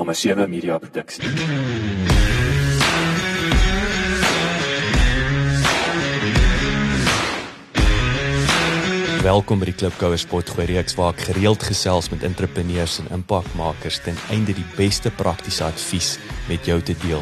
Nommer 0.00 0.14
7 0.14 0.48
Media 0.50 0.78
Produksie. 0.78 1.28
Welkom 9.20 9.60
by 9.60 9.68
die 9.68 9.74
Klipkouer 9.76 10.16
Spotgooi 10.16 10.64
reeks 10.70 10.96
waar 10.96 11.12
ek 11.12 11.26
gereeld 11.28 11.68
gesels 11.68 12.08
met 12.08 12.24
entrepreneurs 12.24 12.96
en 13.02 13.12
impakmakers 13.12 14.00
ten 14.00 14.16
einde 14.32 14.56
die 14.56 14.64
beste 14.78 15.12
praktiese 15.12 15.68
advies 15.68 16.14
met 16.48 16.64
jou 16.64 16.80
te 16.80 16.96
deel. 17.04 17.20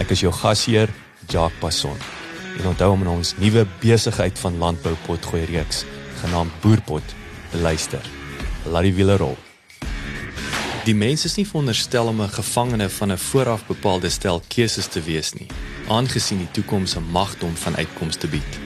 Ek 0.00 0.16
is 0.16 0.24
jou 0.24 0.32
gasheer, 0.32 0.88
Jacques 1.28 1.60
Passon. 1.60 2.00
En 2.56 2.70
onthou 2.72 2.94
om 2.96 3.10
ons 3.18 3.36
nuwe 3.36 3.68
besigheid 3.84 4.40
van 4.40 4.56
landbou 4.56 4.96
potgooi 5.04 5.44
reeks 5.52 5.84
genaamd 6.22 6.62
Boerpot 6.64 7.18
te 7.52 7.60
luister. 7.60 8.00
Laat 8.64 8.88
die 8.88 8.96
wiele 8.96 9.20
rol. 9.20 9.36
Die 10.86 10.94
mens 10.94 11.24
is 11.26 11.34
nie 11.34 11.46
veronderstel 11.46 12.06
om 12.06 12.20
'n 12.22 12.28
gevangene 12.30 12.88
van 12.88 13.12
'n 13.12 13.18
vooraf 13.18 13.66
bepaalde 13.66 14.08
stel 14.08 14.42
keuses 14.48 14.86
te 14.86 15.02
wees 15.02 15.32
nie, 15.32 15.46
aangesien 15.88 16.38
die 16.38 16.50
toekoms 16.50 16.94
'n 16.96 17.10
magdom 17.10 17.56
van 17.56 17.76
uitkomste 17.76 18.26
bied. 18.26 18.58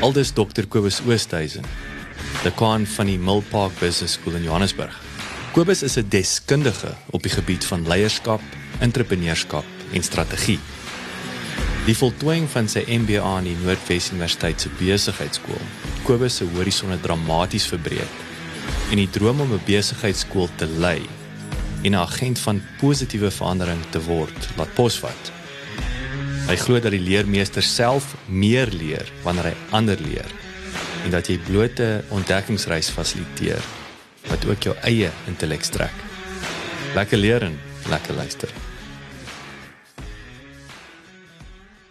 Aldus 0.00 0.30
Dr 0.30 0.66
Kobus 0.68 1.00
Oosthuizen, 1.06 1.64
dekaan 2.42 2.86
van 2.86 3.06
die 3.06 3.18
Millpark 3.18 3.78
Business 3.78 4.12
School 4.12 4.34
in 4.34 4.42
Johannesburg. 4.42 5.00
Kobus 5.52 5.82
is 5.82 5.96
'n 5.96 6.08
deskundige 6.08 6.94
op 7.10 7.22
die 7.22 7.32
gebied 7.32 7.64
van 7.64 7.88
leierskap, 7.88 8.40
entrepreneurskap 8.78 9.64
en 9.92 10.02
strategie. 10.02 10.58
Die 11.84 11.96
voltooiing 11.96 12.50
van 12.50 12.68
sy 12.68 12.84
MBA 12.88 13.22
aan 13.22 13.44
die 13.44 13.56
Noordwes 13.64 14.10
Universiteit 14.10 14.60
se 14.60 14.68
besigheidskool, 14.78 15.62
Kobus 16.02 16.36
se 16.36 16.44
horisonne 16.54 17.00
dramaties 17.00 17.66
verbreek 17.66 18.12
en 18.90 18.96
die 18.96 19.10
droom 19.10 19.40
om 19.40 19.52
'n 19.52 19.60
besigheidskool 19.64 20.48
te 20.56 20.66
lei 20.66 21.02
en 21.82 21.92
'n 21.92 21.94
agent 21.94 22.38
van 22.38 22.62
positiewe 22.78 23.30
verandering 23.30 23.82
te 23.90 24.00
word, 24.00 24.48
laat 24.56 24.74
posvat. 24.74 25.32
Hy 26.46 26.56
glo 26.56 26.80
dat 26.80 26.90
die 26.90 27.00
leermeester 27.00 27.62
self 27.62 28.14
meer 28.26 28.68
leer 28.68 29.06
wanneer 29.22 29.44
hy 29.44 29.56
ander 29.70 29.98
leer 30.00 30.30
en 31.04 31.10
dat 31.10 31.26
jy 31.26 31.38
blote 31.38 32.04
ontdekkingsreis 32.08 32.90
fasiliteer 32.90 33.62
wat 34.30 34.44
ook 34.46 34.62
jou 34.62 34.74
eie 34.82 35.10
intellek 35.26 35.64
strek. 35.64 35.94
Lekker 36.94 37.18
leer 37.18 37.42
en 37.42 37.58
lekker 37.88 38.14
luister. 38.14 38.48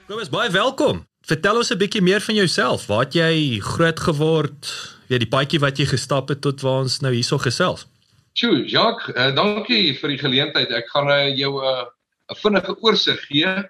Eens 0.07 0.29
baie 0.29 0.51
welkom. 0.51 1.05
Vertel 1.25 1.57
ons 1.57 1.71
'n 1.71 1.77
bietjie 1.77 2.01
meer 2.01 2.21
van 2.21 2.35
jouself. 2.35 2.85
Waar 2.85 3.03
het 3.03 3.13
jy 3.13 3.59
groot 3.59 3.99
geword? 3.99 4.67
Wie 5.07 5.19
die 5.19 5.27
paadjie 5.27 5.59
wat 5.59 5.77
jy 5.77 5.85
gestap 5.85 6.29
het 6.29 6.41
tot 6.41 6.61
waar 6.61 6.81
ons 6.81 6.99
nou 6.99 7.13
hierso 7.13 7.37
gesels? 7.37 7.87
Sjoe, 8.33 8.65
Jacques, 8.65 9.11
uh, 9.15 9.31
dankie 9.35 9.93
vir 9.99 10.09
die 10.09 10.21
geleentheid. 10.21 10.71
Ek 10.71 10.87
gaan 10.89 11.09
uh, 11.11 11.27
jou 11.35 11.59
'n 11.59 11.85
uh, 12.31 12.35
vinnige 12.41 12.75
oorsig 12.81 13.19
gee 13.27 13.69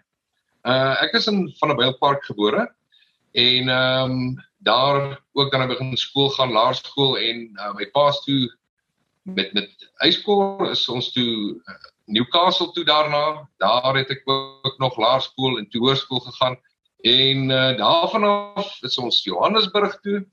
Uh 0.62 0.94
ek 1.02 1.16
is 1.18 1.28
in 1.28 1.50
van 1.58 1.72
'n 1.74 1.78
Bylpark 1.78 2.26
gebore 2.26 2.70
en 3.34 3.70
ehm 3.70 4.12
um, 4.12 4.44
daar 4.58 5.22
ook 5.34 5.52
dan 5.52 5.68
begin 5.68 5.98
skool 5.98 6.30
gaan, 6.30 6.52
laerskool 6.52 7.18
en 7.18 7.50
uh, 7.58 7.74
my 7.74 7.90
pa's 7.92 8.22
toe 8.22 8.58
met 9.24 9.54
met 9.54 9.70
hoërskool 9.98 10.70
is 10.70 10.90
ons 10.90 11.12
toe 11.12 11.62
Newcastle 12.06 12.72
toe 12.72 12.84
daarna. 12.84 13.50
Daar 13.58 13.96
het 13.96 14.10
ek 14.10 14.22
ook 14.26 14.78
nog 14.78 14.98
laerskool 14.98 15.58
en 15.58 15.70
toe 15.70 15.82
hoërskool 15.82 16.20
gegaan 16.20 16.60
en 17.02 17.50
uh, 17.50 17.78
daarvan 17.78 18.24
af 18.24 18.78
is 18.84 18.98
ons 18.98 19.24
Johannesburg 19.24 20.00
toe. 20.02 20.26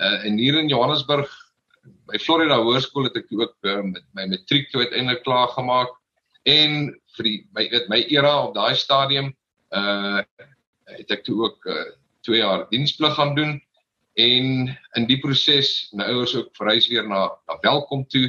Uh 0.00 0.24
en 0.24 0.38
hier 0.38 0.58
in 0.58 0.68
Johannesburg 0.68 1.28
by 2.10 2.18
Florida 2.20 2.58
Hoërskool 2.60 3.08
het 3.08 3.16
ek 3.16 3.30
ook 3.32 3.54
uh, 3.64 3.80
met 3.82 4.04
my 4.16 4.26
matriek 4.32 4.70
toe 4.70 4.84
uiteindelik 4.84 5.22
klaar 5.24 5.48
gemaak 5.54 5.92
en 6.44 6.92
vir 7.16 7.28
die 7.28 7.38
my 7.56 7.68
weet 7.72 7.88
my 7.92 8.00
era 8.12 8.34
op 8.44 8.54
daai 8.56 8.74
stadium 8.76 9.32
uh 9.74 10.22
het 10.94 11.10
ek 11.10 11.24
toe 11.24 11.38
ook 11.46 11.64
uh 11.72 11.84
2 12.24 12.40
jaar 12.40 12.66
diensplig 12.70 13.14
gaan 13.16 13.34
doen 13.36 13.54
en 14.20 14.46
in 14.96 15.06
die 15.08 15.18
proses 15.20 15.90
my 15.92 16.06
ouers 16.12 16.34
ook 16.36 16.52
verhuis 16.56 16.88
weer 16.88 17.08
na 17.08 17.28
na 17.48 17.58
Welkom 17.62 18.04
toe 18.12 18.28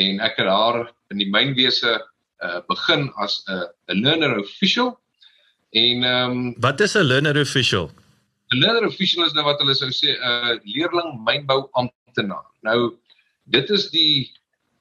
en 0.00 0.20
ek 0.20 0.38
het 0.38 0.48
daar 0.48 0.92
in 1.10 1.22
die 1.22 1.30
mynwese 1.30 1.96
uh 2.44 2.60
begin 2.68 3.10
as 3.16 3.42
'n 3.48 3.64
uh, 3.64 3.96
learner 4.04 4.38
official 4.40 4.94
en 5.72 6.04
ehm 6.04 6.30
um, 6.30 6.54
wat 6.60 6.80
is 6.80 6.94
'n 6.94 7.08
learner 7.08 7.40
official? 7.40 7.90
'n 8.52 8.58
learner 8.60 8.86
official 8.86 9.24
is 9.24 9.32
nou 9.32 9.44
wat 9.44 9.58
hulle 9.58 9.74
sou 9.74 9.90
sê 9.90 10.12
'n 10.12 10.20
uh, 10.20 10.58
leerling 10.64 11.10
mynbou 11.24 11.68
amptenaar 11.72 12.46
nou 12.60 12.94
dit 13.44 13.70
is 13.70 13.90
die 13.90 14.32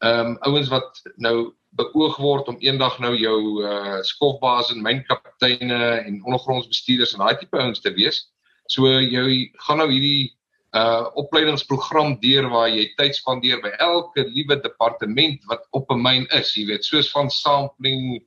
ehm 0.04 0.34
um, 0.34 0.38
ouens 0.44 0.68
wat 0.68 1.02
nou 1.16 1.54
beoog 1.78 2.18
word 2.22 2.48
om 2.52 2.60
eendag 2.62 3.00
nou 3.02 3.14
jou 3.18 3.40
uh 3.66 4.02
skofbaas 4.06 4.72
en 4.74 4.84
mynkapteine 4.84 5.80
en 6.06 6.22
ondergrondsbestuurders 6.24 7.14
en 7.16 7.24
daai 7.24 7.38
tipe 7.40 7.58
ouens 7.58 7.82
te 7.82 7.94
wees. 7.96 8.28
So 8.68 8.88
jy 8.88 9.50
gaan 9.66 9.82
nou 9.82 9.90
hierdie 9.90 10.34
uh 10.78 11.10
opleidingsprogram 11.22 12.18
deur 12.22 12.50
waar 12.50 12.70
jy 12.70 12.88
tyd 12.98 13.18
spandeer 13.18 13.62
by 13.62 13.74
elke 13.80 14.26
liewe 14.28 14.60
departement 14.62 15.42
wat 15.50 15.66
op 15.72 15.92
'n 15.92 16.02
myn 16.02 16.28
is, 16.32 16.54
jy 16.58 16.66
weet, 16.68 16.86
soos 16.86 17.12
van 17.12 17.30
sampling, 17.30 18.22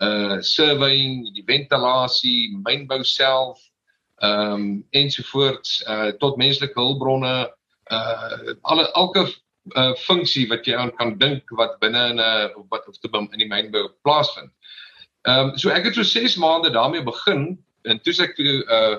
uh 0.00 0.40
surveying, 0.40 1.28
die 1.34 1.44
ventilasie, 1.44 2.56
mynbou 2.56 3.04
self, 3.04 3.60
ehm 4.20 4.52
um, 4.52 4.84
ensovoorts 4.90 5.82
uh 5.86 6.10
tot 6.20 6.36
menslike 6.36 6.76
hulpbronne, 6.76 7.48
uh 7.90 8.56
alle 8.62 8.90
elke 8.94 9.28
uh, 9.76 9.94
funksie 9.94 10.48
wat 10.48 10.66
jy 10.66 10.76
aan 10.76 10.92
kan 10.96 11.18
dink 11.18 11.50
wat 11.58 11.78
binne 11.80 12.02
in 12.10 12.18
'n 12.18 12.20
uh, 12.20 12.64
wat 12.70 12.88
of 12.88 12.98
te 12.98 13.08
in 13.12 13.38
die 13.38 13.48
mynbou 13.48 13.88
plaasvind. 14.02 14.52
Ehm 15.28 15.50
um, 15.50 15.58
so 15.58 15.70
ek 15.70 15.84
het 15.84 15.94
so 15.94 16.02
6 16.02 16.36
maande 16.36 16.70
daarmee 16.70 17.02
begin 17.02 17.58
en 17.84 18.00
toe 18.00 18.14
ek 18.24 18.36
toe 18.36 18.64
uh 18.66 18.98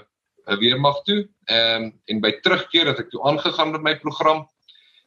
weer 0.60 0.80
mag 0.80 1.04
toe 1.04 1.28
ehm 1.46 1.84
um, 1.84 1.94
en 2.06 2.22
by 2.22 2.32
terugkeer 2.42 2.88
het 2.88 3.00
ek 3.00 3.10
toe 3.10 3.24
aangegaan 3.24 3.72
met 3.72 3.82
my 3.82 3.96
program 3.96 4.48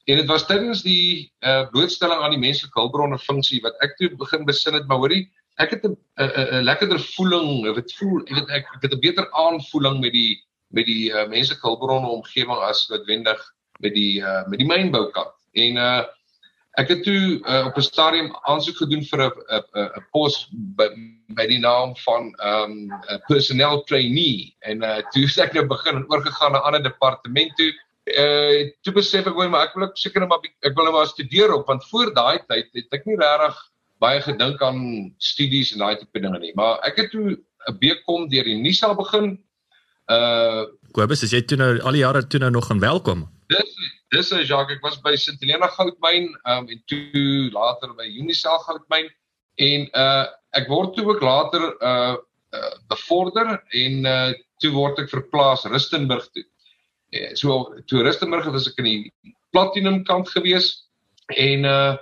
en 0.07 0.17
dit 0.17 0.27
was 0.27 0.47
tydens 0.47 0.83
die 0.83 1.33
uh 1.41 1.65
blootstelling 1.71 2.21
aan 2.23 2.35
die 2.35 2.45
menslike 2.47 2.81
hulpbronne 2.81 3.19
funksie 3.19 3.61
wat 3.63 3.75
ek 3.83 3.97
toe 3.97 4.11
begin 4.17 4.45
besin 4.45 4.75
het 4.75 4.87
maar 4.87 5.03
hoorie 5.03 5.31
ek 5.59 5.71
het 5.71 5.85
'n 5.85 5.97
'n 6.19 6.65
lekkerder 6.65 7.01
voeling 7.15 7.69
of 7.69 7.77
dit 7.77 7.95
voel 7.99 8.21
ek 8.27 8.37
het 8.37 8.49
ek, 8.51 8.67
ek 8.75 8.83
het 8.83 8.95
'n 8.95 9.01
beter 9.01 9.31
aanvoeling 9.33 10.01
met 10.01 10.13
die 10.13 10.43
met 10.71 10.87
die 10.87 11.13
uh, 11.13 11.29
menslike 11.29 11.63
hulpbronne 11.63 12.09
omgewing 12.09 12.61
as 12.71 12.89
noodwendig 12.89 13.41
met 13.81 13.95
die 13.95 14.21
uh 14.21 14.43
met 14.49 14.59
die 14.59 14.69
mynbou 14.69 15.11
kant 15.11 15.35
En 15.55 15.81
uh 15.89 16.03
ek 16.75 16.89
het 16.91 17.05
toe 17.07 17.39
uh, 17.47 17.67
op 17.69 17.77
'n 17.79 17.87
stadium 17.87 18.33
aansoek 18.51 18.77
gedoen 18.77 19.05
vir 19.07 19.21
'n 19.23 19.31
'n 19.31 19.63
'n 19.99 20.07
pos 20.11 20.49
by, 20.51 20.89
by 21.39 21.47
die 21.47 21.59
naam 21.59 21.95
van 21.97 22.35
um 22.43 22.91
'n 22.91 23.21
personnel 23.29 23.83
trainee 23.87 24.57
en 24.61 24.83
uh 24.83 24.99
toe 25.15 25.27
ek 25.43 25.55
nou 25.55 25.67
begin 25.67 25.97
en 25.97 26.11
oorgegaan 26.11 26.53
na 26.53 26.59
'n 26.59 26.67
ander 26.67 26.83
departement 26.83 27.55
toe. 27.57 27.71
Uh 28.05 28.75
toe 28.83 28.93
besef 28.93 29.27
ek 29.27 29.37
maar 29.37 29.69
ek 29.69 29.75
wil 29.75 29.91
seker 29.95 30.21
net 30.21 30.29
maar 30.29 30.43
ek 30.43 30.75
wil 30.75 30.85
net 30.85 30.93
maar 30.93 31.07
studeer 31.07 31.55
op 31.55 31.67
want 31.67 31.87
voor 31.89 32.15
daai 32.15 32.39
tyd 32.49 32.69
het 32.75 32.91
ek 32.91 33.07
nie 33.07 33.17
regtig 33.17 33.57
baie 33.99 34.21
gedink 34.21 34.63
aan 34.63 35.15
studies 35.19 35.73
en 35.73 35.79
daai 35.79 35.97
tipe 35.97 36.21
dinge 36.21 36.39
nie. 36.39 36.53
Maar 36.55 36.83
ek 36.83 36.97
het 36.97 37.11
toe 37.11 37.39
'n 37.71 37.79
BCom 37.79 38.29
deur 38.29 38.45
die 38.45 38.59
NISA 38.59 38.95
begin. 38.95 39.39
Uh 40.11 40.67
Kobus, 40.93 41.23
as 41.23 41.31
jy 41.31 41.43
toe 41.43 41.57
nou 41.57 41.81
al 41.81 41.93
die 41.93 42.03
jare 42.03 42.27
toe 42.27 42.41
nou 42.41 42.51
nog 42.51 42.67
gaan 42.67 42.81
welkom. 42.81 43.34
Dis 43.55 43.75
dis 44.15 44.31
is 44.33 44.49
Jacques, 44.49 44.77
ek 44.77 44.85
was 44.87 44.97
by 45.03 45.15
Sint 45.19 45.43
Helena 45.43 45.69
Goudmyn 45.75 46.31
um, 46.47 46.69
en 46.71 46.81
toe 46.91 47.51
later 47.55 47.93
by 47.99 48.07
Unisel 48.07 48.61
Goudmyn 48.67 49.11
en 49.63 49.87
uh 49.95 50.25
ek 50.59 50.71
word 50.71 50.95
toe 50.95 51.05
ook 51.11 51.23
later 51.23 51.67
uh, 51.83 52.17
uh 52.55 52.73
bevorder 52.91 53.57
en 53.83 54.07
uh 54.07 54.33
toe 54.63 54.73
word 54.75 55.01
ek 55.03 55.13
verplaas 55.13 55.67
Rustenburg 55.71 56.27
toe. 56.35 56.45
Uh, 57.15 57.31
so 57.39 57.75
toe 57.91 58.03
Rustenburg 58.07 58.47
het 58.49 58.59
ek 58.73 58.83
in 58.83 58.91
die 58.91 59.35
platinum 59.55 60.03
kant 60.09 60.31
gewees 60.35 60.73
en 61.35 61.67
uh 61.69 61.95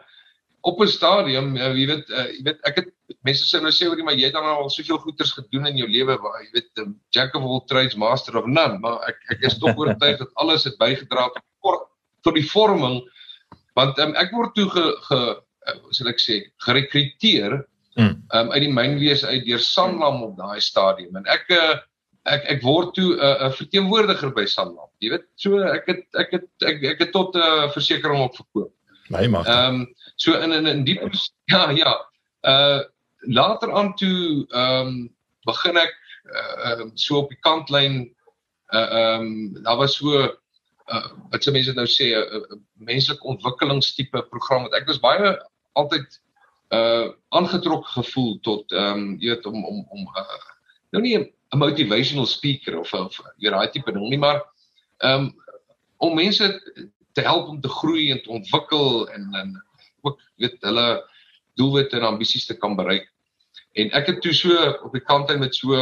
op 0.63 0.81
'n 0.81 0.89
stadium 0.89 1.57
uh, 1.57 1.73
jy 1.75 1.87
weet 1.91 2.11
uh, 2.11 2.27
jy 2.31 2.43
weet 2.47 2.61
ek 2.69 2.77
het 2.81 2.91
mense 3.27 3.47
sê 3.47 3.61
nou 3.63 3.73
sê 3.75 3.89
oor 3.89 3.99
jy 3.99 4.07
maar 4.07 4.19
jy 4.19 4.29
het 4.29 4.37
dan 4.37 4.47
al 4.47 4.71
soveel 4.71 5.01
goeders 5.03 5.35
gedoen 5.37 5.67
in 5.71 5.81
jou 5.83 5.89
lewe 5.91 6.17
waar 6.23 6.43
jy 6.43 6.51
weet 6.57 6.83
um, 6.83 6.95
jack 7.15 7.35
of 7.39 7.47
all 7.47 7.63
trades 7.71 7.97
master 7.99 8.39
of 8.39 8.47
none. 8.47 8.79
Maar 8.83 9.03
ek 9.11 9.19
ek 9.37 9.47
is 9.51 9.59
tog 9.63 9.79
oortuig 9.79 10.19
dat 10.21 10.31
alles 10.43 10.67
het 10.69 10.79
bygedra 10.79 11.29
tot 11.35 11.89
tot 12.23 12.39
die 12.39 12.47
vorming 12.47 13.01
want 13.75 13.99
um, 13.99 14.13
ek 14.21 14.31
word 14.37 14.55
toe 14.55 14.69
ge, 14.71 14.83
ge 15.09 15.21
uh, 15.35 15.79
sal 15.91 16.11
ek 16.13 16.21
sê 16.23 16.43
gerekruteer 16.67 17.57
hmm. 17.99 18.19
um, 18.31 18.53
uit 18.55 18.63
die 18.67 18.75
mynwees 18.75 19.25
uit 19.27 19.47
deur 19.47 19.63
Sanlam 19.63 20.23
op 20.23 20.37
daai 20.39 20.61
stadium. 20.63 21.17
En 21.19 21.27
ek 21.27 21.51
uh, 21.51 21.81
ek 22.31 22.47
ek 22.57 22.63
word 22.63 22.95
toe 22.95 23.17
'n 23.17 23.49
uh, 23.49 23.51
verteenwoordiger 23.59 24.31
by 24.35 24.47
Sanlam. 24.47 24.91
Jy 25.03 25.17
weet 25.17 25.27
so 25.35 25.59
ek 25.59 25.91
het 25.91 26.07
ek 26.23 26.39
het 26.39 26.47
ek, 26.63 26.87
ek 26.95 27.03
het 27.07 27.13
tot 27.17 27.35
'n 27.35 27.43
uh, 27.43 27.67
versekerings 27.75 28.31
op 28.31 28.39
verkoop 28.39 28.71
nee 29.13 29.29
maar 29.29 29.47
ehm 29.47 29.75
um, 29.75 29.95
so 30.23 30.35
in 30.39 30.53
in 30.53 30.67
in 30.67 30.85
die 30.85 30.99
ja 31.53 31.71
ja. 31.71 31.93
Uh 32.43 32.83
later 33.23 33.73
aan 33.73 33.95
toe 33.95 34.47
ehm 34.51 34.87
um, 34.87 35.11
begin 35.47 35.77
ek 35.77 35.95
uh, 36.25 36.87
so 36.95 37.19
op 37.23 37.29
die 37.31 37.39
kantlyn 37.41 38.15
uh 38.75 38.89
ehm 38.99 39.27
um, 39.27 39.63
daar 39.63 39.77
was 39.77 39.97
so 39.97 40.23
uh, 40.91 41.09
wat 41.31 41.43
se 41.43 41.51
mense 41.51 41.75
nou 41.75 41.87
sê 41.87 42.11
'n 42.11 42.19
uh, 42.19 42.41
uh, 42.41 42.59
menslike 42.75 43.23
ontwikkelingstipe 43.23 44.23
program 44.31 44.63
wat 44.63 44.75
ek 44.75 44.87
was 44.87 45.01
baie 45.01 45.37
altyd 45.73 46.21
uh 46.73 47.09
aangetrok 47.29 47.87
gevoel 47.87 48.39
tot 48.41 48.73
ehm 48.73 48.99
um, 48.99 49.17
jy 49.21 49.35
weet 49.35 49.47
om 49.47 49.65
om 49.65 49.87
om 49.91 50.03
uh, 50.17 50.41
nou 50.91 51.03
nie 51.03 51.17
'n 51.19 51.59
motivational 51.59 52.27
speaker 52.27 52.79
of 52.79 52.93
of 52.95 53.21
jy 53.39 53.51
raai 53.51 53.71
tipe 53.71 53.93
ding 53.93 54.09
nie 54.09 54.19
maar 54.19 54.43
ehm 54.99 55.31
um, 55.31 55.35
om 56.03 56.15
mense 56.15 56.47
te 57.13 57.23
help 57.23 57.49
om 57.49 57.61
te 57.61 57.69
groei 57.69 58.11
en 58.11 58.23
te 58.23 58.31
ontwikkel 58.31 59.09
en 59.11 59.35
en 59.35 59.55
ook 60.03 60.21
weet 60.43 60.59
hulle 60.61 60.87
doelwitte 61.61 61.99
en 61.99 62.09
ambisies 62.13 62.47
te 62.47 62.57
kan 62.57 62.77
bereik. 62.77 63.09
En 63.73 63.91
ek 63.97 64.07
het 64.07 64.21
toe 64.25 64.35
so 64.37 64.57
op 64.85 64.93
die 64.93 65.05
kant 65.05 65.31
uit 65.31 65.41
met 65.41 65.55
so 65.57 65.77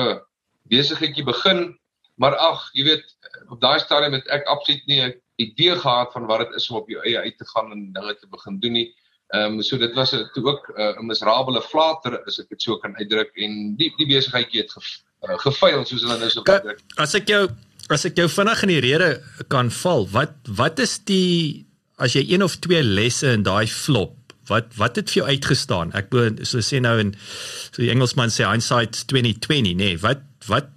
besigheidjie 0.71 1.25
begin, 1.27 1.79
maar 2.21 2.37
ag, 2.37 2.63
jy 2.77 2.85
weet, 2.91 3.07
op 3.49 3.61
daai 3.63 3.79
stadium 3.83 4.15
het 4.19 4.29
ek 4.31 4.47
absoluut 4.51 4.87
nie 4.87 5.01
'n 5.03 5.15
idee 5.41 5.77
gehad 5.77 6.13
van 6.13 6.27
wat 6.27 6.45
dit 6.45 6.57
is 6.61 6.69
om 6.71 6.77
op 6.77 6.89
jou 6.89 7.03
eie 7.05 7.19
uit 7.19 7.39
te 7.39 7.47
gaan 7.53 7.73
en 7.73 7.93
dinge 7.93 8.15
te 8.21 8.29
begin 8.31 8.59
doen 8.61 8.73
nie. 8.73 8.89
Ehm 9.31 9.59
um, 9.59 9.63
so 9.63 9.79
dit 9.79 9.95
was 9.95 10.11
toe 10.11 10.45
ook 10.45 10.73
uh, 10.77 10.99
'n 10.99 11.07
miserabele 11.07 11.63
flater 11.63 12.19
as 12.27 12.39
ek 12.39 12.49
dit 12.49 12.63
so 12.63 12.77
kan 12.77 12.97
uitdruk 12.97 13.31
en 13.37 13.77
die 13.77 13.93
die 13.97 14.07
besigheidjie 14.07 14.61
het 14.61 14.73
ge, 14.73 14.81
uh, 15.23 15.39
gefaal 15.39 15.85
soos 15.87 16.03
hulle 16.03 16.19
nou 16.19 16.31
so 16.31 16.43
uitdruk. 16.45 16.81
As 16.97 17.15
ek 17.15 17.29
jou 17.29 17.49
as 17.89 18.05
ek 18.05 18.17
jou 18.17 18.29
vinnig 18.29 18.63
in 18.63 18.69
die 18.69 18.81
rede 18.81 19.23
kan 19.49 19.71
val, 19.71 20.07
wat 20.11 20.35
wat 20.47 20.79
is 20.79 20.99
die 20.99 21.67
as 22.00 22.17
jy 22.17 22.25
een 22.29 22.43
of 22.43 22.56
twee 22.64 22.82
lesse 22.82 23.31
in 23.37 23.44
daai 23.47 23.67
flop 23.69 24.17
wat 24.50 24.75
wat 24.81 24.99
het 24.99 25.11
vir 25.12 25.23
jou 25.23 25.29
uitgestaan? 25.31 25.93
Ek 25.94 26.11
bedoel 26.11 26.44
so 26.49 26.62
sê 26.64 26.81
nou 26.82 26.97
in 27.02 27.14
so 27.20 27.82
die 27.82 27.91
Engelsman 27.93 28.32
sê 28.35 28.49
hindsight 28.49 29.05
2020, 29.12 29.76
nee, 29.79 29.99
wat 30.02 30.25
wat 30.49 30.73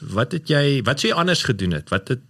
wat 0.00 0.34
het 0.36 0.50
jy 0.52 0.82
wat 0.84 1.00
sou 1.00 1.10
jy 1.10 1.16
anders 1.16 1.46
gedoen 1.48 1.78
het? 1.78 1.92
Wat 1.94 2.12
het 2.12 2.26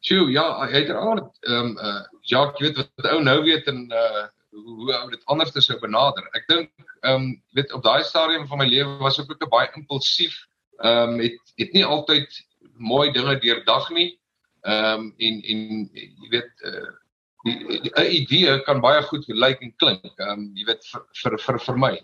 Sjoe, 0.00 0.30
ja, 0.32 0.46
uiteraard 0.72 1.28
ehm 1.48 1.72
um, 1.72 1.72
uh 1.78 2.02
Jacques, 2.30 2.60
jy 2.60 2.68
weet 2.68 2.78
wat 2.80 3.10
ou 3.12 3.22
nou 3.24 3.38
weet 3.44 3.66
en 3.72 3.82
uh 3.92 4.26
hoe 4.50 4.76
hoe 4.76 4.94
ou 4.96 5.10
dit 5.10 5.26
anders 5.32 5.52
sou 5.64 5.78
benader. 5.80 6.24
Ek 6.36 6.46
dink 6.48 6.70
ehm 7.00 7.14
um, 7.14 7.26
weet 7.56 7.72
op 7.72 7.84
daai 7.84 8.04
stadium 8.04 8.46
van 8.48 8.60
my 8.60 8.68
lewe 8.68 8.98
was 9.00 9.18
ek 9.20 9.30
ook 9.32 9.50
baie 9.52 9.68
impulsief. 9.76 10.36
Ehm 10.80 11.16
um, 11.16 11.20
het 11.24 11.54
het 11.60 11.76
nie 11.76 11.84
altyd 11.84 12.40
mooi 12.76 13.12
dinge 13.12 13.38
deurdag 13.44 13.90
nie. 13.96 14.10
Ehm 14.64 15.06
um, 15.06 15.12
en 15.18 15.42
en 15.54 15.60
jy 15.94 16.32
weet 16.36 16.66
uh 16.72 16.88
'n 17.44 18.10
idee 18.20 18.60
kan 18.66 18.80
baie 18.80 19.02
goed 19.02 19.24
lyk 19.28 19.62
en 19.62 19.72
klink. 19.76 20.04
Ehm 20.18 20.30
um, 20.30 20.42
jy 20.54 20.66
weet 20.68 20.84
vir 20.92 21.02
vir 21.22 21.38
vir, 21.38 21.58
vir 21.66 21.78
my. 21.78 21.94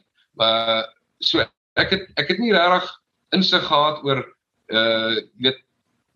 Maar 0.40 0.86
so 1.20 1.44
ek 1.76 1.90
het 1.90 2.08
ek 2.16 2.28
het 2.32 2.38
nie 2.38 2.52
regtig 2.52 2.90
insig 3.36 3.64
gehad 3.68 4.04
oor 4.04 4.24
uh 4.72 5.16
weet 5.44 5.60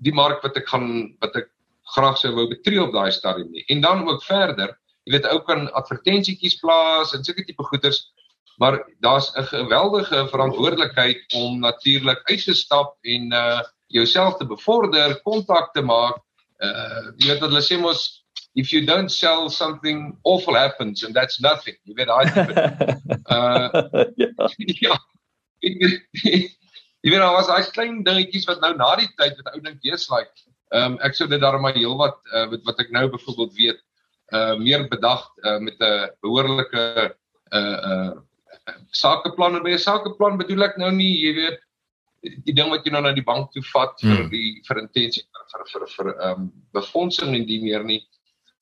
die 0.01 0.15
mark 0.17 0.43
wat 0.43 0.57
ek 0.57 0.69
gaan 0.69 1.17
wat 1.21 1.37
ek 1.37 1.51
graag 1.95 2.17
sou 2.19 2.33
wou 2.35 2.47
betree 2.49 2.81
op 2.83 2.95
daai 2.95 3.11
stadium 3.13 3.51
nie. 3.51 3.65
En 3.69 3.81
dan 3.81 4.07
ook 4.09 4.23
verder, 4.25 4.73
jy 5.05 5.17
weet 5.17 5.29
ou 5.33 5.41
kan 5.45 5.69
advertensietjies 5.75 6.61
plaas 6.63 7.15
en 7.15 7.25
sulke 7.25 7.45
tipe 7.45 7.67
goeders, 7.67 8.01
maar 8.59 8.79
daar's 9.01 9.33
'n 9.37 9.45
geweldige 9.45 10.29
verantwoordelikheid 10.29 11.35
om 11.35 11.61
natuurlik 11.61 12.23
uit 12.31 12.45
te 12.45 12.55
stap 12.55 12.97
en 13.03 13.33
uh 13.33 13.61
jouself 13.91 14.37
te 14.39 14.47
bevorder, 14.47 15.21
kontak 15.23 15.73
te 15.75 15.83
maak. 15.83 16.17
Uh 16.63 17.13
jy 17.19 17.27
weet 17.27 17.41
wat 17.41 17.51
hulle 17.51 17.63
sê 17.63 17.79
mos 17.81 18.20
if 18.55 18.73
you 18.73 18.85
don't 18.87 19.11
sell 19.11 19.49
something 19.49 20.17
awful 20.25 20.55
happens 20.55 21.05
and 21.05 21.15
that's 21.15 21.41
nothing 21.41 21.77
you 21.85 21.95
weet 21.95 22.11
daai 22.13 22.27
uh 23.37 23.69
ja 24.85 24.97
jy 25.63 27.11
weet 27.11 27.21
daar 27.23 27.37
was 27.37 27.51
daai 27.53 27.71
klein 27.77 28.03
dingetjies 28.09 28.49
wat 28.51 28.65
nou 28.65 28.73
na 28.77 28.95
die 29.03 29.11
tyd 29.21 29.39
wat 29.39 29.55
ou 29.55 29.61
dink 29.69 29.79
jy's 29.91 30.09
like 30.15 30.35
um, 30.75 30.99
ek 31.07 31.15
sou 31.19 31.29
dit 31.31 31.41
daarmee 31.43 31.79
heel 31.79 31.97
wat 32.01 32.19
uh, 32.33 32.47
wat 32.51 32.67
wat 32.73 32.83
ek 32.87 32.93
nou 32.97 33.07
byvoorbeeld 33.15 33.55
weet 33.63 33.81
uh 34.39 34.55
meer 34.59 34.87
bedag 34.89 35.23
uh, 35.43 35.59
met 35.59 35.79
'n 35.81 36.11
behoorlike 36.23 36.85
uh 37.51 37.79
uh 37.93 38.11
sakeplan. 38.91 39.57
En 39.57 39.63
by 39.63 39.73
'n 39.75 39.79
sakeplan 39.79 40.39
bedoel 40.39 40.65
ek 40.65 40.77
nou 40.79 40.91
nie 40.93 41.13
jy 41.25 41.35
weet 41.35 41.59
die 42.45 42.55
ding 42.55 42.71
wat 42.71 42.85
jy 42.85 42.93
nou 42.93 43.03
na 43.03 43.13
die 43.13 43.25
bank 43.25 43.53
toe 43.53 43.63
vat 43.73 44.01
hmm. 44.01 44.17
vir 44.17 44.29
die 44.31 44.63
vir 44.69 44.81
intensie 44.83 45.25
vir 45.53 45.67
vir 45.73 45.87
vir 45.97 46.09
ehm 46.15 46.41
um, 46.41 46.51
befondsing 46.73 47.35
en 47.35 47.47
die 47.47 47.63
meer 47.63 47.85
nie 47.85 48.03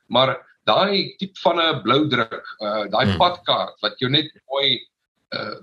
maar 0.09 0.37
daai 0.69 1.17
tipe 1.21 1.39
van 1.41 1.61
'n 1.61 1.83
blou 1.83 2.09
druk, 2.09 2.45
uh 2.61 2.85
daai 2.93 3.07
hmm. 3.07 3.19
padkaart 3.19 3.81
wat 3.85 3.99
jou 4.03 4.11
net 4.11 4.31
mooi 4.53 4.79
uh 5.37 5.59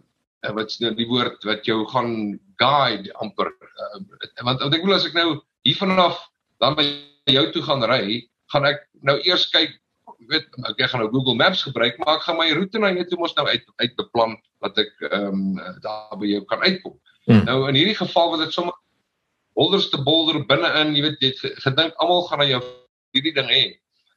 wat's 0.53 0.79
nou 0.79 0.93
die 0.93 1.07
woord 1.09 1.43
wat 1.49 1.65
jou 1.65 1.85
gaan 1.89 2.39
guide 2.61 3.09
amper 3.23 3.49
uh, 3.49 3.99
want 4.45 4.61
ek 4.61 4.83
wil 4.85 4.95
as 4.95 5.07
ek 5.07 5.17
nou 5.17 5.41
hier 5.65 5.77
vanaf 5.79 6.19
dan 6.61 6.77
by 6.77 6.85
jou 7.25 7.45
toe 7.51 7.63
gaan 7.65 7.83
ry, 7.89 8.21
gaan 8.53 8.67
ek 8.69 8.85
nou 9.01 9.17
eers 9.25 9.47
kyk 9.53 9.73
weet 10.29 10.45
ek 10.69 10.85
gaan 10.89 11.01
nou 11.01 11.09
Google 11.11 11.37
Maps 11.37 11.65
gebruik 11.65 11.97
maar 11.99 12.19
ek 12.19 12.25
gaan 12.27 12.39
my 12.39 12.49
roete 12.53 12.79
na 12.79 12.93
jou 12.93 13.05
toe 13.09 13.19
mos 13.19 13.35
nou 13.37 13.47
uit 13.49 13.65
uit 13.81 13.95
beplan 13.97 14.37
dat 14.65 14.77
ek 14.85 14.93
ehm 15.09 15.41
um, 15.57 15.79
daar 15.83 16.17
by 16.17 16.29
jou 16.29 16.41
kan 16.49 16.61
uitkom. 16.65 16.95
Hmm. 17.25 17.43
Nou 17.45 17.57
in 17.69 17.77
hierdie 17.77 17.97
geval 17.97 18.31
was 18.33 18.45
dit 18.45 18.53
sommer 18.53 18.73
holderste 19.55 19.97
bolder 20.03 20.41
binne-in, 20.45 20.93
jy 20.95 21.03
weet 21.05 21.21
jy 21.23 21.31
gedink 21.63 21.93
almal 22.01 22.25
gaan 22.29 22.41
na 22.41 22.47
jou 22.49 22.61
hierdie 23.15 23.33
ding 23.35 23.49
hê 23.49 23.63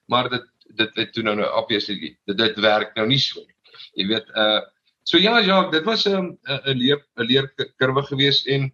maar 0.09 0.31
dit 0.33 0.47
dit 0.79 0.99
het 1.01 1.13
toe 1.13 1.25
nou 1.27 1.37
nou 1.39 1.49
obviously 1.61 2.17
dit 2.29 2.39
dit 2.39 2.59
werk 2.65 2.97
nou 2.97 3.07
nie 3.09 3.21
so 3.23 3.41
nie. 3.45 3.57
Jy 4.01 4.09
weet 4.15 4.35
uh 4.37 4.61
so 5.09 5.17
ja 5.17 5.39
ja, 5.41 5.63
dit 5.71 5.85
was 5.85 6.05
'n 6.07 6.15
um, 6.15 6.27
'n 6.45 6.77
leer 6.77 7.01
'n 7.17 7.25
leerkurwe 7.25 8.03
gewees 8.11 8.45
en 8.47 8.73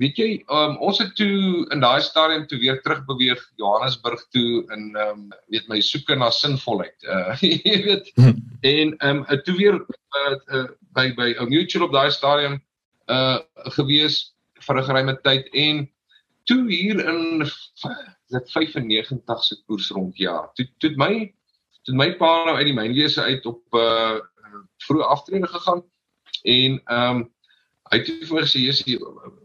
weet 0.00 0.16
jy 0.16 0.30
um, 0.48 0.76
ons 0.80 0.98
het 0.98 1.14
toe 1.16 1.66
in 1.70 1.80
daai 1.80 2.00
stadium 2.00 2.46
toe 2.46 2.58
weer 2.58 2.80
terug 2.82 3.04
beweeg 3.06 3.40
Johannesburg 3.56 4.24
toe 4.34 4.64
in 4.74 4.96
um 4.96 5.28
weet 5.48 5.68
my 5.68 5.80
soeke 5.80 6.16
na 6.16 6.30
sinvolheid. 6.30 6.96
Uh 7.04 7.36
jy 7.68 7.76
weet 7.84 8.12
en 8.62 8.96
um 9.08 9.24
toe 9.44 9.56
weer 9.56 9.78
uh, 9.78 10.36
uh, 10.54 10.66
by 10.96 11.12
by 11.14 11.34
'n 11.38 11.48
mutual 11.48 11.86
op 11.86 11.92
daai 11.92 12.10
stadium 12.10 12.60
uh 13.08 13.38
gewees 13.76 14.34
vir 14.66 14.76
'n 14.76 14.86
geruime 14.88 15.16
tyd 15.22 15.48
en 15.52 15.88
toe 16.44 16.64
hier 16.70 16.98
in 17.08 17.46
dit 18.30 18.52
95 18.54 19.44
se 19.44 19.58
koers 19.66 19.90
rond 19.96 20.16
ja. 20.16 20.50
Toe 20.54 20.66
toe 20.78 20.92
my 20.96 21.12
toe 21.86 21.96
my 21.96 22.10
pa 22.20 22.30
nou 22.46 22.56
uit 22.56 22.68
die 22.70 22.76
mynwese 22.76 23.22
uit 23.22 23.46
op 23.46 23.80
uh 23.80 24.18
vroeë 24.86 25.06
aftrede 25.06 25.46
gegaan 25.46 25.84
en 26.42 26.80
ehm 26.84 27.20
um, 27.20 27.28
hy 27.90 27.98
het 27.98 28.10
vir 28.26 28.36
my 28.36 28.42
gesê 28.46 28.62
jy 28.62 28.98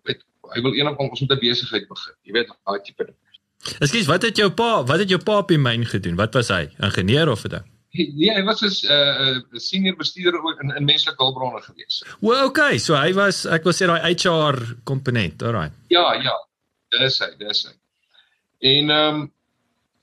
weet 0.07 0.23
hy 0.53 0.61
wil 0.61 0.75
eendag 0.77 0.97
ons 1.01 1.21
met 1.21 1.31
'n 1.31 1.41
besigheid 1.41 1.87
begin. 1.89 2.15
Jy 2.23 2.33
weet 2.33 2.51
daai 2.53 2.81
tipe 2.81 3.05
ding. 3.05 3.17
Ekskuus, 3.81 4.05
wat 4.05 4.21
het 4.21 4.37
jou 4.37 4.49
pa, 4.53 4.83
wat 4.83 4.99
het 5.01 5.09
jou 5.09 5.21
pa 5.23 5.39
op 5.41 5.47
die 5.49 5.57
myn 5.57 5.85
gedoen? 5.85 6.15
Wat 6.15 6.33
was 6.33 6.51
hy? 6.53 6.69
Ingenieur 6.79 7.29
of 7.29 7.45
'n 7.45 7.49
ding? 7.49 7.71
Nee, 7.95 8.31
hy 8.33 8.43
was 8.43 8.61
'n 8.61 8.91
uh, 8.91 9.35
uh, 9.35 9.39
senior 9.51 9.95
bestuurder 9.95 10.41
in 10.61 10.75
in 10.75 10.85
menslike 10.85 11.23
hulpbronne 11.23 11.61
gewees. 11.61 12.03
O, 12.21 12.27
well, 12.27 12.45
okay, 12.45 12.77
so 12.77 12.95
hy 12.95 13.13
was 13.13 13.45
ek 13.45 13.63
wil 13.63 13.73
sê 13.73 13.87
daai 13.87 14.13
HR 14.13 14.77
komponent, 14.83 15.41
alraai. 15.41 15.71
Ja, 15.87 16.13
ja. 16.13 16.35
Dis 16.99 17.19
hy, 17.19 17.31
dis 17.39 17.65
hy. 17.65 17.73
En 18.59 18.89
ehm 18.89 19.15
um, 19.15 19.33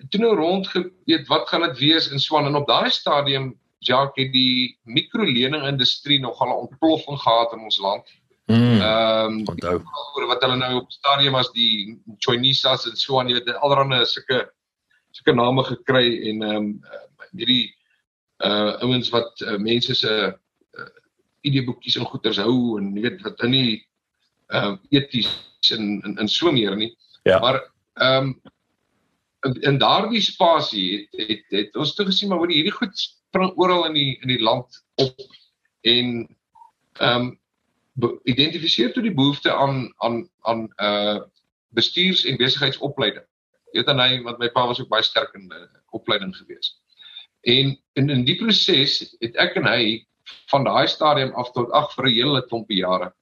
toe 0.09 0.21
nou 0.21 0.35
rond 0.35 0.69
geweet 0.69 1.27
wat 1.31 1.49
gaan 1.49 1.63
dit 1.63 1.79
wees 1.79 2.09
in 2.11 2.21
Swan 2.21 2.47
en 2.47 2.57
op 2.59 2.67
daai 2.67 2.91
stadium 2.91 3.53
Jacques 3.79 4.25
het 4.25 4.33
die 4.33 4.79
mikrolening 4.83 5.63
industrie 5.67 6.21
nogal 6.21 6.49
'n 6.49 6.67
ontploffing 6.67 7.19
gehad 7.19 7.53
in 7.53 7.59
ons 7.59 7.79
land. 7.79 8.07
Mm. 8.47 8.81
Ehm 8.81 9.39
um, 9.39 9.85
oor 10.15 10.27
wat 10.27 10.43
hulle 10.43 10.57
nou 10.57 10.75
op 10.81 10.91
stadium 10.91 11.35
as 11.35 11.51
die 11.53 11.99
Chinesas 12.19 12.87
en 12.87 12.97
Swan 12.97 13.29
jy 13.29 13.35
weet 13.39 13.55
allerhande 13.55 14.05
sulke 14.07 14.51
sulke 15.11 15.35
name 15.35 15.65
gekry 15.65 16.29
en 16.31 16.43
ehm 16.43 16.57
um, 16.57 16.69
hierdie 17.33 17.75
uh 18.45 18.75
ouens 18.83 19.09
wat 19.15 19.41
uh, 19.41 19.57
mense 19.57 19.95
se 19.95 20.13
uh, 20.79 20.89
ideeboekies 21.47 21.97
en 21.97 22.09
goeders 22.11 22.41
hou 22.43 22.79
en 22.79 22.91
jy 22.97 23.03
weet 23.03 23.23
wat 23.23 23.43
in 23.47 23.51
nie 23.51 23.87
uh 24.51 24.75
eties 24.91 25.31
in 25.71 26.01
in, 26.05 26.19
in 26.19 26.29
so 26.29 26.53
meer 26.53 26.77
nie. 26.77 26.97
Ja. 27.23 27.39
Maar 27.39 27.63
ehm 27.95 28.27
um, 28.27 28.41
in, 29.43 29.55
in 29.61 29.79
daardie 29.79 30.21
spasie 30.21 31.09
het, 31.11 31.29
het 31.29 31.45
het 31.51 31.77
ons 31.77 31.95
toe 31.95 32.07
gesien 32.07 32.29
maar 32.29 32.39
hoe 32.39 32.53
hierdie 32.53 32.75
goed 32.75 32.99
spring 32.99 33.53
oral 33.59 33.87
in 33.89 33.97
die 33.99 34.19
in 34.21 34.29
die 34.29 34.43
land 34.43 34.85
op 34.95 35.19
en 35.81 36.13
ehm 37.01 37.27
um, 37.27 37.39
identifiseer 38.25 38.93
toe 38.93 39.03
die 39.03 39.15
behoefte 39.15 39.53
aan 39.53 39.93
aan 39.99 40.29
aan 40.41 40.69
uh 40.77 41.21
bestuurs- 41.73 42.25
en 42.25 42.37
besigheidsopleiding. 42.37 43.25
Jy 43.73 43.81
weet 43.81 43.87
dan 43.87 44.01
hy 44.01 44.23
want 44.23 44.39
my 44.39 44.49
pa 44.53 44.67
was 44.67 44.81
ook 44.81 44.89
baie 44.89 45.03
sterk 45.03 45.33
in 45.35 45.47
uh, 45.53 45.65
opleiding 45.97 46.37
gewees. 46.37 46.75
En 47.41 47.73
in 47.93 48.11
in 48.11 48.25
die 48.25 48.37
proses 48.37 49.17
het 49.21 49.37
ek 49.37 49.57
en 49.57 49.67
hy 49.67 50.07
van 50.53 50.65
daai 50.65 50.87
stadium 50.89 51.33
af 51.35 51.53
tot 51.53 51.73
ag 51.73 51.93
vir 51.95 52.07
'n 52.07 52.15
hele 52.15 52.43
klompie 52.49 52.81
jare 52.85 53.13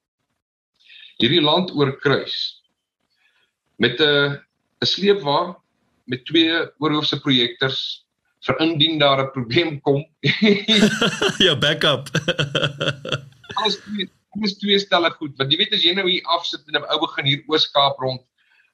hierdie 1.21 1.43
land 1.45 1.73
oorkruis 1.77 2.37
met 3.77 4.01
'n 4.01 4.41
'n 4.81 4.87
sleepwa 4.87 5.57
met 6.05 6.25
twee 6.25 6.55
oorhoofse 6.81 7.21
projektors 7.21 8.07
vir 8.47 8.57
indien 8.65 8.99
daar 8.99 9.21
'n 9.23 9.33
probleem 9.35 9.81
kom. 9.81 10.01
ja, 11.47 11.57
backup. 11.59 12.09
Alles 13.61 13.77
twee, 13.85 14.09
alles 14.31 14.59
twee 14.59 14.79
stelle 14.79 15.11
goed. 15.11 15.37
Want 15.37 15.53
jy 15.53 15.59
weet 15.59 15.73
as 15.75 15.83
jy 15.83 15.93
nou 15.95 16.07
hier 16.09 16.25
afsit 16.25 16.63
en 16.67 16.81
'n 16.81 16.87
ou 16.95 17.01
begin 17.01 17.27
hier 17.27 17.43
Oos-Kaap 17.47 17.99
rond 17.99 18.23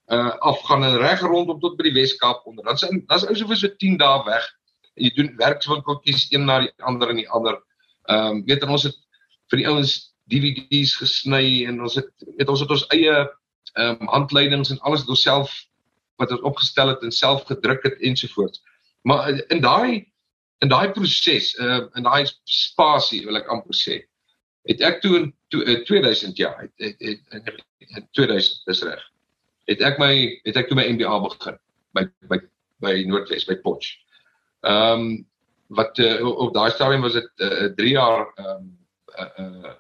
uh 0.07 0.33
afgaan 0.39 0.85
en 0.85 0.99
reg 0.99 1.21
rondom 1.21 1.59
tot 1.61 1.77
by 1.77 1.89
die 1.89 1.97
Wes-Kaap 1.97 2.45
onder. 2.47 2.65
Dan's 2.65 2.85
dan's 3.09 3.25
ou 3.27 3.35
soveel 3.35 3.57
so 3.57 3.69
10 3.69 3.97
dae 3.99 4.25
weg. 4.25 4.45
En 4.95 5.05
jy 5.05 5.11
doen 5.17 5.33
werkswinkeltjies 5.37 6.29
een 6.31 6.45
na 6.45 6.61
die 6.61 6.71
ander 6.79 7.11
en 7.11 7.17
die 7.17 7.29
ander. 7.29 7.59
Ehm 8.07 8.37
um, 8.37 8.45
weet 8.47 8.63
ons 8.63 8.87
het 8.87 8.99
vir 9.51 9.63
die 9.63 9.67
ouens 9.67 9.97
DVD's 10.31 10.95
gesny 11.01 11.67
en 11.67 11.81
ons 11.83 11.95
het 11.99 12.13
het 12.39 12.49
ons 12.49 12.61
het 12.61 12.71
ons 12.71 12.87
eie 12.95 13.17
ehm 13.17 13.97
um, 13.97 14.13
handleidings 14.13 14.71
en 14.71 14.79
alles 14.87 15.03
het 15.03 15.11
ons 15.11 15.23
self 15.27 15.57
wat 16.17 16.31
ons 16.31 16.41
opgestel 16.41 16.89
het 16.89 17.03
en 17.03 17.13
self 17.13 17.45
gedruk 17.49 17.83
het 17.83 18.01
ensovoorts. 18.01 18.63
Maar 19.03 19.29
in 19.53 19.61
daai 19.61 20.07
in 20.65 20.69
daai 20.73 20.91
proses, 20.91 21.53
uh, 21.61 21.85
in 21.95 22.07
daai 22.07 22.25
spasie 22.49 23.21
wil 23.27 23.37
ek 23.37 23.51
amper 23.53 23.77
sê, 23.77 23.99
het 24.71 24.81
ek 24.81 25.03
toe 25.03 25.13
in 25.19 25.27
to, 25.53 25.61
uh, 25.61 25.83
2000 25.85 26.39
ja, 26.41 26.55
het, 26.57 26.73
het, 26.81 26.97
het, 27.05 27.45
het, 27.45 27.61
in 27.93 28.09
2000 28.17 28.63
dis 28.65 28.83
reg. 28.89 29.03
Het 29.69 29.83
ek 29.85 30.01
my 30.01 30.13
het 30.47 30.57
ek 30.57 30.71
toe 30.71 30.79
my 30.79 30.87
MBA 30.95 31.19
begin 31.27 31.59
by 31.97 32.07
by 32.31 32.41
by 32.85 32.95
Noordwes 33.09 33.47
by 33.49 33.59
Potch. 33.65 33.97
Ehm 34.67 35.01
um, 35.01 35.09
wat 35.75 35.99
uh, 35.99 36.23
op 36.23 36.53
daai 36.55 36.71
stadium 36.71 37.03
was 37.03 37.17
dit 37.19 37.31
'n 37.43 37.69
uh, 37.69 37.71
3 37.75 37.91
jaar 37.91 38.27
ehm 38.35 38.49
um, 38.49 38.67
uh, 39.19 39.31
uh, 39.39 39.75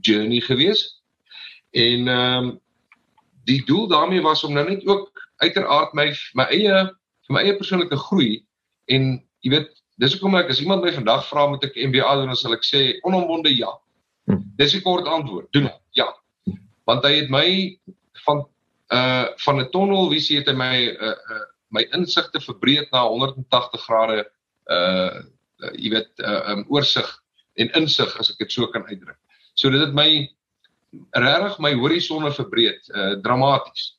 journey 0.00 0.40
gewees. 0.40 1.02
En 1.70 2.08
ehm 2.08 2.44
um, 2.44 2.60
die 3.44 3.64
doel 3.66 3.88
daarmee 3.88 4.22
was 4.22 4.44
om 4.44 4.52
nou 4.52 4.68
net 4.68 4.86
ook 4.86 5.29
uiteraard 5.44 5.94
my 5.94 6.08
my 6.34 6.46
eie 6.54 6.88
my 7.30 7.42
eie 7.44 7.56
persoonlike 7.58 7.96
groei 8.08 8.40
en 8.90 9.12
jy 9.44 9.52
weet 9.54 9.70
dis 10.00 10.16
hoekom 10.16 10.38
ek 10.40 10.50
as 10.52 10.60
iemand 10.62 10.84
my 10.84 10.92
vandag 10.94 11.26
vra 11.28 11.46
moet 11.50 11.64
ek 11.68 11.76
MBA 11.76 12.08
doen 12.18 12.32
dan 12.32 12.38
sal 12.38 12.56
ek 12.56 12.64
sê 12.66 12.82
onomwonde 13.08 13.52
ja. 13.52 13.70
Hm. 14.30 14.40
Dis 14.56 14.74
'n 14.74 14.82
kort 14.84 15.06
antwoord. 15.08 15.52
Doen 15.52 15.68
dit. 15.68 15.80
Ja. 16.00 16.08
Want 16.88 17.04
hy 17.04 17.14
het 17.20 17.30
my 17.30 17.78
van 18.24 18.46
uh 18.90 19.26
van 19.44 19.60
'n 19.60 19.70
tonnelvisie 19.70 20.38
het 20.40 20.48
hy 20.48 20.56
my 20.56 20.76
uh, 20.88 21.14
uh 21.14 21.46
my 21.70 21.86
insigte 21.94 22.40
verbreek 22.40 22.90
na 22.90 23.06
180 23.06 23.80
grade 23.86 24.24
uh, 24.66 25.22
uh 25.62 25.72
jy 25.76 25.90
weet 25.90 26.10
uh 26.18 26.50
um, 26.50 26.64
oorsig 26.68 27.06
en 27.54 27.70
insig 27.78 28.18
as 28.18 28.30
ek 28.30 28.38
dit 28.38 28.52
so 28.52 28.66
kan 28.66 28.86
uitdruk. 28.88 29.18
So 29.54 29.70
dit 29.70 29.80
het 29.80 29.94
my 29.94 30.28
regtig 31.14 31.58
my 31.58 31.74
horisonne 31.74 32.32
verbreek 32.32 32.80
uh 32.94 33.14
dramaties. 33.22 33.96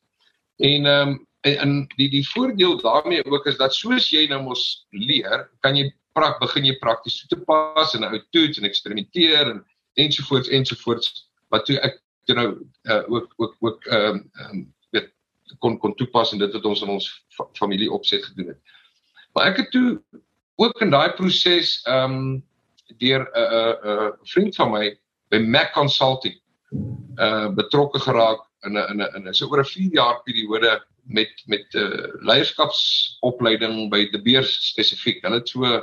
En 0.57 0.85
ehm 0.85 1.09
um, 1.09 1.27
en, 1.41 1.57
en 1.57 1.71
die 1.95 2.09
die 2.09 2.27
voordeel 2.29 2.77
daarmee 2.81 3.25
ook 3.25 3.45
is 3.45 3.57
dat 3.57 3.73
soos 3.73 4.09
jy 4.09 4.27
nou 4.29 4.41
mos 4.43 4.85
leer, 4.89 5.49
kan 5.59 5.75
jy 5.75 5.89
prak 6.17 6.39
begin 6.41 6.67
jy 6.67 6.75
prakties 6.81 7.21
toe 7.21 7.29
te 7.33 7.45
pas 7.47 7.95
en 7.95 8.05
nou 8.05 8.19
toets 8.35 8.59
en 8.59 8.67
eksperimenteer 8.67 9.53
en 9.53 9.63
ensovoorts 10.01 10.51
ensovoorts 10.51 11.27
wat 11.53 11.65
toe 11.67 11.79
ek 11.87 11.99
toe 12.29 12.35
nou 12.37 12.49
uh, 12.83 13.03
ook 13.07 13.33
ook 13.37 13.55
ook 13.59 13.85
ehm 13.85 14.21
um, 14.21 14.21
um, 14.49 14.61
weet 14.95 15.09
kon 15.59 15.77
kon 15.79 15.95
toepas 15.95 16.31
en 16.31 16.39
dit 16.39 16.53
wat 16.53 16.65
ons 16.65 16.83
in 16.85 16.93
ons 16.97 17.09
fa 17.35 17.47
familie 17.59 17.91
opset 17.91 18.25
gedoen 18.25 18.53
het. 18.53 18.59
Maar 19.33 19.51
ek 19.51 19.63
het 19.63 19.71
toe 19.71 20.01
ook 20.61 20.81
in 20.81 20.93
daai 20.93 21.11
proses 21.17 21.79
ehm 21.87 22.17
um, 22.19 22.45
deur 22.99 23.23
'n 23.23 23.39
uh, 23.39 23.49
'n 23.49 23.87
uh, 23.87 23.95
uh, 23.95 24.11
vriend 24.33 24.55
van 24.55 24.71
my 24.71 24.85
by 25.31 25.39
Mac 25.39 25.73
Consulting 25.73 26.37
uh 27.19 27.49
betrokke 27.55 27.99
geraak 27.99 28.47
in 28.63 28.77
'n 28.77 28.89
in 28.91 29.01
'n 29.01 29.15
in 29.15 29.27
'n 29.27 29.33
so 29.33 29.47
oor 29.47 29.63
'n 29.63 29.65
4 29.65 29.91
jaar 29.91 30.23
periode 30.23 30.83
met 31.03 31.43
met 31.45 31.65
'n 31.73 31.77
uh, 31.77 32.07
leierskapsopleiding 32.27 33.89
by 33.89 34.09
De 34.09 34.21
Beers 34.21 34.67
spesifiek. 34.67 35.21
Hulle 35.21 35.39
het 35.39 35.49
so 35.49 35.81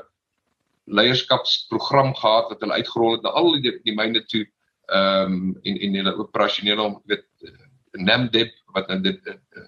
leierskapsprogram 0.84 2.14
gehad 2.14 2.48
wat 2.48 2.60
hulle 2.60 2.72
uitgerol 2.80 3.12
het 3.12 3.22
na 3.22 3.30
al 3.30 3.60
die 3.60 3.80
die 3.84 3.94
myne 3.94 4.24
toe 4.24 4.46
ehm 4.88 5.32
um, 5.32 5.58
en 5.62 5.78
en 5.78 5.94
hulle 5.94 6.16
operasionele 6.16 7.00
weet 7.04 7.26
Namdeb 7.92 8.52
wat 8.76 8.88
nou 8.88 9.00
dit 9.00 9.26
uh, 9.26 9.66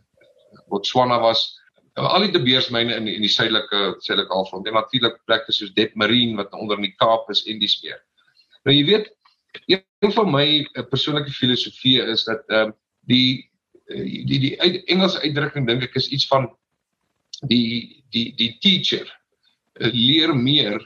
Botswana 0.69 1.19
was 1.21 1.61
al 1.95 2.25
die 2.31 2.43
beersmyne 2.43 2.95
in 2.97 3.09
in 3.09 3.25
die 3.25 3.33
suidelike 3.33 3.97
suidelike 3.99 4.33
halfrond 4.33 4.67
en 4.67 4.79
natuurlik 4.79 5.19
plekke 5.27 5.53
soos 5.53 5.75
Dep 5.75 5.95
Marine 5.95 6.37
wat 6.37 6.53
onder 6.53 6.77
in 6.77 6.89
die 6.89 6.97
Kaap 6.97 7.31
is 7.31 7.45
en 7.47 7.59
dis 7.59 7.81
meer. 7.83 8.01
Nou 8.65 8.77
jy 8.77 8.85
weet 8.87 9.11
een 9.67 10.13
van 10.13 10.31
my 10.31 10.47
persoonlike 10.91 11.33
filosofieë 11.37 12.09
is 12.15 12.25
dat 12.25 12.47
ehm 12.49 12.73
uh, 12.73 12.77
die 13.09 13.50
die 13.91 14.41
die 14.47 14.55
uit, 14.61 14.83
Engelse 14.87 15.21
uitdrukking 15.25 15.67
dink 15.67 15.87
ek 15.89 15.97
is 16.01 16.11
iets 16.15 16.27
van 16.31 16.49
die 17.49 18.03
die 18.15 18.31
die 18.39 18.53
teacher 18.63 19.07
uh, 19.81 19.91
leer 19.93 20.35
meer 20.37 20.79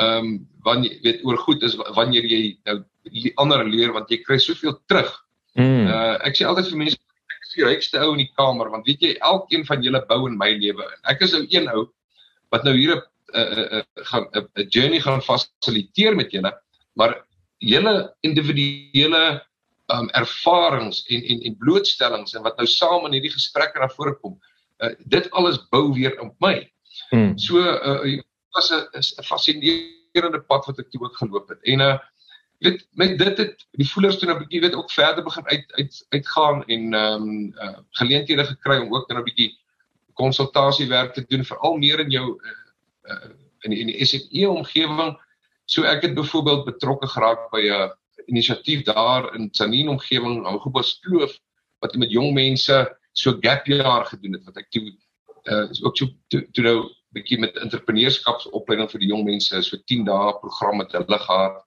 ehm 0.00 0.18
um, 0.18 0.32
wanneer 0.64 0.98
weet 1.04 1.24
oor 1.26 1.36
goed 1.42 1.62
is 1.66 1.74
wanneer 1.96 2.24
jy 2.24 2.56
nou 2.64 2.78
ander 3.42 3.64
leer 3.66 3.92
want 3.92 4.10
jy 4.10 4.22
kry 4.22 4.38
soveel 4.38 4.78
terug. 4.86 5.10
Mm. 5.58 5.88
Uh 5.90 6.16
ek 6.28 6.38
sê 6.38 6.46
altyd 6.48 6.70
vir 6.70 6.80
mense 6.84 6.96
ek 6.96 7.48
is 7.48 7.56
die 7.56 7.66
rykste 7.66 8.00
ou 8.00 8.12
in 8.14 8.22
die 8.22 8.32
kamer 8.38 8.70
want 8.72 8.86
weet 8.88 9.02
jy 9.04 9.16
elkeen 9.20 9.66
van 9.68 9.82
julle 9.84 10.00
bou 10.08 10.26
in 10.28 10.38
my 10.38 10.52
lewe 10.54 10.86
in. 10.86 11.00
Ek 11.12 11.24
is 11.26 11.34
ou 11.36 11.42
een 11.44 11.68
ou 11.74 11.88
wat 12.54 12.64
nou 12.64 12.74
hier 12.76 12.96
'n 12.96 13.02
'n 13.34 13.82
'n 13.82 14.48
'n 14.62 14.68
journey 14.70 15.00
gaan 15.00 15.20
fasiliteer 15.20 16.16
met 16.16 16.32
julle, 16.32 16.52
maar 16.94 17.24
julle 17.58 18.14
individuele 18.22 19.42
um 19.92 20.08
ervarings 20.10 21.02
en 21.06 21.22
en 21.22 21.40
en 21.48 21.56
blootstellings 21.56 22.34
en 22.34 22.42
wat 22.42 22.56
nou 22.56 22.66
saam 22.66 23.06
in 23.06 23.12
hierdie 23.18 23.34
gesprekke 23.34 23.78
na 23.78 23.88
vore 23.88 24.14
kom. 24.20 24.38
Uh 24.78 24.94
dit 24.98 25.30
alles 25.30 25.60
bou 25.70 25.92
weer 25.92 26.20
op 26.20 26.34
my. 26.38 26.72
Mm. 27.10 27.38
So 27.38 27.60
uh 27.60 28.20
was 28.52 28.70
'n 28.72 29.24
fascinerende 29.24 30.40
pad 30.46 30.66
wat 30.66 30.78
ek 30.78 30.90
toe 30.90 31.04
ook 31.04 31.16
geloop 31.16 31.48
het. 31.48 31.62
En 31.62 31.80
uh 31.80 31.98
weet 32.62 32.86
met 32.90 33.18
dit 33.18 33.38
het 33.38 33.66
die 33.70 33.88
voelers 33.90 34.18
toe 34.18 34.28
nou 34.28 34.38
'n 34.38 34.42
bietjie 34.42 34.60
weet 34.60 34.74
ook 34.74 34.90
verder 34.90 35.24
begin 35.24 35.46
uit 35.46 35.72
uit 35.72 36.06
uitgaan 36.08 36.64
en 36.64 36.94
ehm 36.94 37.22
um, 37.22 37.54
uh, 37.56 37.78
geleenthede 37.90 38.44
gekry 38.44 38.78
om 38.78 38.94
ook 38.94 39.08
nou 39.08 39.20
'n 39.20 39.24
bietjie 39.24 39.58
konsultasiewerk 40.12 41.14
te 41.14 41.24
doen 41.26 41.44
veral 41.44 41.76
meer 41.76 42.00
in 42.00 42.10
jou 42.10 42.40
uh, 42.42 42.50
uh, 43.02 43.30
in 43.60 43.70
die, 43.70 43.78
in 43.78 43.86
die 43.86 44.04
SME 44.04 44.50
omgewing. 44.50 45.18
So 45.64 45.82
ek 45.82 46.02
het 46.02 46.14
byvoorbeeld 46.14 46.64
betrokke 46.64 47.06
geraak 47.06 47.50
by 47.50 47.60
'n 47.60 47.72
uh, 47.72 47.90
inisiatief 48.26 48.84
daar 48.88 49.34
in 49.36 49.50
Tsanin 49.50 49.88
omgewing, 49.88 50.44
Augubus 50.46 50.98
Kloof 51.04 51.38
wat 51.82 51.94
met 51.98 52.10
jong 52.10 52.32
mense 52.34 52.76
so 53.12 53.36
gap 53.40 53.66
jaar 53.66 54.06
gedoen 54.06 54.38
het 54.38 54.44
wat 54.48 54.60
ek 54.62 54.70
toe 54.70 54.84
uh, 55.50 55.66
ook 55.82 55.96
so 55.96 56.08
toe, 56.30 56.46
nou 56.62 56.76
bietjie 57.12 57.38
met 57.42 57.58
entrepreneurskapsopleiding 57.60 58.88
vir 58.90 59.02
die 59.02 59.10
jong 59.10 59.26
mense 59.26 59.60
so 59.66 59.76
10 59.90 60.06
dae 60.08 60.32
program 60.40 60.80
met 60.80 60.94
hulle 60.96 61.20
gehad. 61.26 61.60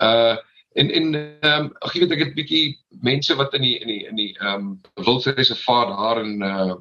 Uh 0.00 0.38
en 0.72 0.88
en 0.88 1.08
ehm 1.14 1.64
um, 1.64 1.66
ek 1.84 1.98
weet 2.00 2.12
ek 2.14 2.22
het 2.22 2.36
bietjie 2.36 2.78
mense 3.04 3.34
wat 3.36 3.52
in 3.58 3.66
die 3.66 3.74
in 3.82 3.90
die 3.90 4.04
in 4.08 4.16
die 4.16 4.30
ehm 4.38 4.54
um, 4.54 4.70
wildreservaat 5.04 5.90
daar 5.92 6.20
in 6.22 6.40
uh 6.42 6.76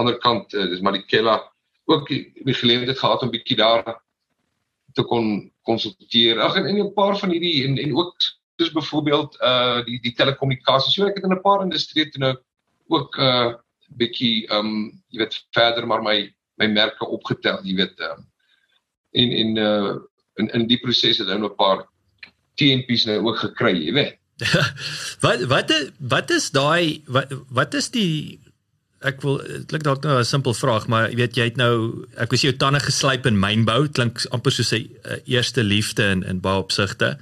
ander 0.00 0.16
kant 0.22 0.54
uh, 0.54 0.64
dis 0.70 0.80
Marikela 0.80 1.36
ook 1.84 2.08
die, 2.08 2.22
die 2.46 2.54
geleentheid 2.54 2.98
gehad 2.98 3.22
om 3.22 3.32
bietjie 3.34 3.58
daar 3.58 3.98
te 4.92 5.02
kon 5.02 5.52
konsulteer. 5.62 6.40
Ag 6.40 6.56
en, 6.56 6.66
en 6.66 6.78
'n 6.84 6.92
paar 6.94 7.18
van 7.18 7.30
hierdie 7.30 7.64
en 7.66 7.78
en 7.78 7.96
ook 7.96 8.14
soos 8.56 8.72
byvoorbeeld 8.72 9.38
uh 9.42 9.84
die 9.84 10.00
die 10.00 10.14
telekommunikasie. 10.14 10.92
So 10.92 11.06
ek 11.06 11.18
het 11.20 11.24
in 11.24 11.32
'n 11.34 11.46
paar 11.46 11.64
industrieë 11.64 12.10
toe 12.10 12.20
nou 12.20 12.34
ook 12.88 13.16
uh 13.16 13.54
bietjie 13.98 14.46
um, 14.54 15.02
jy 15.10 15.18
weet 15.18 15.40
verder 15.50 15.86
maar 15.86 16.02
my 16.02 16.34
my 16.60 16.66
merke 16.66 17.06
opgetel, 17.06 17.58
jy 17.64 17.74
weet. 17.74 18.00
Um, 18.00 18.26
en 19.12 19.32
en 19.42 19.56
uh 19.56 19.96
in 20.34 20.52
in 20.54 20.66
die 20.66 20.78
proses 20.78 21.18
het 21.18 21.28
hy 21.28 21.38
nou 21.38 21.50
'n 21.50 21.56
paar 21.56 21.86
TNP's 22.54 23.06
nou 23.06 23.18
ook 23.26 23.38
gekry, 23.38 23.74
jy 23.86 23.92
weet. 23.92 24.16
wat 25.24 25.42
wat 25.52 25.72
wat 25.98 26.30
is 26.30 26.50
daai 26.50 27.02
wat 27.06 27.32
wat 27.48 27.74
is 27.74 27.90
die 27.90 28.40
ek 29.00 29.22
wil 29.24 29.38
klink 29.66 29.84
dalk 29.84 30.02
nou 30.04 30.18
'n 30.18 30.24
simpel 30.24 30.54
vraag, 30.54 30.86
maar 30.86 31.08
jy 31.10 31.16
weet 31.16 31.36
jy 31.36 31.44
het 31.44 31.56
nou 31.56 32.06
ek 32.16 32.30
was 32.30 32.42
jou 32.42 32.52
tande 32.52 32.80
geslyp 32.80 33.26
in 33.26 33.38
mynbou, 33.38 33.88
klink 33.88 34.26
amper 34.30 34.52
soos 34.52 34.72
'n 34.72 34.88
eerste 35.26 35.62
liefde 35.62 36.04
in 36.04 36.22
in 36.22 36.40
baie 36.40 36.58
opsigte. 36.58 37.18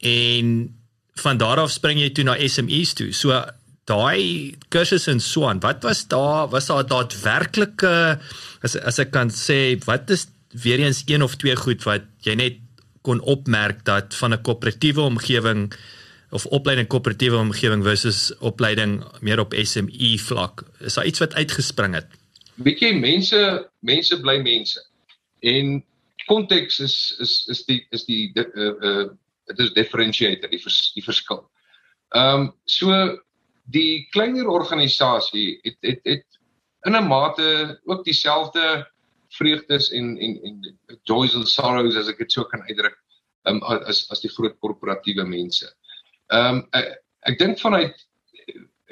En 0.00 0.74
van 1.14 1.36
daar 1.36 1.58
af 1.58 1.70
spring 1.70 2.00
jy 2.00 2.10
toe 2.10 2.24
na 2.24 2.36
SME's 2.48 2.92
toe. 2.94 3.12
So 3.12 3.44
daai 3.84 4.54
kursus 4.70 5.08
in 5.08 5.20
Swan, 5.20 5.60
wat 5.60 5.82
was 5.82 6.06
daar 6.08 6.48
was 6.48 6.66
daar 6.66 6.86
daadwerklike 6.86 8.18
as 8.62 8.76
as 8.76 8.98
ek 8.98 9.10
kan 9.10 9.30
sê 9.30 9.78
wat 9.84 10.10
is 10.10 10.26
weer 10.52 10.78
eens 10.78 11.02
een 11.06 11.22
of 11.22 11.36
twee 11.36 11.56
goed 11.56 11.82
wat 11.84 12.02
jy 12.22 12.34
net 12.34 12.60
kon 13.02 13.20
opmerk 13.20 13.84
dat 13.84 14.14
van 14.14 14.32
'n 14.32 14.42
koöperatiewe 14.42 15.00
omgewing 15.00 15.72
of 16.32 16.46
opleiding 16.46 16.88
koöperatiewe 16.88 17.36
omgewing 17.36 17.84
versus 17.84 18.32
opleiding 18.40 19.00
meer 19.20 19.40
op 19.40 19.54
SME 19.54 20.16
vlak. 20.18 20.64
Is 20.80 20.96
daar 20.96 21.06
iets 21.06 21.20
wat 21.20 21.34
uitgespring 21.34 21.94
het? 21.94 22.08
Weet 22.54 22.80
jy 22.80 22.92
mense 22.96 23.40
mense 23.80 24.20
bly 24.20 24.38
mense. 24.44 24.80
En 25.40 25.82
konteks 26.26 26.80
is 26.80 26.96
is 27.20 27.34
is 27.52 27.64
die 27.68 27.82
is 27.90 28.06
die 28.08 28.30
uh 28.34 28.72
uh 28.72 29.10
dit 29.50 29.58
is 29.66 29.74
differentiator 29.74 30.48
die 30.48 30.60
vers, 30.62 30.92
die 30.96 31.04
verskil. 31.04 31.44
Ehm 32.16 32.46
um, 32.46 32.50
so 32.64 32.96
die 33.72 34.06
kleiner 34.14 34.48
organisasie 34.48 35.60
het 35.66 35.76
het 35.80 36.00
het 36.04 36.26
in 36.86 36.96
'n 36.96 37.08
mate 37.08 37.80
ook 37.84 38.04
dieselfde 38.04 38.88
vreugdes 39.28 39.90
en 39.90 40.18
en 40.18 40.40
en 40.42 40.76
joys 41.02 41.34
and 41.34 41.48
sorrows 41.48 41.96
as 41.96 42.08
ek 42.08 42.18
dit 42.18 42.32
so 42.32 42.44
kan 42.44 42.62
uitdruk 42.62 42.96
um, 43.44 43.62
as 43.62 44.06
as 44.10 44.20
die 44.20 44.30
groot 44.30 44.58
korporatiewe 44.58 45.24
mense. 45.24 45.68
Ehm 46.32 46.62
um, 46.62 46.64
ek, 46.78 46.90
ek 47.30 47.38
dink 47.38 47.60
vanuit 47.60 48.06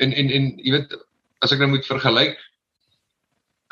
en 0.01 0.13
en 0.13 0.31
en 0.31 0.53
jy 0.59 0.73
weet 0.77 0.95
as 1.45 1.53
ek 1.53 1.63
nou 1.63 1.71
moet 1.73 1.89
vergelyk 1.89 2.39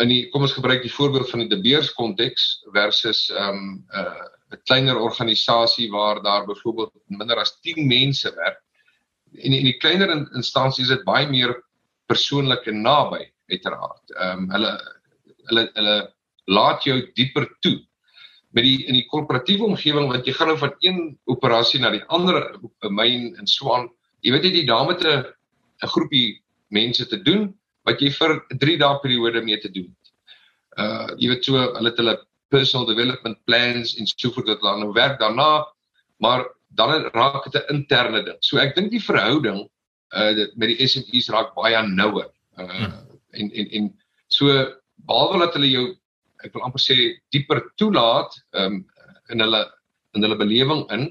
in 0.02 0.12
die 0.12 0.22
kom 0.32 0.44
ons 0.46 0.56
gebruik 0.56 0.84
die 0.84 0.94
voorbeeld 0.94 1.30
van 1.30 1.42
die 1.42 1.50
De 1.50 1.58
Beers 1.62 1.92
konteks 1.96 2.48
versus 2.74 3.28
ehm 3.34 3.62
um, 3.62 3.70
uh 3.92 4.26
'n 4.48 4.62
kleiner 4.64 4.96
organisasie 4.96 5.90
waar 5.92 6.22
daar 6.22 6.46
byvoorbeeld 6.46 6.92
minder 7.06 7.36
as 7.36 7.58
10 7.60 7.86
mense 7.86 8.34
werk. 8.34 8.62
En 9.44 9.52
in 9.52 9.64
die 9.64 9.76
kleiner 9.76 10.08
instansies 10.34 10.88
is 10.88 10.96
dit 10.96 11.04
baie 11.04 11.28
meer 11.28 11.52
persoonlik 12.06 12.64
en 12.66 12.80
naby 12.82 13.26
uiteraard. 13.52 14.14
Ehm 14.16 14.38
um, 14.38 14.50
hulle 14.50 14.72
hulle 15.50 15.70
hulle 15.74 15.98
laat 16.44 16.84
jou 16.84 16.96
dieper 17.14 17.48
toe. 17.60 17.76
Met 18.56 18.64
die 18.64 18.86
in 18.86 18.96
die 18.96 19.06
korporatiewe 19.06 19.66
omgewing 19.66 20.08
wat 20.08 20.26
jy 20.26 20.32
gaan 20.32 20.48
nou 20.52 20.58
van 20.58 20.74
een 20.80 21.00
operasie 21.28 21.80
na 21.80 21.90
die 21.92 22.04
ander 22.08 22.40
myn 22.88 23.34
in 23.36 23.46
Swan, 23.46 23.88
jy 24.24 24.32
weet 24.32 24.48
jy 24.48 24.64
daar 24.66 24.86
met 24.88 25.04
'n 25.04 25.24
'n 25.82 25.92
groepie 25.94 26.40
mense 26.68 27.06
te 27.06 27.22
doen 27.22 27.54
wat 27.84 28.00
jy 28.00 28.10
vir 28.10 28.40
3 28.48 28.78
dae 28.78 29.00
periode 29.02 29.42
mee 29.42 29.58
te 29.58 29.70
doen. 29.72 29.88
Uh 30.78 31.08
jy 31.18 31.28
weet 31.28 31.44
so 31.44 31.56
hulle 31.56 31.90
het 31.90 32.00
hulle 32.00 32.16
personal 32.48 32.86
development 32.86 33.38
plans 33.44 33.96
en 33.98 34.06
so 34.06 34.30
voort 34.30 34.46
dat 34.46 34.62
hulle 34.62 34.84
nou 34.84 34.92
werk 34.92 35.18
daarna, 35.20 35.66
maar 36.16 36.46
dan 36.68 37.10
raak 37.14 37.44
dit 37.44 37.62
'n 37.62 37.74
interne 37.74 38.22
ding. 38.22 38.36
So 38.40 38.58
ek 38.58 38.74
dink 38.74 38.90
die 38.90 39.02
verhouding 39.02 39.68
uh 40.16 40.46
met 40.56 40.68
die 40.68 40.86
SMEs 40.86 41.28
raak 41.28 41.54
baie 41.54 41.82
nouer. 41.86 42.30
Uh 42.56 42.68
hmm. 42.68 42.92
en 43.30 43.50
en 43.52 43.66
en 43.70 43.84
so 44.26 44.46
behalwe 45.06 45.38
dat 45.38 45.54
hulle 45.54 45.70
jou 45.70 45.86
ek 46.44 46.54
wil 46.54 46.66
amper 46.66 46.82
sê 46.82 46.96
dieper 47.34 47.62
toelaat 47.80 48.36
um 48.52 48.84
in 49.32 49.44
hulle 49.44 49.64
in 50.16 50.24
hulle 50.24 50.38
belewing 50.40 50.86
in 50.94 51.10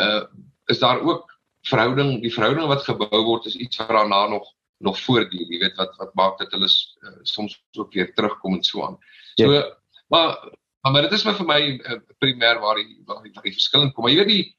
uh 0.00 0.24
is 0.72 0.80
daar 0.80 1.00
ook 1.04 1.30
verhouding 1.68 2.20
die 2.22 2.32
verhouding 2.32 2.68
wat 2.68 2.84
gebou 2.88 3.20
word 3.24 3.46
is 3.46 3.56
iets 3.56 3.80
wat 3.80 3.92
daarna 3.92 4.26
nog 4.28 4.46
nog 4.84 4.98
voortduur. 5.00 5.46
Jy 5.48 5.60
weet 5.62 5.78
wat 5.80 5.94
wat 6.00 6.12
maak 6.18 6.36
dat 6.40 6.52
hulle 6.52 6.68
uh, 6.68 7.14
soms 7.22 7.56
ook 7.78 7.94
weer 7.94 8.12
terugkom 8.14 8.58
en 8.58 8.64
so 8.64 8.84
aan. 8.86 8.98
So 9.38 9.52
ja. 9.52 9.64
maar 10.12 10.36
maar 10.82 11.02
dit 11.02 11.12
is 11.12 11.24
maar 11.24 11.36
vir 11.38 11.46
my 11.48 11.60
uh, 11.78 12.00
primêr 12.20 12.60
waar 12.60 12.76
die 12.80 13.00
waar 13.06 13.22
die, 13.22 13.32
die 13.42 13.54
verskillend 13.56 13.94
kom. 13.94 14.04
Maar 14.04 14.12
jy 14.12 14.18
weet 14.22 14.32
die 14.32 14.56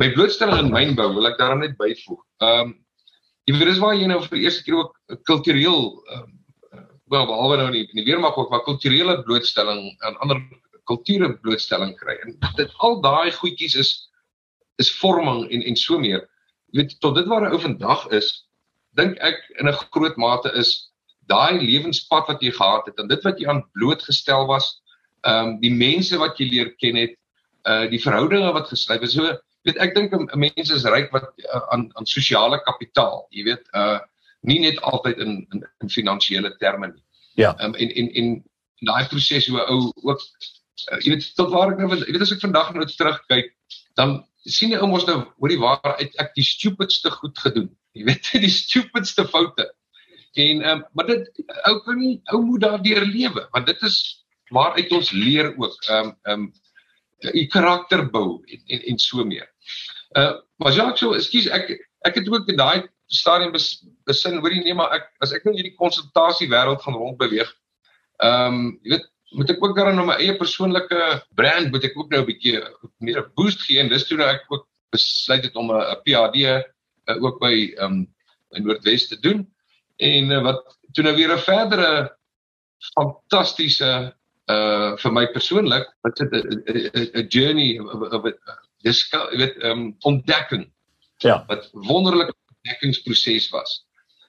my 0.00 0.12
blootstelling 0.14 0.62
in 0.62 0.72
mynbou 0.72 1.10
wil 1.16 1.28
ek 1.28 1.38
daarom 1.40 1.64
net 1.64 1.76
byvoeg. 1.80 2.22
Um 2.38 2.76
jy 3.48 3.56
weet 3.56 3.72
dis 3.72 3.82
waar 3.82 3.96
jy 3.96 4.08
nou 4.08 4.20
vir 4.24 4.36
die 4.36 4.46
eerste 4.46 4.64
keer 4.64 4.80
ook 4.80 5.22
kultureel 5.28 5.84
um, 6.16 6.37
wel 7.10 7.26
behalwe 7.26 7.56
nou 7.56 7.66
in 7.70 7.76
die, 7.78 7.86
in 7.92 8.00
die 8.00 8.06
weermag 8.08 8.36
ook 8.36 8.50
maar 8.50 8.64
kulturele 8.66 9.22
blootstelling 9.22 9.82
aan 10.06 10.18
ander 10.24 10.42
kulture 10.88 11.32
blootstelling 11.42 11.94
kry. 11.96 12.16
En 12.24 12.36
dit 12.56 12.74
al 12.84 13.00
daai 13.04 13.30
goedjies 13.32 13.74
is 13.74 13.92
is 14.78 14.92
vorming 15.00 15.48
en 15.50 15.62
en 15.62 15.76
so 15.76 15.98
meer. 15.98 16.28
Jy 16.70 16.82
weet 16.82 17.00
tot 17.00 17.16
dit 17.16 17.26
waar 17.26 17.48
'n 17.48 17.52
ou 17.52 17.60
vandag 17.60 18.06
is 18.20 18.48
dink 18.96 19.18
ek 19.18 19.38
in 19.60 19.68
'n 19.68 19.80
groot 19.94 20.16
mate 20.16 20.52
is 20.54 20.90
daai 21.28 21.60
lewenspad 21.60 22.28
wat 22.28 22.42
jy 22.42 22.50
gehad 22.50 22.86
het 22.86 22.98
en 22.98 23.08
dit 23.08 23.24
wat 23.24 23.40
jy 23.40 23.48
aan 23.48 23.66
blootgestel 23.72 24.46
was 24.46 24.80
ehm 25.26 25.48
um, 25.48 25.60
die 25.60 25.74
mense 25.74 26.16
wat 26.18 26.38
jy 26.38 26.46
leer 26.48 26.70
ken 26.80 26.96
het 26.96 27.14
uh 27.68 27.84
die 27.90 28.00
verhoudinge 28.00 28.52
wat 28.52 28.68
gesluit 28.68 29.02
is. 29.02 29.12
So 29.12 29.26
weet 29.66 29.80
ek 29.84 29.94
dink 29.94 30.14
'n 30.14 30.38
mens 30.38 30.70
is 30.70 30.84
ryk 30.84 31.10
wat 31.12 31.28
uh, 31.44 31.62
aan 31.74 31.90
aan 31.94 32.06
sosiale 32.06 32.60
kapitaal, 32.62 33.26
jy 33.30 33.44
weet, 33.50 33.66
uh 33.74 33.98
nie 34.46 34.60
net 34.62 34.80
altyd 34.86 35.18
in 35.24 35.34
in, 35.54 35.64
in 35.82 35.90
finansiële 35.90 36.54
terme 36.58 36.92
nie. 36.92 37.04
Ja. 37.38 37.54
Um, 37.62 37.74
en 37.74 37.90
en 37.90 38.10
en 38.20 38.30
daai 38.86 39.06
proses 39.10 39.46
hoe 39.46 39.64
ou 39.66 39.80
ook 40.02 40.22
uh, 40.92 41.00
jy 41.00 41.14
weet 41.14 41.30
tot 41.38 41.50
waar 41.54 41.72
ek 41.72 41.82
nou 41.82 41.90
jy 41.96 42.12
weet 42.12 42.26
as 42.26 42.34
ek 42.34 42.44
vandag 42.44 42.74
nou 42.74 42.86
terugkyk, 42.90 43.52
dan 43.98 44.20
sien 44.48 44.72
jy 44.72 44.78
ou 44.82 44.90
mos 44.90 45.06
nou 45.08 45.18
hoor 45.24 45.52
die 45.52 45.60
waar 45.60 45.98
uit 45.98 46.14
ek 46.22 46.32
die 46.38 46.46
stupidste 46.46 47.10
goed 47.18 47.38
gedoen. 47.42 47.68
Jy 47.98 48.06
weet 48.08 48.32
die 48.46 48.54
stupidste 48.54 49.26
foute. 49.28 49.66
En 50.38 50.62
ehm 50.62 50.78
um, 50.78 50.86
maar 50.94 51.10
dit 51.10 51.44
ou 51.66 51.76
kan 51.86 51.98
nie 51.98 52.16
ou 52.34 52.42
moet 52.44 52.64
daardeur 52.66 53.04
lewe 53.06 53.48
want 53.52 53.66
dit 53.66 53.84
is 53.88 53.98
waaruit 54.54 54.92
ons 54.92 55.12
leer 55.12 55.52
ook 55.56 55.78
ehm 55.88 56.10
um, 56.10 56.16
ehm 56.22 56.48
um, 56.48 56.52
u 57.34 57.46
karakter 57.50 58.04
bou 58.10 58.42
en 58.46 58.60
en, 58.66 58.84
en 58.92 58.98
so 59.02 59.24
meer. 59.24 59.48
Uh 60.16 60.38
maar 60.58 60.72
Jacques, 60.74 60.98
so, 60.98 61.14
ekskuus, 61.14 61.46
ek 61.54 61.68
ek 62.06 62.16
het 62.18 62.28
ook 62.30 62.48
in 62.50 62.56
daai 62.58 62.86
stadium 63.08 63.52
bes, 63.52 63.68
besin, 64.08 64.40
hoorie 64.42 64.62
nee, 64.64 64.74
maar 64.76 64.92
ek 64.98 65.08
as 65.24 65.32
ek 65.36 65.46
nou 65.46 65.54
hierdie 65.56 65.76
konsultasie 65.76 66.48
wêreld 66.50 66.82
gaan 66.84 66.98
rondbeweeg. 66.98 67.50
Ehm 68.24 68.58
um, 68.58 68.66
jy 68.82 68.96
weet, 68.96 69.06
moet 69.36 69.50
ek 69.52 69.62
ook 69.64 69.76
dan 69.76 69.96
nou 69.96 70.06
my 70.08 70.16
eie 70.22 70.36
persoonlike 70.40 70.98
brand 71.36 71.72
moet 71.72 71.84
ek 71.84 71.96
ook 71.98 72.10
nou 72.12 72.22
'n 72.22 72.28
bietjie 72.28 72.60
meer 73.04 73.20
'n 73.20 73.32
boost 73.36 73.62
gee 73.66 73.80
en 73.80 73.88
dis 73.88 74.06
toe 74.08 74.16
nou 74.16 74.28
ek 74.28 74.44
ook 74.48 74.66
besluit 74.90 75.44
het 75.44 75.56
om 75.56 75.72
'n 75.72 76.00
PhD 76.04 76.44
uh, 76.48 77.16
ook 77.22 77.40
by 77.40 77.74
ehm 77.76 77.84
um, 77.84 78.06
in 78.56 78.64
Noordwes 78.64 79.08
te 79.08 79.20
doen 79.20 79.44
en 79.96 80.30
uh, 80.32 80.42
wat 80.42 80.78
toe 80.92 81.04
nou 81.04 81.14
weer 81.16 81.32
'n 81.32 81.44
verdere 81.44 82.16
fantastiese 82.94 84.14
uh 84.48 84.96
vir 84.96 85.12
my 85.12 85.26
persoonlik 85.32 85.88
wat 86.02 86.16
dit 86.16 86.32
'n 86.32 87.26
journey 87.28 87.78
of 87.78 88.24
dis 88.82 89.02
jy 89.10 89.38
weet 89.38 89.64
um 89.64 89.96
ontdekking. 90.06 90.68
Ja. 91.18 91.44
Wat 91.48 91.68
wonderlike 91.72 92.34
ontdekkingsproses 92.68 93.50
was. 93.50 93.84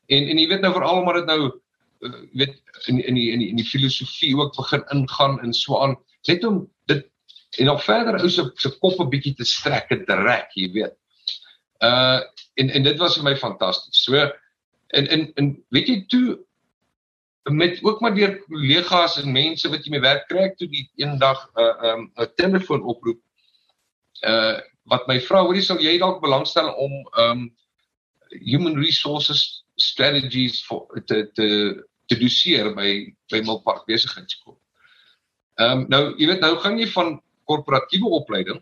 En 0.08 0.28
en 0.28 0.38
jy 0.38 0.48
weet 0.48 0.62
nou 0.62 0.74
veral 0.74 1.04
maar 1.04 1.20
dit 1.22 1.26
nou 1.26 1.52
uh, 2.00 2.22
weet 2.34 2.56
in 2.88 3.04
in 3.04 3.14
die 3.14 3.32
in 3.32 3.40
die 3.40 3.50
in 3.50 3.60
die 3.60 3.68
filosofie 3.68 4.36
ook 4.38 4.56
begin 4.56 4.84
ingaan 4.94 5.40
in 5.44 5.54
so 5.54 5.80
aan 5.80 5.98
net 6.28 6.44
om 6.44 6.68
dit 6.86 7.06
en 7.58 7.66
nog 7.66 7.84
verder 7.84 8.20
ou 8.22 8.30
se 8.30 8.52
se 8.56 8.70
kop 8.80 9.00
'n 9.00 9.10
bietjie 9.10 9.36
te 9.36 9.46
strek 9.46 9.90
en 9.90 10.06
te 10.06 10.16
rek, 10.16 10.52
jy 10.56 10.72
weet. 10.72 10.96
Uh 11.82 12.22
en 12.56 12.70
en 12.70 12.84
dit 12.84 12.98
was 12.98 13.16
vir 13.16 13.24
my 13.24 13.36
fantasties. 13.36 14.04
So 14.04 14.16
en 14.88 15.08
en 15.08 15.32
en 15.36 15.66
weet 15.70 15.88
jy 15.88 16.06
toe 16.08 16.40
met 17.50 17.80
ook 17.84 18.00
maar 18.00 18.16
deur 18.16 18.38
kollegas 18.46 19.22
en 19.22 19.32
mense 19.32 19.70
wat 19.70 19.86
jy 19.86 19.92
mee 19.92 20.04
werk 20.04 20.28
kry 20.28 20.44
ek 20.50 20.58
toe 20.58 20.68
die 20.68 20.90
eendag 20.96 21.50
'n 21.56 21.62
uh, 21.62 21.76
'n 21.82 21.86
um, 21.86 22.12
'n 22.18 22.34
telefoon 22.36 22.84
oproep 22.84 23.20
uh 24.28 24.60
wat 24.90 25.08
my 25.08 25.20
vra 25.22 25.44
hoorie 25.46 25.62
sal 25.62 25.78
jy 25.78 25.98
dalk 25.98 26.22
belangstel 26.22 26.74
om 26.74 26.94
um 27.18 27.50
human 28.30 28.78
resources 28.78 29.64
strategies 29.76 30.62
vir 30.68 31.04
te 31.06 31.24
te 31.34 31.48
te 32.10 32.18
doseer 32.18 32.74
by 32.76 32.90
by 33.32 33.42
Milpark 33.46 33.86
besigheidskool. 33.90 34.58
Ehm 35.60 35.84
um, 35.84 35.86
nou 35.90 36.04
jy 36.18 36.28
weet 36.32 36.44
nou 36.46 36.56
gaan 36.64 36.80
jy 36.80 36.88
van 36.94 37.18
korporatiewe 37.50 38.12
opleiding 38.22 38.62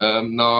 ehm 0.00 0.24
um, 0.24 0.34
na 0.40 0.50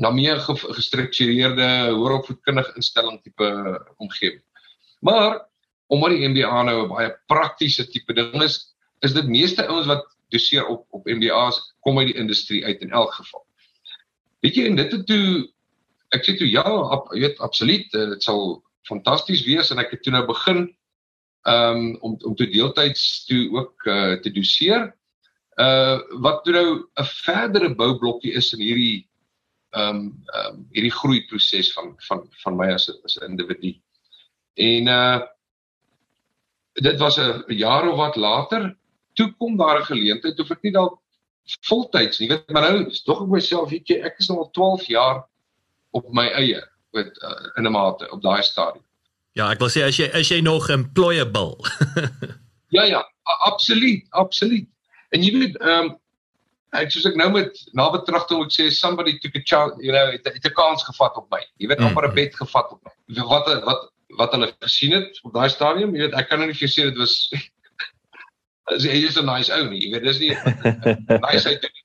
na 0.00 0.10
meer 0.10 0.38
gestruktureerde 0.40 1.92
hooropvoedkundige 1.92 2.72
instelling 2.80 3.18
tipe 3.22 3.48
omgewing. 4.00 4.42
Maar 5.04 5.42
omdat 5.92 6.14
die 6.14 6.28
MBA 6.28 6.62
nou 6.62 6.84
'n 6.84 6.88
baie 6.88 7.10
praktiese 7.26 7.88
tipe 7.88 8.12
ding 8.14 8.42
is, 8.42 8.74
is 9.00 9.12
dit 9.12 9.28
meeste 9.28 9.66
ouens 9.66 9.86
wat 9.86 10.06
doseer 10.28 10.66
op 10.66 10.86
op 10.90 11.06
MBA's 11.06 11.60
kom 11.80 11.98
uit 11.98 12.12
die 12.12 12.20
industrie 12.20 12.64
uit 12.64 12.80
in 12.80 12.90
elk 12.90 13.14
geval. 13.14 13.44
Weet 14.40 14.54
jy 14.54 14.66
en 14.66 14.76
dit 14.76 14.92
het 14.92 15.06
toe 15.06 15.50
ek 16.14 16.24
sê 16.26 16.36
toe 16.38 16.48
ja, 16.50 16.64
ab, 16.64 17.10
jy 17.14 17.24
weet 17.26 17.42
absoluut, 17.44 17.88
eh, 17.94 18.06
dit 18.14 18.22
sal 18.22 18.62
fantasties 18.88 19.44
wees 19.46 19.70
en 19.70 19.78
ek 19.82 19.94
het 19.94 20.02
toe 20.04 20.14
nou 20.14 20.24
begin 20.26 20.68
um 21.48 21.96
om 22.04 22.16
om 22.28 22.34
toe 22.36 22.48
deeltyds 22.52 23.24
toe 23.28 23.46
ook 23.56 23.86
uh, 23.88 24.14
te 24.20 24.32
doseer. 24.32 24.90
Uh 25.56 26.00
wat 26.24 26.44
toe 26.44 26.52
nou 26.52 26.68
'n 27.00 27.08
verdere 27.24 27.74
boublokkie 27.74 28.34
is 28.36 28.52
in 28.52 28.60
hierdie 28.60 29.08
um 29.76 30.00
um 30.36 30.66
hierdie 30.72 30.92
groei 30.92 31.24
proses 31.28 31.72
van 31.72 31.94
van 32.08 32.28
van 32.44 32.56
my 32.56 32.72
as 32.72 32.90
as 33.04 33.16
'n 33.16 33.30
individu. 33.30 33.74
En 34.54 34.88
uh 34.88 35.20
dit 36.74 36.98
was 36.98 37.18
'n 37.18 37.44
jaar 37.48 37.88
of 37.88 37.96
wat 37.96 38.16
later 38.16 38.76
toe 39.14 39.32
kom 39.38 39.56
daar 39.56 39.80
'n 39.80 39.90
geleentheid 39.92 40.40
of 40.40 40.50
ek 40.50 40.62
nie 40.62 40.72
dalk 40.72 41.00
voltyds 41.68 42.20
nie 42.20 42.28
weet 42.28 42.50
maar 42.50 42.62
nou 42.62 42.86
is 42.86 43.02
tog 43.02 43.22
ek 43.22 43.28
myself 43.28 43.70
weet 43.70 43.88
jy 43.88 43.98
ek 44.04 44.18
is 44.18 44.28
nou 44.28 44.38
al 44.38 44.50
12 44.50 44.86
jaar 44.86 45.24
op 45.96 46.12
my 46.12 46.26
eie 46.42 46.60
met 46.96 47.10
uh, 47.22 47.36
in 47.56 47.66
'n 47.66 47.72
mate 47.72 48.10
op 48.10 48.22
daai 48.22 48.42
stadium 48.42 48.84
ja 49.38 49.50
ek 49.50 49.62
wil 49.62 49.72
sê 49.72 49.86
as 49.86 49.96
jy 49.96 50.10
as 50.20 50.28
jy 50.28 50.40
nog 50.40 50.68
employable 50.68 51.56
ja 52.76 52.84
ja 52.84 53.04
absoluut 53.46 54.06
absoluut 54.10 54.68
en 55.10 55.22
jy 55.22 55.32
weet 55.38 55.56
ehm 55.60 55.90
um, 55.90 55.96
ek 56.70 56.90
soos 56.94 57.06
ek 57.06 57.16
nou 57.18 57.30
met 57.34 57.62
na 57.74 57.90
betragting 57.90 58.38
moet 58.38 58.54
sê 58.54 58.70
somebody 58.70 59.18
took 59.18 59.34
a 59.36 59.42
chance 59.44 59.74
you 59.82 59.92
know 59.92 60.10
het, 60.10 60.24
het 60.24 60.44
'n 60.46 60.54
kans 60.54 60.84
gevat 60.84 61.16
op 61.16 61.30
my 61.30 61.42
jy 61.58 61.66
weet 61.66 61.78
mm 61.78 61.86
amper 61.86 62.08
'n 62.08 62.14
bet 62.14 62.36
gevat 62.36 62.70
op 62.70 62.80
my 62.84 63.24
wat 63.32 63.48
wat 63.64 63.90
wat 64.18 64.32
hulle 64.32 64.54
gesien 64.58 64.92
het 64.92 65.20
op 65.22 65.34
daai 65.34 65.48
stadium, 65.48 65.94
jy 65.94 66.06
weet 66.06 66.16
ek 66.18 66.28
kan 66.30 66.40
nou 66.40 66.50
nie 66.50 66.56
vir 66.56 66.66
jou 66.66 66.72
sê 66.72 66.88
dit 66.88 66.98
was 66.98 67.14
as 68.74 68.86
hy 68.86 68.98
is 69.06 69.18
'n 69.18 69.26
nice 69.26 69.52
ou 69.52 69.68
nie, 69.68 69.82
jy 69.86 69.92
weet 69.94 70.06
dis 70.08 70.20
nie 70.22 70.34
nice 71.26 71.46
hy 71.48 71.54
doen. 71.62 71.78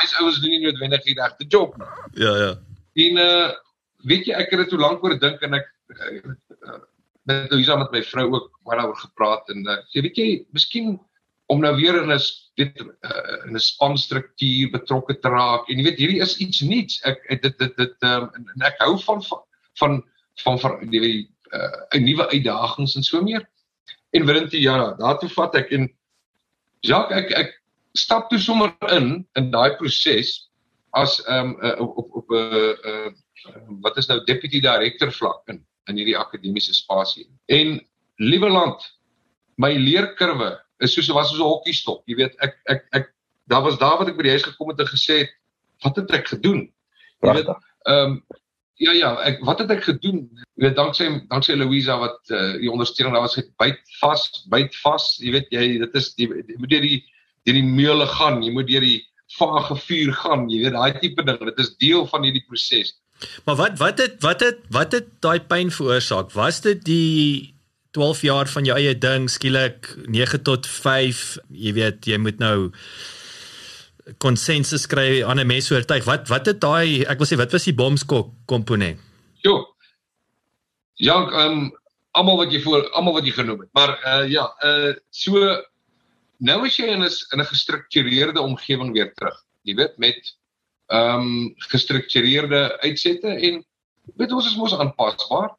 Nice 0.00 0.16
ouens 0.18 0.40
doen 0.42 0.50
nie 0.50 0.64
noodwendig 0.64 1.04
die 1.06 1.14
regte 1.14 1.46
job 1.46 1.76
nie. 1.78 1.86
Ja 2.24 2.34
ja. 2.36 2.52
En 2.94 3.20
uh 3.26 3.50
weet 4.08 4.30
jy 4.30 4.32
ek 4.32 4.54
het 4.54 4.62
dit 4.62 4.70
so 4.72 4.80
lank 4.80 5.02
oor 5.04 5.12
dink 5.20 5.42
en 5.44 5.58
ek 5.58 5.66
uh, 5.92 6.78
met 7.28 7.50
Louisa 7.52 7.76
met 7.76 7.92
my 7.92 8.00
vrou 8.06 8.26
ook 8.30 8.46
baie 8.64 8.86
oor 8.86 8.96
gepraat 8.96 9.50
en 9.52 9.66
uh, 9.68 9.76
sê 9.92 10.00
weet 10.06 10.16
jy, 10.16 10.28
miskien 10.56 10.94
om 11.50 11.60
nou 11.60 11.74
weer 11.76 11.98
in 11.98 12.12
'n 12.12 12.18
dit 12.60 12.80
uh, 12.80 13.36
in 13.46 13.54
'n 13.56 13.60
spanstruktuur 13.60 14.70
betrokke 14.70 15.18
te 15.18 15.28
raak 15.28 15.68
en 15.68 15.78
jy 15.78 15.84
weet 15.84 15.98
hierdie 15.98 16.22
is 16.22 16.36
iets 16.38 16.60
nuuts. 16.60 17.00
Ek 17.04 17.20
dit 17.42 17.58
dit 17.58 17.76
dit 17.76 17.96
um, 18.06 18.28
en 18.54 18.66
ek 18.66 18.78
hou 18.80 18.96
van 19.04 19.22
van 19.80 20.02
van 20.44 20.60
van 20.60 20.90
die 20.90 21.28
uh, 21.52 21.98
'n 21.98 22.04
nuwe 22.04 22.28
uitdagings 22.30 22.96
en 22.96 23.02
so 23.02 23.22
meer. 23.22 23.48
En 24.10 24.26
Wirintie 24.26 24.60
ja, 24.60 24.94
daartoe 24.98 25.28
vat 25.28 25.54
ek 25.54 25.70
en 25.70 25.90
Jacques 26.80 27.18
ek 27.18 27.30
ek 27.36 27.50
stap 27.98 28.30
toe 28.30 28.38
sommer 28.38 28.72
in 28.94 29.26
in 29.34 29.50
daai 29.50 29.76
proses 29.76 30.49
as 30.98 31.20
ehm 31.26 31.54
um, 31.54 31.56
uh, 31.64 31.80
op 31.80 32.14
op 32.14 32.30
'n 32.30 32.34
uh, 32.34 32.74
uh, 32.90 33.10
wat 33.80 33.96
is 33.96 34.06
nou 34.06 34.24
deputy 34.24 34.60
director 34.60 35.12
vlak 35.12 35.48
in 35.48 35.64
in 35.88 35.96
hierdie 35.96 36.18
akademiese 36.18 36.74
spasie. 36.74 37.28
En 37.46 37.80
liewe 38.16 38.48
land, 38.48 38.82
my 39.54 39.72
leerkurwe 39.76 40.58
is 40.78 40.92
soos 40.94 41.08
was 41.08 41.30
soos 41.30 41.40
'n 41.40 41.48
hokkiestok. 41.48 42.02
Jy 42.06 42.16
weet, 42.16 42.36
ek 42.38 42.56
ek 42.64 42.86
ek 42.90 43.12
daar 43.46 43.62
was 43.62 43.78
daar 43.78 43.98
wat 43.98 44.08
ek 44.08 44.16
by 44.16 44.22
die 44.22 44.36
huis 44.36 44.46
gekom 44.46 44.68
het 44.68 44.80
en 44.80 44.86
gesê 44.86 45.18
het, 45.24 45.32
wat 45.82 45.96
het 45.96 46.10
ek 46.10 46.28
gedoen? 46.28 46.72
Jy 47.22 47.34
weet, 47.34 47.48
ehm 47.86 48.10
um, 48.10 48.22
ja 48.80 48.92
ja, 48.92 49.10
ek 49.28 49.42
wat 49.44 49.58
het 49.58 49.70
ek 49.70 49.84
gedoen? 49.84 50.28
Jy 50.56 50.64
weet, 50.68 50.76
danksy 50.76 51.08
danksy 51.28 51.54
Louisa 51.54 51.98
wat 51.98 52.18
uh, 52.30 52.56
die 52.60 52.70
ondersteuning 52.70 53.14
daar 53.14 53.26
was 53.26 53.36
het 53.36 53.50
byt 53.60 53.80
vas, 54.00 54.46
byt 54.48 54.76
vas. 54.84 55.16
Jy 55.20 55.32
weet 55.36 55.50
jy, 55.50 55.78
dit 55.78 55.94
is 55.94 56.12
jy, 56.16 56.28
jy 56.28 56.58
moet 56.58 56.70
deur 56.70 56.86
die 56.86 57.04
deur 57.44 57.56
die 57.56 57.64
meule 57.64 58.06
gaan, 58.06 58.42
jy 58.42 58.52
moet 58.52 58.68
deur 58.68 58.84
die 58.84 59.00
vage 59.38 59.76
vuur 59.86 60.12
gaan, 60.22 60.48
jy 60.50 60.64
weet 60.64 60.76
daai 60.76 60.98
tipe 60.98 61.24
ding. 61.26 61.38
Dit 61.50 61.58
is 61.62 61.76
deel 61.82 62.06
van 62.10 62.26
hierdie 62.26 62.44
proses. 62.48 62.94
Maar 63.44 63.56
wat 63.56 63.78
wat 63.78 63.98
het 63.98 64.20
wat 64.24 64.40
het 64.40 64.60
wat 64.72 64.92
het 64.96 65.08
daai 65.20 65.40
pyn 65.40 65.70
veroorsaak? 65.70 66.32
Was 66.32 66.60
dit 66.64 66.84
die 66.84 67.54
12 67.96 68.22
jaar 68.22 68.48
van 68.48 68.64
jou 68.64 68.76
eie 68.78 68.94
ding 68.98 69.26
skielik 69.30 69.90
9 70.06 70.42
tot 70.46 70.66
5, 70.66 71.38
jy 71.48 71.72
weet, 71.74 72.06
jy 72.06 72.18
moet 72.22 72.38
nou 72.38 72.70
konsensus 74.22 74.86
kry 74.90 75.22
aan 75.22 75.38
'n 75.38 75.46
mens 75.46 75.70
oortuig. 75.70 76.04
Wat 76.04 76.28
wat 76.28 76.46
het 76.46 76.60
daai 76.60 77.04
ek 77.04 77.18
wil 77.18 77.26
sê 77.26 77.36
wat 77.36 77.52
was 77.52 77.64
die 77.64 77.74
bomskok 77.74 78.32
komponent? 78.46 78.98
Jo. 79.42 79.74
Ja, 80.94 81.16
ehm 81.16 81.52
um, 81.52 81.78
almal 82.10 82.36
wat 82.36 82.52
jy 82.52 82.60
voor 82.62 82.90
almal 82.90 83.12
wat 83.12 83.24
jy 83.24 83.32
genoem 83.32 83.60
het. 83.60 83.68
Maar 83.72 83.90
uh 84.04 84.30
ja, 84.30 84.54
uh 84.64 84.94
so 85.10 85.62
nou 86.40 86.64
is 86.66 86.76
jy 86.80 86.88
in 86.88 87.04
'n 87.04 87.10
in 87.32 87.40
'n 87.40 87.52
gestruktureerde 87.52 88.40
omgewing 88.40 88.92
weer 88.92 89.12
terug. 89.14 89.38
Jy 89.62 89.74
weet 89.74 89.98
met 89.98 90.36
ehm 90.90 91.20
um, 91.20 91.54
gestruktureerde 91.70 92.80
uitsette 92.80 93.28
en 93.28 93.64
weet 94.16 94.32
ons 94.32 94.46
is 94.46 94.56
mos 94.56 94.74
aanpasbaar. 94.74 95.50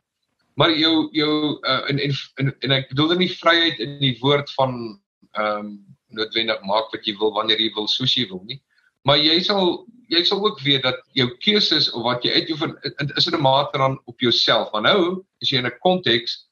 Maar 0.55 0.73
jou 0.75 1.07
jou 1.11 1.59
uh, 1.61 1.89
en, 1.89 1.99
en 1.99 2.11
en 2.35 2.55
en 2.59 2.71
ek 2.71 2.89
bedoel 2.89 3.15
nie 3.17 3.31
vryheid 3.31 3.79
in 3.79 3.99
die 3.99 4.17
woord 4.19 4.51
van 4.57 4.99
ehm 5.31 5.65
um, 5.65 5.71
noodwendig 6.11 6.59
maak 6.67 6.91
wat 6.91 7.05
jy 7.07 7.15
wil 7.17 7.31
wanneer 7.31 7.59
jy 7.59 7.71
wil 7.75 7.87
soos 7.87 8.15
jy 8.17 8.27
wil 8.27 8.43
nie. 8.43 8.59
Maar 9.07 9.17
jy 9.17 9.39
sal 9.43 9.85
jy 10.11 10.23
sal 10.27 10.43
ook 10.43 10.59
weet 10.59 10.83
dat 10.83 10.99
jou 11.15 11.29
keuses 11.39 11.87
of 11.95 12.03
wat 12.03 12.25
jy 12.25 12.33
uitoefen 12.41 12.75
is 13.15 13.27
in 13.27 13.37
'n 13.37 13.41
mate 13.41 13.77
dan 13.77 13.99
op 14.05 14.19
jouself. 14.19 14.71
Maar 14.71 14.81
nou 14.81 15.23
is 15.39 15.49
jy 15.49 15.57
in 15.57 15.65
'n 15.65 15.79
konteks 15.79 16.47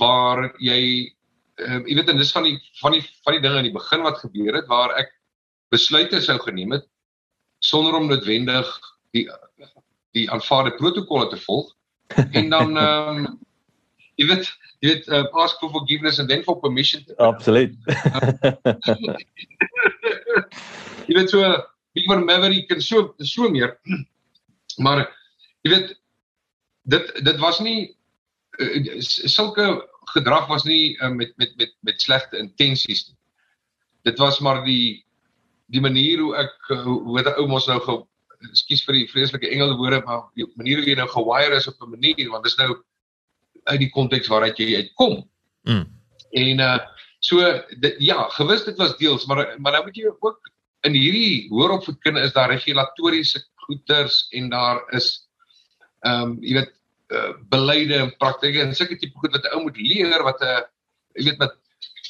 waar 0.00 0.54
jy 0.58 1.12
ehm 1.60 1.82
uh, 1.82 1.88
jy 1.88 1.94
weet 1.98 2.08
en 2.08 2.20
dis 2.20 2.32
van 2.32 2.46
die 2.48 2.56
van 2.80 2.92
die 2.96 3.02
van 3.24 3.36
die 3.36 3.42
dinge 3.44 3.60
in 3.60 3.68
die 3.68 3.76
begin 3.76 4.02
wat 4.06 4.22
gebeur 4.22 4.54
het 4.56 4.68
waar 4.70 4.94
ek 4.98 5.12
besluite 5.72 6.20
sou 6.20 6.38
geneem 6.40 6.72
het 6.76 6.86
sonder 7.64 7.94
om 7.98 8.08
noodwendig 8.08 8.68
die 9.16 9.26
die 10.12 10.30
aanvaarde 10.30 10.74
protokolle 10.76 11.28
te 11.28 11.38
volg. 11.40 11.72
En 12.32 12.50
dan 12.50 12.76
ehm 12.84 13.24
um, 13.24 13.38
jy 14.20 14.26
weet 14.28 14.48
jy 14.82 14.88
weet 14.88 15.06
uh, 15.08 15.24
ask 15.44 15.58
for 15.60 15.70
forgiveness 15.70 16.18
and 16.18 16.28
then 16.28 16.42
for 16.44 16.60
permission 16.60 17.04
absoluut. 17.16 17.76
Jy 21.06 21.14
weet 21.16 21.30
so 21.30 21.38
wie 21.96 22.04
van 22.06 22.24
Maverick 22.24 22.68
kan 22.68 22.80
so 22.80 23.14
so 23.18 23.48
meer 23.50 23.78
maar 24.76 25.04
jy 25.62 25.70
weet 25.70 25.94
dit 26.82 27.24
dit 27.24 27.38
was 27.38 27.60
nie 27.60 27.96
uh, 28.58 29.00
sulke 29.00 29.66
gedrag 30.10 30.46
was 30.48 30.64
nie 30.64 30.96
uh, 30.98 31.10
met 31.10 31.32
met 31.36 31.56
met 31.56 31.74
met 31.80 32.00
slegte 32.00 32.38
intensies 32.38 33.08
nie. 33.08 33.18
Dit 34.02 34.18
was 34.18 34.40
maar 34.40 34.64
die 34.64 35.04
die 35.72 35.80
manier 35.80 36.20
hoe 36.20 36.36
ek 36.36 36.70
uh, 36.70 36.82
hoe 36.84 37.18
het 37.18 37.34
ou 37.36 37.46
mos 37.48 37.66
nou 37.70 37.80
ge 37.80 37.98
ekskuus 38.50 38.82
vir 38.84 38.98
die 38.98 39.08
vreeslike 39.10 39.48
Engelse 39.48 39.78
woorde 39.78 40.02
maar 40.06 40.24
die 40.34 40.48
manier 40.58 40.82
hoe 40.82 40.88
jy 40.88 40.96
nou 40.98 41.08
gewire 41.08 41.56
is 41.56 41.68
op 41.70 41.82
'n 41.82 41.94
manier 41.94 42.30
want 42.30 42.44
dis 42.44 42.58
nou 42.58 42.74
uit 43.64 43.80
die 43.80 43.90
konteks 43.90 44.28
waaruit 44.28 44.58
jy 44.58 44.76
uitkom. 44.76 45.22
Mm. 45.62 45.86
En 46.32 46.60
uh 46.60 46.78
so 47.22 47.38
dit, 47.78 47.94
ja, 48.02 48.26
gewis 48.34 48.64
dit 48.64 48.76
was 48.76 48.96
deels 48.98 49.26
maar 49.26 49.54
maar 49.58 49.72
nou 49.72 49.84
moet 49.84 49.96
jy 49.96 50.10
ook 50.10 50.50
in 50.82 50.96
hierdie 50.98 51.48
hooropvoedkunde 51.50 52.20
is 52.20 52.32
daar 52.32 52.50
regulatoriese 52.50 53.44
goeters 53.54 54.26
en 54.30 54.50
daar 54.50 54.82
is 54.90 55.28
ehm 56.02 56.22
um, 56.22 56.38
jy 56.42 56.56
weet 56.58 56.72
uh, 57.12 57.32
beleide 57.52 57.98
en 58.04 58.14
praktyke 58.18 58.62
en 58.62 58.74
sulke 58.74 58.98
tipe 58.98 59.18
goed 59.18 59.34
wat 59.36 59.44
'n 59.48 59.56
ou 59.56 59.64
moet 59.66 59.78
leer 59.80 60.24
wat 60.28 60.40
'n 60.40 60.52
uh, 60.52 60.62
jy 61.16 61.24
weet 61.28 61.38
met 61.44 61.58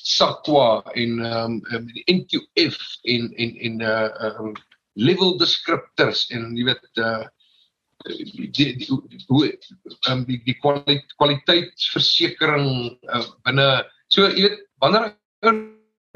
SAQA 0.02 0.68
en 1.02 1.20
ehm 1.20 1.54
um, 1.74 1.86
die 1.94 2.04
NQF 2.10 2.78
en 3.14 3.30
en 3.42 3.50
en 3.66 3.80
uh 3.80 4.08
um, 4.28 4.52
level 4.94 5.38
descriptors 5.38 6.26
en 6.30 6.56
jy 6.56 6.64
weet 6.70 7.02
uh 7.06 7.24
die 8.02 8.50
die 8.50 8.88
hoe 9.28 9.44
um, 10.10 10.24
die, 10.26 10.40
die 10.46 10.56
kwaliteit 10.58 11.14
kwaliteitsversekering 11.20 12.68
uh, 13.14 13.26
binne 13.46 13.68
so 14.08 14.26
jy 14.26 14.48
weet 14.48 14.58
wanneer 14.82 15.14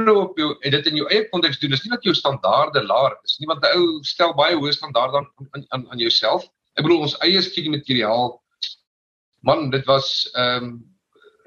nou 0.05 0.17
op 0.25 0.39
jou 0.39 0.51
en 0.61 0.75
dit 0.75 0.89
in 0.91 0.99
jou 1.01 1.07
eie 1.09 1.29
konteks 1.31 1.61
doen 1.63 1.73
is 1.73 1.85
nie 1.85 1.93
dat 1.95 2.05
jou 2.05 2.15
standaarde 2.15 2.83
laer 2.85 3.15
is 3.25 3.39
nie 3.41 3.49
want 3.49 3.65
'n 3.65 3.79
ou 3.79 4.03
stel 4.05 4.35
baie 4.35 4.57
hoë 4.57 4.73
standaarde 4.73 5.23
aan 5.23 5.65
aan 5.69 5.87
aan 5.91 5.99
jouself. 5.99 6.45
Ek 6.77 6.85
bedoel 6.85 7.07
ons 7.07 7.17
eie 7.25 7.41
studie 7.43 7.73
materiaal 7.73 8.35
man 9.41 9.71
dit 9.71 9.85
was 9.87 10.31
ehm 10.35 10.65
um, 10.65 10.77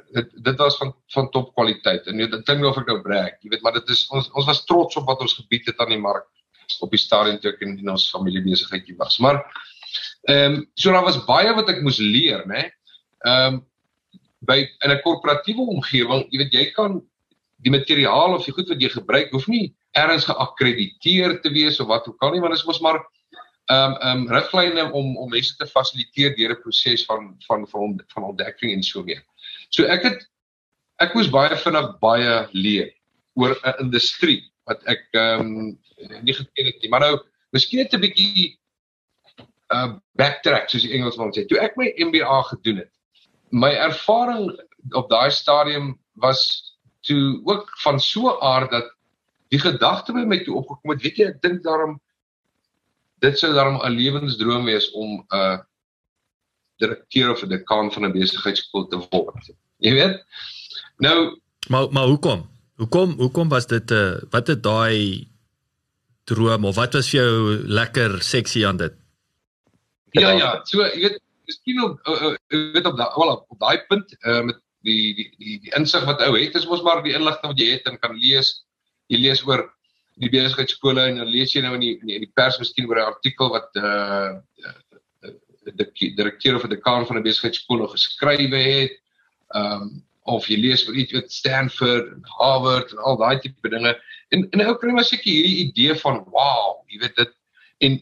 dit 0.10 0.30
dit 0.44 0.58
was 0.58 0.78
van 0.78 0.96
van 1.14 1.30
top 1.30 1.54
kwaliteit 1.54 2.08
en 2.08 2.18
dit 2.18 2.44
klink 2.46 2.66
of 2.66 2.78
ek 2.82 2.88
nou 2.90 3.02
brag 3.02 3.36
jy 3.44 3.50
weet 3.50 3.62
maar 3.62 3.74
dit 3.78 3.90
is 3.90 4.08
ons 4.10 4.30
ons 4.34 4.46
was 4.46 4.66
trots 4.66 4.98
op 4.98 5.06
wat 5.06 5.22
ons 5.22 5.38
gebied 5.38 5.70
het 5.70 5.80
aan 5.80 5.94
die 5.94 6.02
mark 6.02 6.26
op 6.80 6.94
die 6.94 7.02
stadium 7.02 7.40
toe 7.42 7.54
ek 7.54 7.64
in, 7.66 7.78
in 7.82 7.92
ons 7.92 8.10
familie 8.14 8.44
besigheidjie 8.46 8.98
was. 9.00 9.18
Maar 9.24 9.42
ehm 10.30 10.60
um, 10.60 10.66
so 10.76 10.92
daar 10.94 11.06
was 11.08 11.24
baie 11.26 11.54
wat 11.56 11.70
ek 11.72 11.82
moes 11.82 11.98
leer 11.98 12.46
nê 12.48 12.68
ehm 13.26 13.60
um, 13.60 13.62
by 14.46 14.60
in 14.86 14.92
'n 14.92 15.02
korporatiewe 15.04 15.66
omgewing 15.76 16.28
jy 16.32 16.38
weet 16.44 16.54
jy 16.54 16.66
kan 16.76 17.02
die 17.66 17.72
materiaal 17.72 18.36
of 18.36 18.46
die 18.46 18.54
goed 18.56 18.70
wat 18.70 18.82
jy 18.82 18.90
gebruik 18.90 19.32
hoef 19.32 19.48
nie 19.48 19.74
ergens 19.92 20.28
geakkrediteer 20.30 21.42
te 21.42 21.50
wees 21.52 21.80
of 21.80 21.88
wat 21.88 22.08
ook 22.08 22.22
al 22.24 22.32
nie 22.32 22.40
want 22.40 22.54
dit 22.54 22.62
is 22.62 22.68
mos 22.68 22.80
maar 22.80 23.02
ehm 23.70 23.92
um, 23.92 23.96
ehm 24.02 24.18
um, 24.18 24.28
riglyne 24.34 24.92
om 24.92 25.18
om 25.18 25.30
mense 25.30 25.56
te 25.58 25.68
fasiliteer 25.68 26.36
deur 26.36 26.56
'n 26.56 26.62
proses 26.62 27.06
van 27.06 27.36
van 27.48 27.68
van 27.68 28.02
van 28.14 28.24
ontdekking 28.24 28.74
en 28.74 28.84
so 28.84 29.04
meer. 29.04 29.24
So 29.70 29.84
ek 29.84 30.04
het 30.04 30.30
ek 30.98 31.14
moes 31.14 31.30
baie 31.30 31.58
vinnig 31.58 32.00
baie 32.00 32.48
leer 32.52 32.90
oor 33.34 33.54
'n 33.64 33.86
industrie 33.86 34.42
wat 34.66 34.84
ek 34.86 35.06
ehm 35.12 35.42
um, 35.42 35.80
nie 36.26 36.34
geken 36.34 36.66
het 36.66 36.82
nie. 36.82 36.90
Maar 36.90 37.00
nou, 37.00 37.20
miskien 37.52 37.80
net 37.80 37.94
'n 37.94 38.02
bietjie 38.02 38.58
uh 39.70 39.94
backtrack 40.18 40.70
soos 40.70 40.82
die 40.82 40.94
Engelsman 40.98 41.32
sê. 41.34 41.46
Toe 41.46 41.62
ek 41.62 41.78
my 41.78 41.94
MBA 41.98 42.42
gedoen 42.50 42.78
het, 42.84 42.92
my 43.52 43.70
ervaring 43.70 44.50
op 44.98 45.10
daai 45.10 45.32
stadium 45.32 46.00
was 46.14 46.42
toe 47.06 47.42
ook 47.46 47.70
van 47.84 48.00
so 48.00 48.40
aard 48.42 48.72
dat 48.72 48.90
die 49.50 49.60
gedagte 49.60 50.14
by 50.14 50.26
my 50.26 50.44
toe 50.44 50.58
opgekom 50.58 50.94
het, 50.94 51.02
weet 51.02 51.18
jy, 51.18 51.26
ek 51.26 51.42
dink 51.42 51.64
daarom 51.64 52.00
dit 53.20 53.40
sou 53.40 53.54
daarom 53.54 53.80
'n 53.82 53.96
lewensdroom 53.96 54.66
wees 54.66 54.92
om 54.92 55.20
'n 55.20 55.36
uh, 55.36 55.58
direkteur 56.78 57.32
of 57.32 57.44
'n 57.44 57.50
dekaan 57.50 57.92
van 57.92 58.06
'n 58.06 58.12
besigheidskool 58.12 58.88
te 58.88 58.98
word. 59.10 59.52
Jy 59.78 59.94
weet? 59.94 60.24
Nou, 60.98 61.40
maar 61.68 61.92
maar 61.92 62.08
hoekom? 62.08 62.50
Hoekom 62.76 63.18
hoekom 63.20 63.50
was 63.50 63.68
dit 63.68 63.92
'n 63.92 63.94
uh, 63.94 64.22
wat 64.30 64.48
het 64.48 64.64
daai 64.64 65.28
droom 66.24 66.66
of 66.66 66.76
wat 66.76 66.94
was 66.94 67.10
vir 67.10 67.20
jou 67.20 67.58
lekker 67.68 68.22
seksie 68.22 68.68
aan 68.68 68.78
dit? 68.78 68.94
Ja 70.12 70.32
ja, 70.32 70.62
so 70.64 70.82
jy 70.82 71.02
weet, 71.02 71.22
miskien 71.46 71.84
op 71.84 72.08
uh, 72.08 72.22
uh, 72.22 72.74
weet 72.74 72.86
op 72.86 72.98
daai 72.98 73.14
wel 73.16 73.32
op 73.36 73.60
daai 73.60 73.78
punt 73.88 74.16
uh, 74.22 74.42
met 74.42 74.58
die 74.82 75.16
die 75.16 75.30
die, 75.38 75.60
die 75.66 75.74
insig 75.78 76.06
wat 76.06 76.22
ou 76.22 76.38
het 76.38 76.56
is 76.56 76.68
mos 76.70 76.82
maar 76.86 77.04
die 77.04 77.14
inligting 77.14 77.52
wat 77.52 77.60
jy 77.60 77.70
het 77.76 77.90
en 77.90 78.00
kan 78.00 78.16
lees. 78.16 78.66
Jy 79.08 79.20
lees 79.26 79.44
oor 79.46 79.66
die 80.20 80.32
besigheidskole 80.34 81.06
en 81.10 81.22
dan 81.22 81.32
lees 81.32 81.54
jy 81.56 81.64
nou 81.64 81.76
in 81.78 81.86
die 81.86 81.96
in 82.02 82.26
die 82.26 82.34
pers 82.36 82.60
miskien 82.60 82.90
oor 82.90 83.00
'n 83.00 83.12
artikel 83.14 83.52
wat 83.56 83.70
uh 83.76 84.40
die 85.70 86.16
direkteur 86.18 86.56
of 86.56 86.66
die 86.66 86.76
dekaan 86.76 87.06
van 87.06 87.18
'n 87.18 87.24
besigheidskool 87.24 87.88
geskrywe 87.88 88.58
het. 88.58 88.96
Um 89.56 90.04
of 90.30 90.46
jy 90.48 90.60
lees 90.62 90.86
oor 90.88 90.96
iets 90.96 91.14
wat 91.14 91.32
Stanford 91.32 92.12
en 92.14 92.26
Harvard 92.38 92.92
en 92.92 93.00
al 93.00 93.18
daai 93.18 93.40
tipe 93.40 93.70
dinge. 93.70 93.96
En 94.30 94.48
en 94.52 94.66
ou 94.68 94.76
kry 94.78 94.92
maar 94.92 95.08
seker 95.08 95.32
hierdie 95.32 95.66
idee 95.66 95.96
van 95.96 96.24
wow, 96.34 96.84
jy 96.88 97.00
weet 97.00 97.16
dit 97.16 97.34
en 97.80 98.02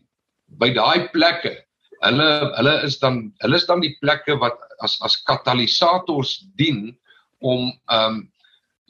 by 0.60 0.74
daai 0.74 1.08
plekke 1.14 1.68
hulle 2.06 2.30
hulle 2.58 2.74
is 2.86 2.98
dan 3.02 3.34
hulle 3.44 3.58
is 3.58 3.66
dan 3.66 3.82
die 3.82 3.96
plekke 4.02 4.38
wat 4.42 4.58
as 4.86 4.98
as 5.06 5.18
katalisators 5.30 6.40
dien 6.60 6.92
om 7.40 7.72
um 7.94 8.22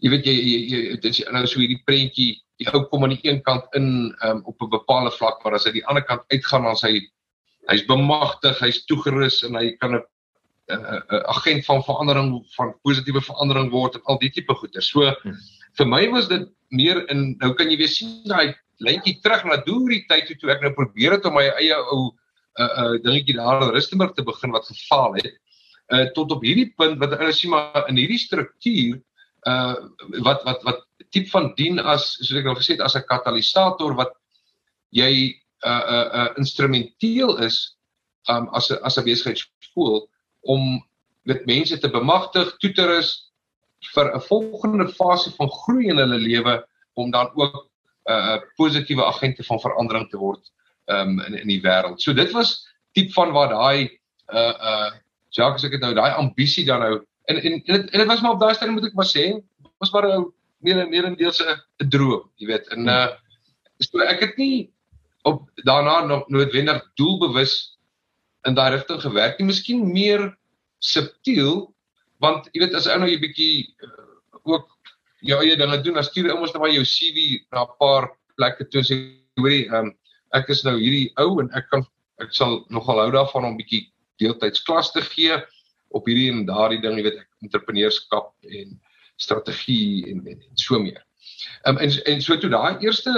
jy 0.04 0.12
weet 0.13 0.28
jy, 0.28 0.34
jy, 0.34 0.60
jy 0.72 0.82
dit 0.96 1.10
is 1.12 1.24
nou 1.32 1.46
so 1.48 1.62
hierdie 1.62 1.82
prentjie 1.88 2.36
die 2.58 2.67
ou 2.74 2.84
kom 2.89 3.04
aan 3.04 3.13
die 3.15 3.30
een 3.30 3.41
kant 3.46 3.65
in 3.78 4.15
um, 4.26 4.41
op 4.46 4.62
'n 4.62 4.70
bepaalde 4.70 5.12
vlak 5.12 5.43
maar 5.43 5.54
as 5.54 5.65
hy 5.65 5.72
die 5.72 5.86
ander 5.86 6.04
kant 6.04 6.24
uitgaan 6.34 6.63
dan 6.63 6.78
hy 6.84 7.02
hy's 7.67 7.86
bemagtig, 7.88 8.60
hy's 8.63 8.86
toegerus 8.88 9.43
en 9.43 9.56
hy 9.60 9.72
kan 9.82 9.96
'n 9.96 10.04
'n 10.67 11.24
agent 11.32 11.65
van 11.65 11.84
verandering 11.84 12.30
van 12.56 12.76
positiewe 12.84 13.22
verandering 13.22 13.70
word 13.72 13.96
en 13.96 14.04
al 14.04 14.20
die 14.20 14.32
tipe 14.32 14.54
goeder. 14.54 14.82
So 14.82 15.08
hmm. 15.08 15.36
vir 15.78 15.88
my 15.88 16.10
was 16.12 16.28
dit 16.28 16.48
meer 16.70 17.10
in 17.10 17.38
nou 17.39 17.54
kan 17.54 17.70
jy 17.72 17.78
weer 17.78 17.91
sien 17.91 18.24
daai 18.28 18.56
lyntjie 18.84 19.20
terug 19.24 19.46
na 19.46 19.58
doorie 19.63 20.04
tyd 20.10 20.28
toe, 20.28 20.36
toe 20.36 20.52
ek 20.52 20.62
nou 20.62 20.74
probeer 20.76 21.15
het 21.15 21.26
om 21.26 21.38
my 21.39 21.48
eie 21.48 21.76
ou 21.76 22.12
'n 22.12 22.63
uh, 22.63 22.84
uh, 22.84 22.96
dingetjie 23.04 23.38
daar 23.38 23.63
in 23.63 23.74
Rustenburg 23.76 24.13
te 24.13 24.24
begin 24.24 24.52
wat 24.52 24.65
gefaal 24.65 25.15
het. 25.22 25.34
Uh 25.88 26.06
tot 26.12 26.32
op 26.32 26.43
hierdie 26.43 26.74
punt 26.76 27.00
wat 27.00 27.13
ek 27.13 27.32
sien 27.32 27.52
maar 27.52 27.88
in 27.88 27.96
hierdie 27.96 28.20
struktuur 28.20 29.00
uh 29.45 29.76
wat 30.26 30.43
wat 30.43 30.63
wat 30.63 30.86
tipe 31.10 31.30
van 31.30 31.54
dien 31.56 31.80
as 31.80 32.15
soos 32.19 32.39
ek 32.39 32.50
al 32.50 32.60
gesê 32.60 32.76
het 32.76 32.86
as 32.86 32.95
'n 32.95 33.08
katalisator 33.08 33.95
wat 33.95 34.13
jy 34.89 35.36
uh, 35.65 35.84
uh, 35.95 36.08
uh, 36.13 36.30
instrumenteel 36.38 37.38
is 37.43 37.78
um 38.30 38.50
as 38.54 38.71
'n 38.71 38.80
as 38.84 38.97
'n 38.97 39.06
besigheidsskool 39.06 40.08
om 40.41 40.84
met 41.28 41.45
mense 41.45 41.78
te 41.80 41.89
bemagtig, 41.91 42.56
toe 42.58 42.71
te 42.71 42.86
rus 42.88 43.32
vir 43.93 44.15
'n 44.15 44.21
volgende 44.21 44.88
fase 44.88 45.32
van 45.36 45.50
groei 45.50 45.89
in 45.89 45.97
hulle 45.97 46.17
lewe 46.17 46.67
om 46.93 47.12
dan 47.12 47.32
ook 47.36 47.56
'n 48.08 48.12
uh, 48.12 48.39
positiewe 48.56 49.06
agente 49.06 49.43
van 49.43 49.60
verandering 49.60 50.10
te 50.10 50.17
word 50.17 50.52
um 50.86 51.19
in 51.19 51.34
in 51.34 51.47
die 51.47 51.62
wêreld. 51.62 52.02
So 52.02 52.13
dit 52.13 52.32
was 52.32 52.67
tipe 52.91 53.13
van 53.13 53.32
waar 53.32 53.50
daai 53.50 54.00
uh 54.34 54.56
uh 54.71 54.91
Jacques 55.30 55.63
ek 55.63 55.71
het 55.71 55.82
nou 55.82 55.93
daai 55.93 56.13
ambisie 56.15 56.65
dan 56.65 56.80
nou 56.80 57.06
en 57.30 57.38
en 57.42 57.54
en 57.54 57.62
dit, 57.76 57.90
en 57.92 58.00
dit 58.00 58.08
was 58.08 58.22
maar 58.22 58.36
op 58.36 58.42
daai 58.44 58.56
stadium 58.56 58.78
moet 58.78 58.90
ek 58.90 58.98
maar 59.00 59.10
sê 59.10 59.26
was 59.82 59.92
maar 59.92 60.08
'n 60.08 60.28
meer 60.66 60.80
en 60.84 60.90
meer 60.90 61.06
'n 61.08 61.16
deel 61.16 61.32
se 61.32 61.46
'n 61.46 61.90
droom, 61.90 62.30
jy 62.40 62.48
weet. 62.48 62.68
En 62.76 62.88
uh 62.88 63.08
so 63.80 64.00
ek 64.00 64.20
het 64.20 64.38
nie 64.38 64.72
op 65.24 65.50
daarna 65.63 66.06
nog 66.06 66.30
noodwendig 66.30 66.82
doelbewus 66.96 67.78
in 68.48 68.56
daai 68.56 68.72
rigting 68.72 69.02
gewerk 69.02 69.38
nie. 69.38 69.48
Miskien 69.48 69.92
meer 69.92 70.38
subtiel 70.80 71.74
want 72.24 72.50
jy 72.54 72.63
weet 72.63 72.74
as 72.74 72.88
ou 72.88 72.98
nou 73.00 73.10
jy 73.10 73.20
bietjie 73.22 73.76
uh, 73.86 73.92
ook 74.44 74.68
jou 75.22 75.38
eie 75.44 75.58
dinge 75.58 75.82
doen, 75.82 75.94
dan 75.94 76.04
stuur 76.04 76.30
jy 76.30 76.34
ouers 76.34 76.54
net 76.54 76.62
maar 76.62 76.74
jou 76.74 76.86
CV 76.86 77.44
na 77.52 77.66
'n 77.66 77.78
paar 77.80 78.10
plekke 78.38 78.66
toe 78.72 78.84
sê 78.84 78.96
hoorie, 79.38 79.70
um, 79.70 79.94
ek 80.34 80.50
is 80.50 80.63
nou 80.63 80.78
hierdie 80.80 81.12
ou 81.18 81.40
en 81.42 81.50
ek 81.54 81.70
kan 81.70 81.86
ek 82.22 82.34
sal 82.34 82.66
nogal 82.70 83.00
hou 83.04 83.12
daarvan 83.12 83.46
om 83.46 83.58
bietjie 83.58 83.92
deeltyds 84.18 84.63
klas 84.66 84.92
te 84.92 85.02
gee 85.02 85.38
op 85.95 86.06
hierdie 86.10 86.32
en 86.32 86.45
daardie 86.45 86.82
ding, 86.82 86.97
jy 86.97 87.04
weet, 87.10 87.19
entrepreneurskap 87.45 88.34
en 88.43 88.80
strategie 89.17 90.08
en, 90.12 90.23
en, 90.28 90.39
en 90.39 90.58
so 90.62 90.80
meer. 90.80 91.04
Um, 91.65 91.78
en 91.78 91.91
en 92.06 92.21
so 92.21 92.38
toe 92.38 92.50
daai 92.50 92.78
eerste 92.86 93.13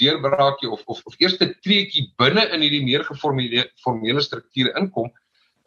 deurbraakie 0.00 0.70
of 0.70 0.82
of 0.86 1.00
of 1.04 1.16
eerste 1.18 1.48
treetjie 1.64 2.06
binne 2.20 2.44
in 2.54 2.64
hierdie 2.64 2.84
meer 2.84 3.04
geformele 3.04 3.66
formele 3.84 4.22
strukture 4.24 4.72
inkom. 4.80 5.10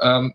Ehm 0.01 0.29
um, 0.29 0.32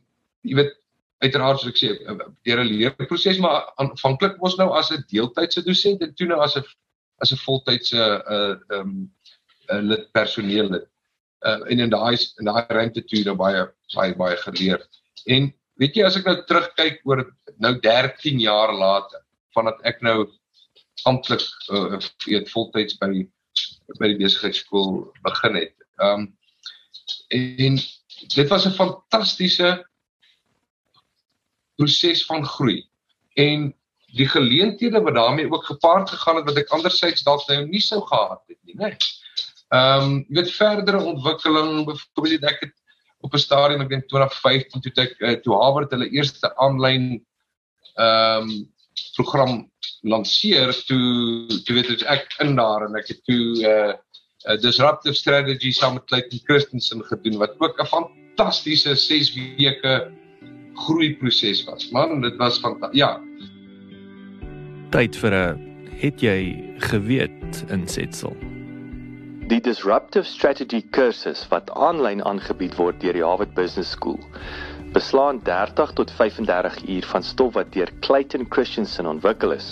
jy 0.46 0.58
weet 0.60 0.76
uiteraard 1.24 1.58
soos 1.60 1.72
ek 1.72 1.80
sê 1.80 1.88
eh, 1.94 2.26
deur 2.46 2.60
'n 2.62 2.70
leerproses 2.70 3.40
maar 3.42 3.72
aanvanklik 3.82 4.36
was 4.44 4.56
nou 4.58 4.70
as 4.78 4.92
'n 4.94 5.04
deeltydse 5.10 5.64
dosent 5.66 6.02
en 6.02 6.14
toe 6.14 6.28
nou 6.30 6.40
as 6.40 6.56
'n 6.56 6.64
as 7.22 7.32
'n 7.32 7.42
voltydse 7.46 7.98
uh 7.98 8.54
ehm 8.76 8.80
um, 8.80 9.10
'n 9.72 9.88
lid 9.90 10.06
personeel 10.12 10.70
lid. 10.70 10.86
Uh 11.46 11.60
en 11.70 11.80
in 11.86 11.90
daai 11.90 12.16
in 12.38 12.44
daai 12.50 12.66
ruimte 12.68 13.02
toe 13.04 13.24
nou 13.24 13.36
baie 13.36 13.66
baie 13.94 14.14
baie 14.14 14.36
geleer. 14.36 14.80
En 15.26 15.52
weet 15.78 15.96
jy 15.96 16.04
as 16.06 16.18
ek 16.18 16.26
nou 16.28 16.36
terugkyk 16.48 17.00
oor 17.08 17.24
nou 17.62 17.74
13 17.84 18.40
jaar 18.42 18.74
later 18.74 19.22
vandat 19.56 19.80
ek 19.88 20.02
nou 20.06 20.26
amptelik 21.06 21.44
uh 21.72 21.98
weet 22.26 22.50
voltyds 22.50 22.98
by 23.00 23.10
by 23.98 24.10
die 24.12 24.18
besigheidskool 24.20 25.06
begin 25.24 25.62
het. 25.62 25.74
Ehm 26.02 26.26
um, 26.26 26.34
en 27.28 27.78
dit 28.34 28.48
was 28.48 28.66
'n 28.66 28.76
fantastiese 28.76 29.70
proses 31.76 32.24
van 32.26 32.44
groei. 32.44 32.82
En 33.34 33.74
die 34.16 34.28
geleenthede 34.28 35.00
wat 35.00 35.14
daarmee 35.14 35.50
ook 35.50 35.64
gepaard 35.64 36.10
gegaan 36.10 36.36
het 36.36 36.44
wat 36.44 36.56
ek 36.56 36.68
andersins 36.68 37.22
dalk 37.22 37.46
nou 37.48 37.66
nie 37.66 37.80
sou 37.80 38.00
gehad 38.06 38.42
het 38.46 38.58
nie, 38.62 38.74
né? 38.74 38.96
Ehm 39.68 40.04
um, 40.04 40.24
jy 40.28 40.42
weet 40.42 40.54
verdere 40.56 41.02
ontwikkeling, 41.02 41.84
byvoorbeeld 41.86 42.44
ek 42.50 42.60
het 42.60 42.74
op 43.20 43.34
'n 43.34 43.38
stadium 43.38 43.80
ek 43.80 43.88
dink 43.88 44.08
2015 44.08 44.80
toe 44.80 44.92
ek 45.04 45.14
uh, 45.20 45.36
toe 45.42 45.54
Harvard 45.54 45.90
hulle 45.90 46.10
eerste 46.10 46.50
aanlyn 46.56 47.24
ehm 47.98 48.42
um, 48.42 48.68
program 49.14 49.70
lanceer 50.02 50.70
toe 50.86 51.46
toe 51.66 51.74
weet 51.74 52.02
ek 52.06 52.26
in 52.42 52.56
daar 52.58 52.86
en 52.86 52.96
ek 52.98 53.08
het 53.08 53.20
toe 53.24 53.42
'n 53.56 53.64
uh, 53.64 53.94
uh, 54.46 54.56
disruptive 54.62 55.14
strategy 55.14 55.70
saam 55.70 55.94
met 55.94 56.06
Clayton 56.06 56.40
Christensen 56.44 57.02
gedoen 57.04 57.38
wat 57.38 57.54
ook 57.58 57.80
'n 57.80 57.86
fantastiese 57.86 58.94
6 58.94 59.34
weke 59.34 60.12
groei 60.74 61.16
proses 61.16 61.64
was. 61.64 61.90
Man, 61.90 62.20
dit 62.20 62.36
was 62.36 62.60
van 62.60 62.78
ja. 62.92 63.18
Tyd 64.90 65.16
vir 65.16 65.32
'n 65.34 65.68
het 66.00 66.20
jy 66.20 66.70
geweet 66.78 67.64
insetsel. 67.68 68.57
Die 69.48 69.62
disruptive 69.64 70.26
strategy 70.28 70.82
kursus 70.92 71.46
wat 71.48 71.70
aanlyn 71.72 72.20
aangebied 72.20 72.74
word 72.76 72.98
deur 73.00 73.16
die 73.16 73.22
Harvard 73.24 73.54
Business 73.56 73.94
School 73.96 74.18
beslaan 74.92 75.38
30 75.46 75.94
tot 75.96 76.12
35 76.18 76.76
uur 76.84 77.06
van 77.12 77.24
stof 77.24 77.54
wat 77.56 77.70
deur 77.72 77.88
Clayton 78.04 78.44
Christensen 78.52 79.08
ontwikkel 79.08 79.54
is. 79.56 79.70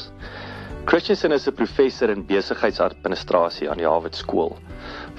Christensen 0.88 1.36
is 1.36 1.44
'n 1.50 1.54
professor 1.60 2.08
in 2.14 2.24
besigheidsadministrasie 2.24 3.68
aan 3.68 3.84
die 3.84 3.88
Harvard 3.88 4.16
Skool, 4.16 4.56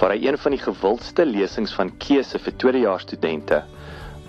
waar 0.02 0.16
hy 0.16 0.26
een 0.26 0.42
van 0.42 0.58
die 0.58 0.64
gewildste 0.66 1.26
lesings 1.26 1.78
van 1.78 1.94
keuse 2.08 2.40
vir 2.40 2.58
tweedejaars 2.58 3.06
studente, 3.06 3.64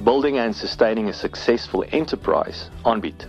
Building 0.04 0.38
and 0.38 0.56
Sustaining 0.56 1.08
a 1.08 1.12
Successful 1.12 1.84
Enterprise, 1.88 2.68
aanbied. 2.82 3.28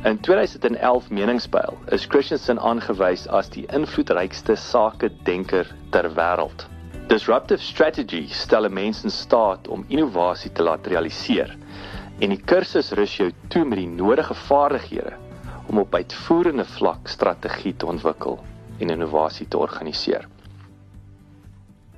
In 0.00 0.20
2011 0.20 1.10
meningspeil 1.10 1.78
is 1.92 2.06
Christensen 2.08 2.56
aangewys 2.58 3.26
as 3.28 3.50
die 3.52 3.66
invloedrykste 3.68 4.54
sakedenker 4.56 5.68
ter 5.92 6.06
wêreld. 6.16 6.64
Disruptive 7.10 7.60
strategy 7.60 8.22
stel 8.32 8.64
'n 8.64 8.72
mens 8.72 9.02
in 9.04 9.12
staat 9.12 9.68
om 9.68 9.84
innovasie 9.88 10.52
te 10.52 10.62
laat 10.62 10.86
realiseer 10.86 11.52
en 12.20 12.32
die 12.32 12.40
kursus 12.40 12.92
rus 12.96 13.16
jou 13.16 13.28
toe 13.48 13.64
met 13.64 13.78
die 13.78 13.88
nodige 13.88 14.34
vaardighede 14.34 15.12
om 15.68 15.78
op 15.78 15.94
uitvoerende 15.94 16.64
vlak 16.64 17.08
strategie 17.08 17.76
te 17.76 17.86
ontwikkel 17.86 18.40
en 18.78 18.90
innovasie 18.90 19.48
te 19.48 19.58
organiseer. 19.58 20.24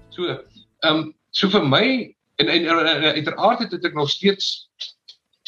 So, 0.08 0.26
ehm 0.26 0.96
um, 0.96 1.14
so 1.30 1.48
vir 1.48 1.62
my 1.62 2.16
en 2.36 2.48
en 2.48 2.66
uiteraard 3.14 3.58
het, 3.58 3.70
het 3.70 3.84
ek 3.84 3.94
nog 3.94 4.10
steeds 4.10 4.71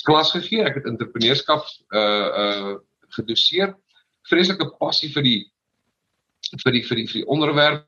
klas 0.05 0.33
gegee. 0.37 0.65
Ek 0.65 0.79
het 0.81 0.91
entrepreneurskap 0.91 1.67
uh 1.95 2.29
uh 2.45 2.77
gedoseer. 3.17 3.75
Vreeslike 4.29 4.71
passie 4.79 5.11
vir 5.15 5.27
die 5.27 5.41
vir 6.63 6.73
die 6.77 6.85
vir 6.87 6.97
die, 7.01 7.07
vir 7.09 7.21
die 7.21 7.29
onderwerp 7.31 7.85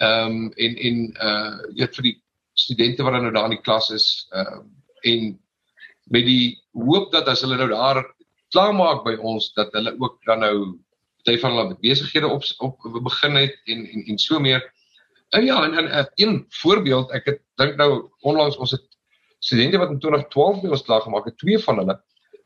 Ehm 0.00 0.26
um, 0.26 0.52
en 0.64 0.76
en 0.88 0.98
uh 1.28 1.54
jy 1.76 1.84
weet 1.84 1.96
vir 1.98 2.06
die 2.06 2.16
studente 2.62 3.04
wat 3.04 3.16
nou 3.18 3.32
daar 3.34 3.48
in 3.50 3.56
die 3.56 3.64
klas 3.66 3.90
is 3.96 4.06
ehm 4.30 4.60
uh, 4.60 4.62
en 5.10 5.26
met 6.14 6.26
die 6.26 6.46
hoop 6.86 7.10
dat 7.12 7.28
as 7.32 7.42
hulle 7.44 7.58
nou 7.60 7.68
daar 7.72 8.00
klaar 8.54 8.72
maak 8.76 9.02
by 9.04 9.14
ons 9.32 9.50
dat 9.58 9.72
hulle 9.76 9.92
ook 9.98 10.16
dan 10.28 10.40
nou 10.44 10.54
party 11.20 11.36
van 11.42 11.56
hulle 11.56 11.80
besighede 11.82 12.30
op 12.36 12.46
op 12.66 13.02
begin 13.08 13.36
het 13.40 13.56
en 13.66 13.86
en 13.86 14.06
en 14.14 14.18
so 14.18 14.40
meer. 14.40 14.62
En 15.30 15.44
ja, 15.46 15.58
en, 15.64 15.74
en, 15.78 15.88
en 15.88 16.06
een 16.14 16.46
voorbeeld, 16.62 17.12
ek 17.14 17.26
het 17.30 17.42
dink 17.62 17.76
nou 17.76 18.10
onlangs 18.20 18.56
ons 18.56 18.72
het 18.74 18.86
studente 19.40 19.80
wat 19.80 19.90
in 19.90 19.98
2012 19.98 20.62
by 20.62 20.72
ons 20.76 20.86
klaar 20.86 21.04
gemaak 21.04 21.28
het, 21.28 21.38
twee 21.40 21.58
van 21.58 21.82
hulle. 21.82 21.98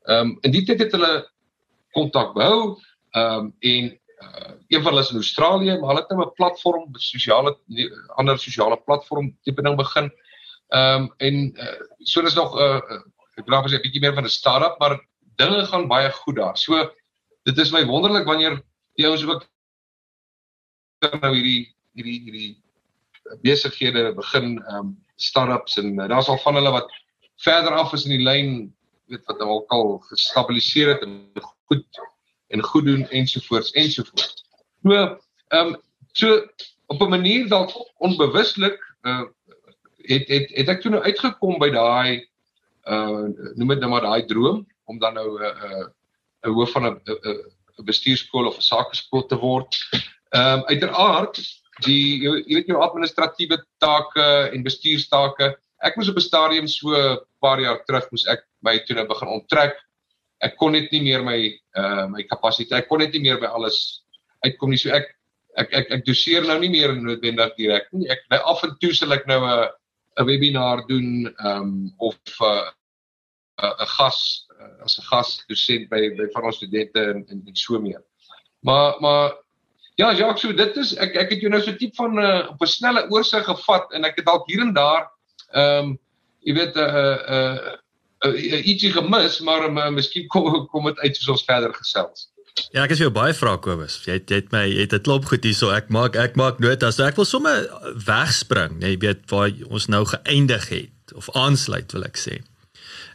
Ehm 0.04 0.30
um, 0.30 0.38
in 0.46 0.52
die 0.54 0.64
tyd 0.68 0.82
het 0.84 0.92
hulle 0.96 1.12
kontak 1.96 2.34
behou 2.34 2.76
ehm 3.14 3.46
um, 3.46 3.54
en 3.60 3.92
uh, 4.24 4.52
een 4.68 4.82
van 4.82 4.92
hulle 4.92 5.02
is 5.04 5.10
in 5.10 5.22
Australië, 5.22 5.78
maar 5.78 5.90
hulle 5.92 6.02
het 6.02 6.10
nou 6.10 6.26
'n 6.26 6.36
platform, 6.38 6.84
'n 6.90 6.98
sosiale 6.98 7.56
ander 8.16 8.38
sosiale 8.38 8.76
platform 8.86 9.36
tipe 9.42 9.62
ding 9.62 9.76
begin. 9.76 10.10
Ehm 10.68 11.02
um, 11.02 11.12
en 11.18 11.34
uh, 11.56 11.80
so 11.98 12.20
is 12.20 12.34
nog 12.34 12.54
'n 12.54 12.62
uh, 12.62 13.00
ek 13.36 13.46
dink 13.46 13.64
is 13.64 13.74
'n 13.74 13.82
bietjie 13.82 14.00
meer 14.00 14.14
van 14.14 14.24
'n 14.24 14.38
start-up, 14.38 14.78
maar 14.78 15.00
dinge 15.36 15.66
gaan 15.66 15.88
baie 15.88 16.10
goed 16.10 16.36
daar. 16.36 16.56
So 16.56 16.90
dit 17.42 17.58
is 17.58 17.72
my 17.72 17.84
wonderlik 17.86 18.26
wanneer 18.26 18.62
die 18.94 19.06
ouens 19.06 19.24
ook 19.26 19.46
nou 21.20 21.34
hierdie 21.34 21.74
hierdie 21.92 22.20
hierdie 22.20 22.62
besighede 23.42 24.14
begin 24.14 24.62
ehm 24.62 24.76
um, 24.76 25.03
start-ups 25.16 25.76
en 25.76 25.98
uh, 25.98 26.08
daar's 26.08 26.28
al 26.28 26.38
van 26.38 26.54
hulle 26.54 26.70
wat 26.70 26.92
verder 27.36 27.72
af 27.72 27.92
is 27.92 28.04
in 28.04 28.16
die 28.16 28.24
lyn 28.24 28.74
weet 29.06 29.24
wat 29.26 29.38
nou 29.38 29.64
al 29.68 29.98
gestabiliseer 30.08 30.94
het 30.94 31.02
en 31.02 31.30
goed 31.68 31.86
en 32.48 32.62
goed 32.62 32.84
doen 32.84 33.08
ensovoorts 33.08 33.72
ensovoorts. 33.72 34.44
So, 34.82 34.92
ehm 35.48 35.74
um, 35.74 35.76
so 36.12 36.46
op 36.86 37.00
'n 37.00 37.08
manier 37.08 37.48
dalk 37.48 37.72
onbewuslik 37.98 38.78
uh 39.02 39.24
het 40.04 40.28
het 40.28 40.50
het 40.52 40.68
ek 40.68 40.80
toe 40.80 40.90
nou 40.90 41.02
uitgekom 41.02 41.58
by 41.58 41.70
daai 41.70 42.28
uh 42.84 43.24
noem 43.56 43.68
dit 43.68 43.80
nou 43.80 43.90
maar 43.90 44.04
daai 44.04 44.24
droom 44.24 44.66
om 44.84 44.98
dan 44.98 45.14
nou 45.14 45.28
'n 45.40 45.42
uh, 45.42 45.86
'n 46.44 46.48
uh, 46.48 46.54
hoof 46.54 46.70
van 46.70 46.86
'n 46.86 47.00
'n 47.78 47.84
bestuurskool 47.84 48.46
of 48.46 48.56
'n 48.56 48.60
sakeskool 48.60 49.26
te 49.26 49.36
word. 49.36 49.76
Ehm 50.28 50.58
um, 50.58 50.64
uiteraard 50.64 51.63
die 51.82 52.22
jy 52.22 52.54
weet 52.54 52.70
jou 52.70 52.80
administratiewe 52.82 53.58
take 53.82 54.26
en 54.52 54.66
bestuurstake. 54.66 55.54
Ek 55.84 55.96
moes 55.96 56.08
op 56.08 56.16
'n 56.16 56.28
stadium 56.28 56.68
so 56.68 56.94
'n 56.94 57.18
paar 57.40 57.60
jaar 57.60 57.82
terug 57.86 58.06
moes 58.10 58.26
ek 58.28 58.46
my 58.62 58.78
toe 58.78 58.96
nou 58.96 59.06
begin 59.06 59.28
onttrek. 59.28 59.74
Ek 60.40 60.56
kon 60.56 60.72
net 60.72 60.92
nie 60.92 61.02
meer 61.02 61.22
my 61.22 61.38
uh 61.76 62.06
my 62.06 62.22
kapasiteit 62.22 62.84
ek 62.84 62.88
kon 62.88 62.98
net 62.98 63.12
nie 63.12 63.22
meer 63.22 63.40
by 63.40 63.46
alles 63.46 64.02
uitkom 64.44 64.70
nie. 64.70 64.78
So 64.78 64.90
ek 64.90 65.14
ek 65.56 65.72
ek 65.72 65.90
ek 65.90 66.06
doseer 66.06 66.46
nou 66.46 66.58
nie 66.58 66.70
meer 66.70 66.94
noodwendig 66.94 67.56
direk 67.56 67.92
nie. 67.92 68.08
Ek 68.08 68.22
by 68.30 68.36
af 68.36 68.64
en 68.64 68.76
toe 68.80 68.92
sal 68.92 69.12
ek 69.12 69.26
nou 69.26 69.40
'n 69.40 69.68
'n 70.18 70.26
webinar 70.26 70.86
doen 70.86 71.34
um 71.44 71.92
of 71.98 72.16
'n 72.40 72.70
uh, 73.62 73.74
'n 73.80 73.86
gas 73.86 74.46
uh, 74.60 74.84
as 74.84 74.98
'n 74.98 75.06
gas 75.10 75.44
dosent 75.48 75.88
by 75.90 76.10
by 76.16 76.26
van 76.34 76.44
ons 76.44 76.56
studente 76.56 77.00
en 77.00 77.24
en, 77.28 77.42
en 77.46 77.56
so 77.56 77.78
meer. 77.80 78.02
Maar 78.62 79.00
maar 79.00 79.43
ja 80.00 80.12
Jacques 80.12 80.40
so 80.40 80.52
dit 80.52 80.76
is 80.76 80.94
ek 80.96 81.16
ek 81.16 81.30
het 81.30 81.40
jou 81.40 81.50
nou 81.50 81.62
so 81.62 81.76
tipe 81.76 81.96
van 81.96 82.18
uh, 82.18 82.48
op 82.50 82.62
'n 82.62 82.66
snelle 82.66 83.06
oorsig 83.10 83.44
gevat 83.44 83.92
en 83.92 84.04
ek 84.04 84.16
het 84.16 84.26
dalk 84.26 84.48
hier 84.50 84.60
en 84.60 84.74
daar 84.74 85.10
um 85.52 85.98
jy 86.44 86.54
weet 86.54 86.76
'n 86.76 86.78
uh, 86.78 86.84
'n 86.84 87.32
uh, 87.32 87.72
uh, 88.24 88.32
uh, 88.32 88.66
ietsie 88.66 88.92
gemis, 88.92 89.40
maar 89.40 89.68
uh, 89.68 89.90
miskien 89.94 90.28
kom 90.32 90.48
kom 90.72 90.88
dit 90.90 91.02
uit 91.04 91.18
soos 91.18 91.36
ons 91.36 91.44
verder 91.48 91.74
gesels. 91.76 92.30
Ja, 92.70 92.84
ek 92.84 92.94
is 92.94 93.00
jou 93.02 93.10
baie 93.10 93.34
vra 93.34 93.56
Kobus. 93.58 93.98
Jy 94.06 94.20
het, 94.20 94.30
jy 94.30 94.38
het 94.38 94.52
my 94.54 94.62
jy 94.68 94.84
het 94.84 94.94
'n 94.94 95.02
klop 95.02 95.26
goed 95.26 95.44
hierso. 95.44 95.72
Ek 95.74 95.90
maak 95.90 96.16
ek 96.16 96.36
maak 96.38 96.60
nota. 96.62 96.92
So 96.92 97.02
ek 97.02 97.16
wil 97.18 97.26
sommer 97.26 97.66
wegspring, 98.06 98.80
jy 98.82 98.96
weet 99.02 99.26
waar 99.30 99.50
ons 99.68 99.88
nou 99.90 100.04
geëindig 100.06 100.68
het 100.70 101.14
of 101.14 101.30
aansluit 101.34 101.90
wil 101.92 102.04
ek 102.06 102.16
sê. 102.16 102.42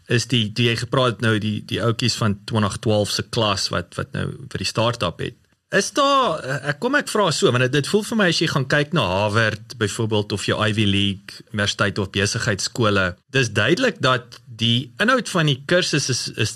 Is 0.09 0.27
die 0.27 0.49
die 0.51 0.67
jy 0.67 0.75
gepraat 0.75 1.21
nou 1.21 1.37
die 1.39 1.63
die 1.65 1.79
ouetjies 1.81 2.17
van 2.19 2.39
2012 2.51 3.09
se 3.09 3.23
klas 3.29 3.69
wat 3.69 3.95
wat 3.95 4.11
nou 4.11 4.27
vir 4.51 4.59
die 4.59 4.67
start-up 4.67 5.19
het. 5.19 5.37
Is 5.75 5.91
daar 5.93 6.39
ek 6.71 6.79
kom 6.81 6.95
ek 6.97 7.11
vra 7.11 7.27
so 7.35 7.51
want 7.53 7.67
dit 7.71 7.89
voel 7.91 8.05
vir 8.07 8.17
my 8.17 8.29
as 8.31 8.39
jy 8.41 8.47
gaan 8.49 8.65
kyk 8.71 8.95
na 8.97 9.03
Harvard 9.05 9.75
byvoorbeeld 9.77 10.31
of 10.33 10.47
jou 10.49 10.57
Ivy 10.57 10.87
League 10.89 11.43
universiteit 11.51 11.99
of 12.01 12.09
besigheidskole 12.15 13.11
dis 13.35 13.51
duidelik 13.53 13.99
dat 14.01 14.39
die 14.59 14.89
inhoud 14.97 15.29
van 15.29 15.51
die 15.51 15.59
kursus 15.69 16.09
is 16.09 16.23
is 16.41 16.55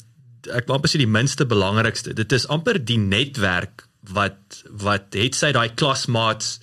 ek 0.51 0.67
wil 0.67 0.77
amper 0.77 0.91
sê 0.91 0.99
die 0.99 1.09
minste 1.09 1.45
belangrikste. 1.47 2.15
Dit 2.17 2.33
is 2.35 2.47
amper 2.51 2.79
die 2.81 2.99
netwerk 2.99 3.85
wat 4.11 4.63
wat 4.83 5.15
het 5.15 5.37
sy 5.37 5.53
daai 5.55 5.69
klasmaats 5.79 6.57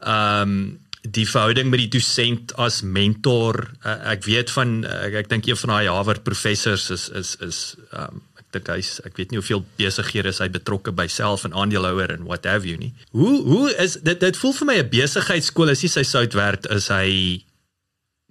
ehm 0.00 0.56
um, 0.56 0.64
die 1.04 1.26
verhouding 1.28 1.68
met 1.68 1.82
die 1.82 1.98
dosent 1.98 2.54
as 2.56 2.78
mentor. 2.80 3.58
Uh, 3.84 4.14
ek 4.14 4.22
weet 4.24 4.52
van 4.54 4.78
uh, 4.88 5.02
ek, 5.10 5.18
ek 5.24 5.26
dink 5.34 5.50
een 5.50 5.58
van 5.60 5.74
daai 5.74 5.90
Harvard 5.92 6.24
professors 6.24 6.88
is 6.94 7.10
is 7.12 7.34
is 7.44 7.60
ehm 7.90 8.22
um, 8.22 8.23
dink 8.54 8.68
hy's 8.72 8.98
ek 9.06 9.18
weet 9.18 9.32
nie 9.32 9.40
hoeveel 9.40 9.64
besighede 9.78 10.32
is 10.32 10.40
hy 10.42 10.48
betrokke 10.52 10.94
by 10.96 11.06
self 11.10 11.44
en 11.48 11.56
aandeelhouer 11.56 12.14
en 12.16 12.28
what 12.28 12.46
have 12.48 12.68
you 12.68 12.78
nie. 12.80 12.92
Hoe 13.12 13.42
hoe 13.46 13.72
is 13.82 13.98
dit 14.06 14.20
dit 14.20 14.38
voel 14.42 14.54
vir 14.60 14.70
my 14.70 14.76
'n 14.82 14.92
besigheidskool 14.92 15.74
as 15.74 15.82
hy 15.82 15.88
sy 15.88 16.04
sout 16.04 16.34
werd 16.34 16.70
is 16.70 16.88
hy 16.88 17.42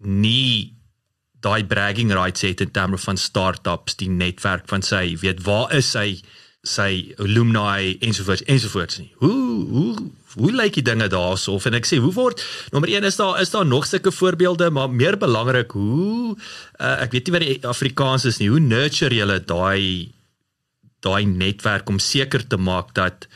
nie 0.03 0.73
daai 1.43 1.63
bragging 1.67 2.11
rights 2.15 2.41
het 2.41 2.61
in 2.61 2.71
terme 2.71 2.97
van 2.97 3.17
startups 3.17 3.97
die 3.99 4.09
netwerk 4.09 4.67
van 4.71 4.81
sy 4.81 5.15
weet 5.19 5.43
waar 5.43 5.73
is 5.75 5.93
hy 5.93 6.21
sy 6.63 7.11
alumni 7.19 7.97
ensovoorts 7.99 8.45
ensovoorts 8.47 9.01
nie. 9.01 9.09
Hoe 9.19 9.65
hoe 9.67 9.95
hoe 10.37 10.51
lyk 10.55 10.77
die 10.79 10.85
dinge 10.85 11.09
daarso 11.11 11.57
of 11.57 11.67
en 11.67 11.75
ek 11.77 11.85
sê 11.85 11.99
hoe 12.01 12.13
word 12.15 12.41
nommer 12.73 12.89
1 12.89 13.05
is 13.09 13.19
daar 13.19 13.41
is 13.41 13.51
daar 13.53 13.67
nog 13.67 13.85
sulke 13.85 14.11
voorbeelde 14.11 14.69
maar 14.73 14.89
meer 14.89 15.17
belangrik 15.19 15.75
hoe 15.77 16.33
uh, 16.33 17.03
ek 17.03 17.13
weet 17.13 17.27
nie 17.27 17.35
wat 17.35 17.45
die 17.45 17.69
Afrikaans 17.69 18.25
is 18.25 18.39
nie 18.41 18.49
hoe 18.49 18.63
nurture 18.63 19.13
jy 19.13 19.27
daai 19.51 20.09
daai 21.05 21.27
netwerk 21.27 21.91
om 21.91 21.99
seker 21.99 22.47
te 22.47 22.57
maak 22.57 22.95
dat 22.97 23.27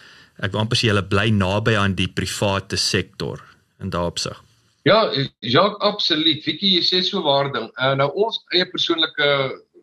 ek 0.41 0.55
amper 0.55 0.79
sê 0.79 0.89
jy 0.89 1.05
bly 1.11 1.27
naby 1.35 1.75
aan 1.77 1.99
die 1.99 2.09
private 2.09 2.79
sektor 2.79 3.43
in 3.83 3.93
daardie 3.93 4.15
opsig 4.15 4.43
Ja, 4.87 5.01
ja, 5.43 5.65
absoluut. 5.83 6.45
Vicky, 6.45 6.77
jy 6.77 6.83
sê 6.87 7.01
so 7.03 7.19
waar 7.25 7.49
ding. 7.51 7.65
Uh, 7.75 7.91
nou 7.99 8.05
ons 8.23 8.37
eie 8.55 8.63
persoonlike 8.71 9.25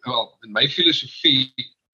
wel, 0.06 0.30
in 0.46 0.54
my 0.56 0.64
filosofie 0.72 1.50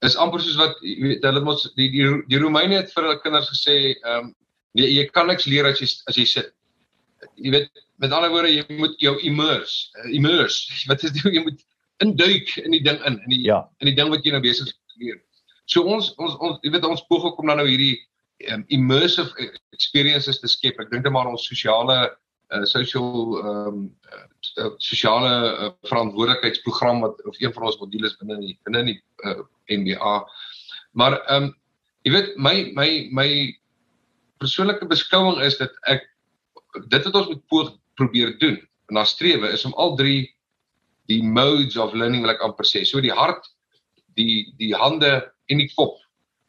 is 0.07 0.17
amper 0.17 0.41
soos 0.41 0.59
wat 0.61 0.79
jy 0.85 0.97
weet 1.03 1.27
hulle 1.29 1.43
mos 1.45 1.67
die 1.77 1.91
die, 1.93 2.07
die 2.31 2.41
Romeine 2.41 2.81
het 2.81 2.93
vir 2.95 3.07
hulle 3.07 3.21
kinders 3.25 3.51
gesê 3.53 3.77
ehm 3.93 4.31
um, 4.31 4.35
nee, 4.79 4.89
jy 4.89 5.07
kan 5.13 5.29
niks 5.29 5.49
leer 5.51 5.69
as 5.69 5.83
jy 5.83 5.89
as 6.11 6.19
jy 6.21 6.27
sit. 6.29 6.53
Jy 7.37 7.53
weet 7.57 7.83
met 8.01 8.15
ander 8.17 8.33
woorde 8.33 8.53
jy 8.53 8.65
moet 8.79 8.95
jou 9.03 9.17
immerse 9.29 9.91
uh, 10.01 10.09
immerse 10.17 10.71
wat 10.91 11.05
is 11.05 11.17
dit 11.17 11.37
jy 11.37 11.45
moet 11.45 11.67
induik 12.05 12.55
in 12.65 12.77
die 12.77 12.85
ding 12.87 13.01
in 13.05 13.19
in 13.19 13.35
die 13.35 13.43
ja. 13.49 13.61
in 13.81 13.91
die 13.91 13.97
ding 13.99 14.13
wat 14.13 14.25
jy 14.25 14.33
nou 14.37 14.45
besig 14.45 14.71
is 14.71 14.77
te 14.77 15.05
leer. 15.05 15.19
So 15.67 15.85
ons 15.85 16.15
ons 16.17 16.39
ons 16.41 16.65
jy 16.65 16.73
weet 16.77 16.89
ons 16.89 17.05
poog 17.13 17.35
kom 17.37 17.53
dan 17.53 17.61
nou 17.61 17.69
hierdie 17.69 17.99
um, 18.49 18.65
immersive 18.73 19.51
experiences 19.77 20.41
te 20.41 20.49
skep. 20.49 20.81
Ek 20.81 20.89
dink 20.93 21.05
dit 21.05 21.13
maar 21.13 21.29
ons 21.29 21.45
sosiale 21.53 22.01
uh, 22.51 22.65
social 22.65 23.39
ehm 23.41 23.67
um, 23.67 23.81
uh, 24.59 24.71
sosiale 24.77 25.33
uh, 25.33 25.71
verantwoordelikheidsprogram 25.89 27.01
wat 27.01 27.25
of 27.25 27.41
een 27.41 27.53
van 27.53 27.69
ons 27.69 27.79
modules 27.79 28.17
binne 28.21 28.39
die 28.41 28.57
binne 28.65 28.85
die 28.91 28.99
uh, 29.27 29.43
MBA. 29.67 30.15
Maar 30.99 31.19
ehm 31.21 31.49
um, 31.51 31.55
jy 32.07 32.13
weet 32.17 32.37
my 32.37 32.71
my 32.75 32.91
my 33.13 33.29
persoonlike 34.41 34.87
beskouing 34.89 35.41
is 35.45 35.59
dat 35.61 35.75
ek 35.93 36.07
dit 36.89 37.05
wat 37.05 37.17
ons 37.23 37.33
moet 37.33 37.47
poog 37.53 37.73
probeer 38.01 38.39
doen 38.41 38.57
en 38.89 38.97
na 38.99 39.05
strewe 39.05 39.51
is 39.53 39.65
om 39.69 39.75
al 39.75 39.97
drie 39.99 40.31
die 41.11 41.23
modes 41.23 41.77
of 41.77 41.93
learning 41.93 42.23
wil 42.25 42.33
ek 42.33 42.43
amper 42.47 42.67
sê. 42.67 42.85
So 42.87 43.03
die 43.03 43.15
hart, 43.15 43.45
die 44.19 44.51
die 44.59 44.73
hande 44.75 45.19
en 45.51 45.63
die 45.63 45.71
kop 45.75 45.99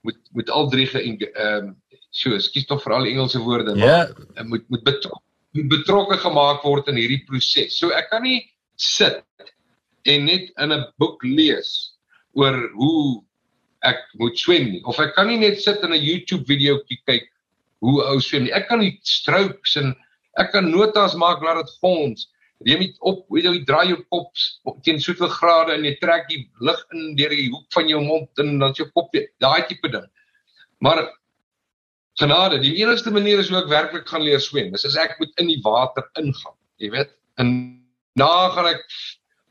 moet 0.08 0.20
moet 0.34 0.50
al 0.50 0.70
drie 0.70 0.88
ge 0.90 1.04
ehm 1.04 1.72
um, 1.72 1.76
so, 2.12 2.34
ekskuus 2.36 2.66
tog 2.68 2.82
vir 2.84 2.94
al 2.94 3.06
die 3.08 3.14
Engelse 3.14 3.40
woorde, 3.40 3.72
yeah. 3.80 4.10
maar 4.36 4.48
moet 4.52 4.66
moet 4.70 4.84
betrokke 4.84 5.31
betrokke 5.54 6.18
gemaak 6.18 6.64
word 6.64 6.88
in 6.88 7.00
hierdie 7.00 7.26
proses. 7.28 7.78
So 7.80 7.92
ek 7.96 8.10
kan 8.12 8.24
nie 8.24 8.46
sit 8.80 9.24
en 10.10 10.26
net 10.26 10.50
in 10.58 10.72
'n 10.72 10.86
boek 10.98 11.24
lees 11.24 11.94
oor 12.34 12.56
hoe 12.74 13.24
ek 13.84 14.00
moet 14.20 14.38
swem 14.38 14.72
nie 14.72 14.82
of 14.86 15.00
ek 15.00 15.16
kan 15.16 15.28
nie 15.28 15.38
net 15.38 15.62
sit 15.62 15.84
in 15.84 15.94
'n 15.94 16.02
YouTube 16.02 16.48
video 16.48 16.80
kyk 17.06 17.28
hoe 17.82 18.02
ou 18.06 18.20
swem 18.20 18.44
nie. 18.44 18.54
Ek 18.54 18.68
kan 18.70 18.80
nie 18.80 19.00
strokes 19.04 19.76
en 19.78 19.96
ek 20.38 20.52
kan 20.52 20.72
notas 20.72 21.16
maak 21.16 21.42
laat 21.42 21.66
dit 21.66 21.74
fonds. 21.82 22.28
Jy 22.62 22.78
moet 22.78 22.98
op, 23.02 23.26
jy 23.34 23.64
draai 23.66 23.90
jou 23.90 24.04
kop 24.14 24.32
teen 24.86 25.00
soveel 25.02 25.32
grade 25.34 25.74
en 25.74 25.84
jy 25.84 25.96
trek 26.00 26.28
die 26.30 26.44
lug 26.62 26.82
in 26.94 27.16
deur 27.18 27.30
die 27.30 27.50
hoek 27.50 27.66
van 27.74 27.90
jou 27.90 28.02
mond 28.06 28.44
en 28.44 28.60
dan 28.60 28.74
jou 28.78 28.88
kop 28.94 29.10
daai 29.42 29.66
tipe 29.68 29.90
ding. 29.90 30.06
Maar 30.80 31.10
genade, 32.20 32.60
die 32.60 32.76
enigste 32.82 33.12
manier 33.12 33.40
is 33.40 33.50
hoe 33.50 33.62
ek 33.62 33.72
werklik 33.72 34.08
gaan 34.10 34.26
leer 34.26 34.42
swem. 34.44 34.72
Dis 34.72 34.86
as 34.86 34.98
ek 35.00 35.18
moet 35.20 35.32
in 35.42 35.48
die 35.48 35.62
water 35.64 36.08
ingaan, 36.20 36.58
jy 36.82 36.92
weet. 36.92 37.14
En 37.40 37.54
na 38.20 38.50
gaan 38.56 38.72
ek 38.74 38.84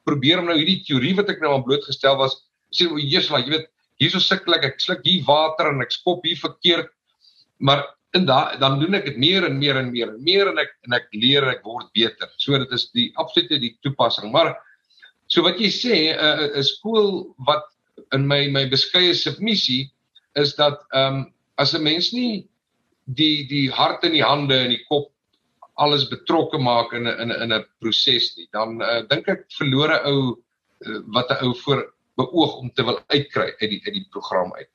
probeer 0.08 0.40
om 0.42 0.50
nou 0.50 0.58
hierdie 0.58 0.82
teorie 0.84 1.14
wat 1.18 1.30
ek 1.32 1.40
nou 1.40 1.54
aan 1.54 1.64
blootgestel 1.64 2.18
was, 2.20 2.36
sê 2.74 2.86
o, 2.86 2.98
Jesus, 3.00 3.30
maar 3.32 3.44
jy 3.44 3.56
weet, 3.56 3.70
hierso 4.00 4.20
sukkel 4.22 4.56
ek, 4.56 4.66
ek 4.72 4.82
sluk 4.82 5.02
hier 5.04 5.24
water 5.26 5.70
en 5.72 5.84
ek 5.84 5.94
skop 5.94 6.24
hier 6.26 6.38
verkeerd. 6.40 6.92
Maar 7.60 7.84
in 8.16 8.26
daai 8.26 8.58
dan 8.58 8.78
doen 8.80 8.98
ek 8.98 9.06
dit 9.06 9.18
meer 9.22 9.46
en 9.46 9.58
meer 9.58 9.78
en 9.78 9.90
meer 9.92 10.10
en 10.10 10.22
meer 10.24 10.50
en 10.50 10.58
ek 10.58 10.72
en 10.88 10.96
ek 10.98 11.06
leer 11.14 11.46
en 11.46 11.52
ek 11.52 11.66
word 11.66 11.90
beter. 11.96 12.30
So 12.42 12.58
dit 12.58 12.72
is 12.74 12.88
die 12.96 13.10
absolute 13.22 13.60
die 13.62 13.74
toepassing. 13.86 14.32
Maar 14.34 14.54
so 15.30 15.44
wat 15.46 15.60
jy 15.62 15.70
sê, 15.70 15.96
'n 16.10 16.18
uh, 16.18 16.58
'n 16.58 16.64
skool 16.66 17.34
wat 17.46 17.68
in 18.12 18.26
my 18.26 18.48
my 18.50 18.64
beskeie 18.66 19.14
submissie 19.14 19.90
is 20.34 20.56
dat 20.56 20.82
ehm 20.92 21.20
um, 21.20 21.32
as 21.58 21.74
'n 21.74 21.82
mens 21.82 22.12
nie 22.12 22.48
die 23.16 23.46
die 23.48 23.68
hart 23.70 24.04
in 24.04 24.14
die 24.16 24.24
hande 24.24 24.58
en 24.64 24.74
die 24.74 24.84
kop 24.88 25.10
alles 25.80 26.08
betrokke 26.10 26.58
maak 26.60 26.92
in 26.92 27.08
'n 27.08 27.20
in 27.22 27.32
'n 27.32 27.42
in 27.42 27.52
'n 27.52 27.64
proses 27.80 28.36
nie, 28.36 28.48
dan 28.52 28.82
uh, 28.82 29.00
dink 29.08 29.28
ek 29.28 29.46
verlore 29.56 30.02
ou 30.04 30.36
uh, 30.86 31.00
wat 31.16 31.30
'n 31.30 31.44
ou 31.44 31.54
voor 31.64 31.86
beoog 32.20 32.56
om 32.56 32.70
te 32.70 32.84
wil 32.84 33.00
uitkry 33.08 33.48
uit 33.60 33.70
die 33.70 33.80
uit 33.86 33.94
die 33.94 34.08
program 34.10 34.52
uit. 34.54 34.70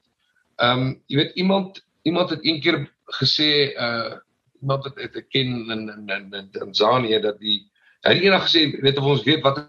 Ehm 0.58 0.82
um, 0.82 1.04
jy 1.08 1.18
weet 1.18 1.36
iemand 1.36 1.86
iemand 2.04 2.30
het 2.30 2.44
een 2.44 2.62
keer 2.62 2.80
gesê 3.22 3.74
uh 3.78 4.18
iemand 4.62 4.84
wat 4.84 4.98
ek 4.98 5.30
ken 5.30 5.70
in 5.70 5.90
in 5.90 6.10
in, 6.10 6.34
in 6.34 6.52
Tanzanië 6.52 7.20
dat 7.22 7.40
die 7.40 7.60
hy 8.06 8.14
het 8.14 8.24
eendag 8.24 8.48
gesê 8.48 8.82
weet 8.82 8.98
of 8.98 9.06
ons 9.06 9.24
weet 9.24 9.44
wat 9.44 9.66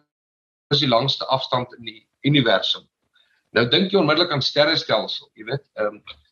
is 0.75 0.83
die 0.83 0.89
langste 0.89 1.27
afstand 1.27 1.75
in 1.79 1.85
die 1.85 2.07
universum. 2.23 2.87
Nou 3.51 3.69
dink 3.69 3.93
jy 3.93 3.99
onmiddellik 3.99 4.33
aan 4.33 4.43
sterrestelsel, 4.43 5.31
jy 5.35 5.45
weet. 5.53 5.67
Ehm 5.75 5.99
um, 5.99 6.25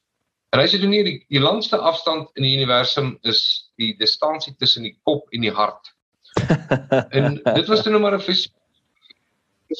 En 0.54 0.60
hy 0.62 0.68
sê 0.70 0.78
doen 0.78 0.92
nie 0.94 1.02
die, 1.02 1.16
die 1.34 1.42
langste 1.42 1.80
afstand 1.82 2.28
in 2.38 2.46
die 2.46 2.54
universum 2.54 3.16
is 3.26 3.40
die 3.80 3.90
distansie 3.98 4.54
tussen 4.62 4.86
die 4.86 4.94
kop 5.02 5.26
en 5.34 5.42
die 5.42 5.54
hart. 5.54 5.90
en 7.16 7.40
dit 7.42 7.70
was 7.70 7.82
nou 7.86 7.98
maar 8.02 8.14
'n 8.18 8.38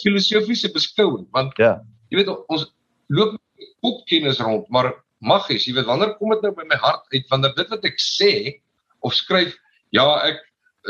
filosofiese 0.03 0.71
beskouing 0.75 1.27
want 1.35 1.55
ja. 1.59 1.79
jy 2.11 2.19
weet 2.19 2.31
ons 2.51 2.67
loop 3.15 3.39
kopkennis 3.85 4.41
rond, 4.43 4.67
maar 4.75 4.91
maggies, 5.23 5.67
jy 5.69 5.75
weet 5.77 5.87
wanneer 5.87 6.17
kom 6.19 6.33
dit 6.35 6.43
nou 6.43 6.53
by 6.57 6.67
my 6.69 6.79
hart 6.83 7.05
uit 7.15 7.27
wanneer 7.31 7.55
dit 7.55 7.71
wat 7.71 7.87
ek 7.87 8.01
sê 8.01 8.33
of 9.05 9.15
skryf, 9.15 9.55
ja, 9.95 10.05
ek 10.27 10.41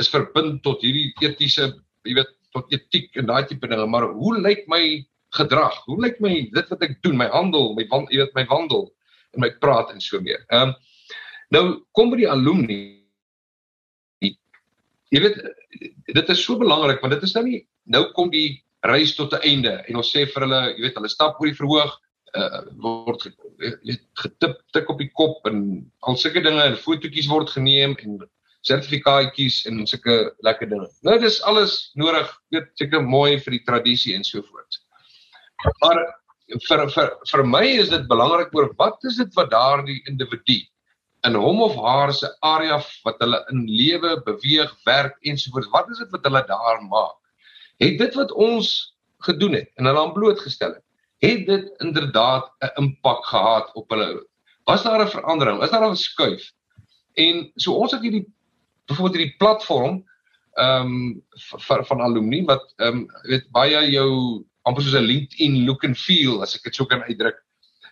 is 0.00 0.10
verbind 0.10 0.62
tot 0.64 0.82
hierdie 0.82 1.12
etiese, 1.22 1.74
jy 2.06 2.16
weet, 2.20 2.30
tot 2.54 2.70
etiek 2.72 3.10
en 3.18 3.26
daai 3.26 3.44
tipe 3.50 3.66
dinge, 3.66 3.86
maar 3.90 4.06
hoe 4.14 4.34
lyk 4.38 4.62
my 4.70 5.04
gedrag? 5.34 5.74
Hoe 5.88 5.98
lyk 6.02 6.20
my 6.22 6.34
dit 6.54 6.68
wat 6.70 6.84
ek 6.86 7.00
doen, 7.02 7.18
my 7.18 7.26
handel, 7.32 7.72
my 7.74 7.86
wand, 7.90 8.12
jy 8.14 8.22
weet 8.22 8.36
my 8.38 8.46
wandel? 8.50 8.86
En 9.34 9.44
my 9.44 9.50
praat 9.62 9.92
en 9.94 10.00
so 10.00 10.20
meer. 10.20 10.44
Ehm 10.50 10.70
um, 10.70 10.76
nou 11.54 11.64
kom 11.94 12.10
by 12.10 12.16
die 12.22 12.30
alumni. 12.30 12.78
Jy 15.12 15.20
weet 15.22 15.36
dit 16.14 16.30
is 16.32 16.42
so 16.42 16.58
belangrik 16.58 17.02
want 17.02 17.14
dit 17.14 17.26
is 17.26 17.34
nou 17.36 17.44
nie 17.46 17.60
nou 17.84 18.08
kom 18.16 18.30
die 18.32 18.64
reis 18.84 19.14
tot 19.16 19.32
'n 19.32 19.44
einde 19.50 19.74
en 19.88 19.96
ons 19.96 20.10
sê 20.12 20.24
vir 20.26 20.46
hulle, 20.46 20.62
jy 20.76 20.82
weet, 20.82 20.96
hulle 20.98 21.08
stap 21.08 21.40
oor 21.40 21.48
die 21.48 21.56
verhoog, 21.56 21.92
uh, 22.36 22.60
word 22.82 23.28
getip 24.20 24.58
tik 24.72 24.90
op 24.90 24.98
die 24.98 25.10
kop 25.20 25.46
en 25.48 25.58
al 26.02 26.16
sulke 26.16 26.42
dinge 26.44 26.62
en 26.62 26.76
fotootjies 26.76 27.30
word 27.30 27.50
geneem 27.50 27.96
en 28.04 28.18
sertifikaatjies 28.64 29.64
en 29.68 29.86
sulke 29.86 30.34
lekker 30.44 30.68
dinge. 30.68 30.88
Nou 31.04 31.18
dis 31.20 31.40
alles 31.42 31.92
nodig, 31.94 32.28
weet 32.50 32.70
seker 32.80 33.02
mooi 33.04 33.38
vir 33.40 33.58
die 33.58 33.64
tradisie 33.64 34.14
en 34.16 34.24
so 34.24 34.42
voort. 34.42 34.80
Maar 35.80 36.00
vir 36.68 36.88
vir 36.92 37.10
vir 37.30 37.42
my 37.44 37.64
is 37.64 37.88
dit 37.88 38.08
belangrik 38.08 38.54
oor 38.54 38.70
wat 38.78 39.04
is 39.04 39.16
dit 39.16 39.34
wat 39.34 39.50
daardie 39.50 40.02
individu 40.10 40.60
in 41.24 41.36
hom 41.40 41.62
of 41.64 41.76
haar 41.80 42.12
se 42.12 42.28
area 42.44 42.78
wat 43.04 43.20
hulle 43.24 43.40
in 43.52 43.64
lewe 43.66 44.16
beweeg, 44.26 44.72
werk 44.84 45.16
ensovoorts, 45.24 45.70
wat 45.72 45.88
is 45.90 46.02
dit 46.02 46.10
wat 46.12 46.26
hulle 46.28 46.42
daar 46.48 46.82
maak? 46.84 47.16
Het 47.80 47.96
dit 47.98 48.18
wat 48.20 48.32
ons 48.32 48.72
gedoen 49.24 49.56
het 49.56 49.70
en 49.80 49.88
hulle 49.88 50.02
aan 50.02 50.12
blootgestel 50.12 50.76
het, 50.76 50.84
het 51.24 51.46
dit 51.48 51.70
inderdaad 51.80 52.50
'n 52.60 52.72
impak 52.82 53.24
gehad 53.24 53.72
op 53.74 53.90
hulle? 53.90 54.26
Was 54.64 54.82
daar 54.82 55.00
'n 55.00 55.08
verandering? 55.16 55.62
Is 55.62 55.70
daar 55.70 55.88
'n 55.88 55.96
skuif? 55.96 56.52
En 57.14 57.50
so 57.56 57.72
ons 57.72 57.92
het 57.92 58.02
hierdie 58.02 58.26
byvoorbeeld 58.86 59.16
hierdie 59.16 59.38
platform 59.38 60.04
ehm 60.54 60.86
um, 60.86 61.24
van 61.66 61.84
van 61.86 62.00
alumni 62.00 62.44
wat 62.44 62.74
ehm 62.76 62.96
um, 62.96 63.06
weet 63.22 63.50
baie 63.50 63.90
jou 63.90 64.44
amper 64.64 64.82
soos 64.82 64.96
'n 64.98 65.08
LinkedIn 65.08 65.64
look 65.66 65.84
and 65.84 65.98
feel 65.98 66.42
as 66.42 66.54
ek 66.56 66.64
dit 66.64 66.74
sou 66.74 66.86
kan 66.86 67.04
uitdruk. 67.08 67.38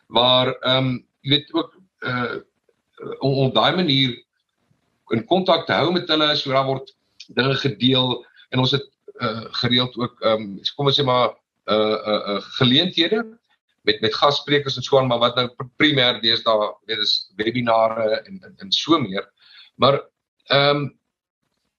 Waar 0.09 0.55
ehm 0.61 0.87
um, 0.87 1.07
jy 1.23 1.37
weet 1.37 1.53
ook 1.53 1.77
uh 2.01 2.41
om 3.19 3.49
op 3.49 3.55
daai 3.55 3.75
manier 3.77 4.15
in 5.11 5.25
kontak 5.27 5.67
te 5.67 5.75
hou 5.75 5.93
met 5.93 6.09
hulle 6.09 6.37
so 6.37 6.53
daar 6.53 6.67
word 6.67 6.95
dinge 7.35 7.55
gedeel 7.59 8.25
en 8.51 8.63
ons 8.63 8.75
het 8.77 8.87
uh, 9.21 9.45
gereeld 9.63 9.97
ook 9.99 10.21
ehm 10.23 10.43
um, 10.43 10.61
kom 10.77 10.87
ons 10.87 10.99
sê 10.99 11.05
maar 11.05 11.35
uh 11.71 11.97
uh, 12.13 12.21
uh 12.35 12.41
geleenthede 12.59 13.23
met 13.83 14.01
met 14.01 14.15
gassprekers 14.15 14.77
en 14.77 14.83
so 14.83 14.99
aan 14.99 15.09
maar 15.11 15.23
wat 15.23 15.37
nou 15.37 15.49
primêr 15.77 16.21
deesdae 16.23 16.73
weet 16.87 16.99
is 16.99 17.33
webinare 17.37 18.23
en 18.23 18.41
en, 18.43 18.55
en 18.59 18.73
so 18.73 18.99
meer. 18.99 19.27
Maar 19.77 20.01
ehm 20.47 20.77
um, 20.77 20.91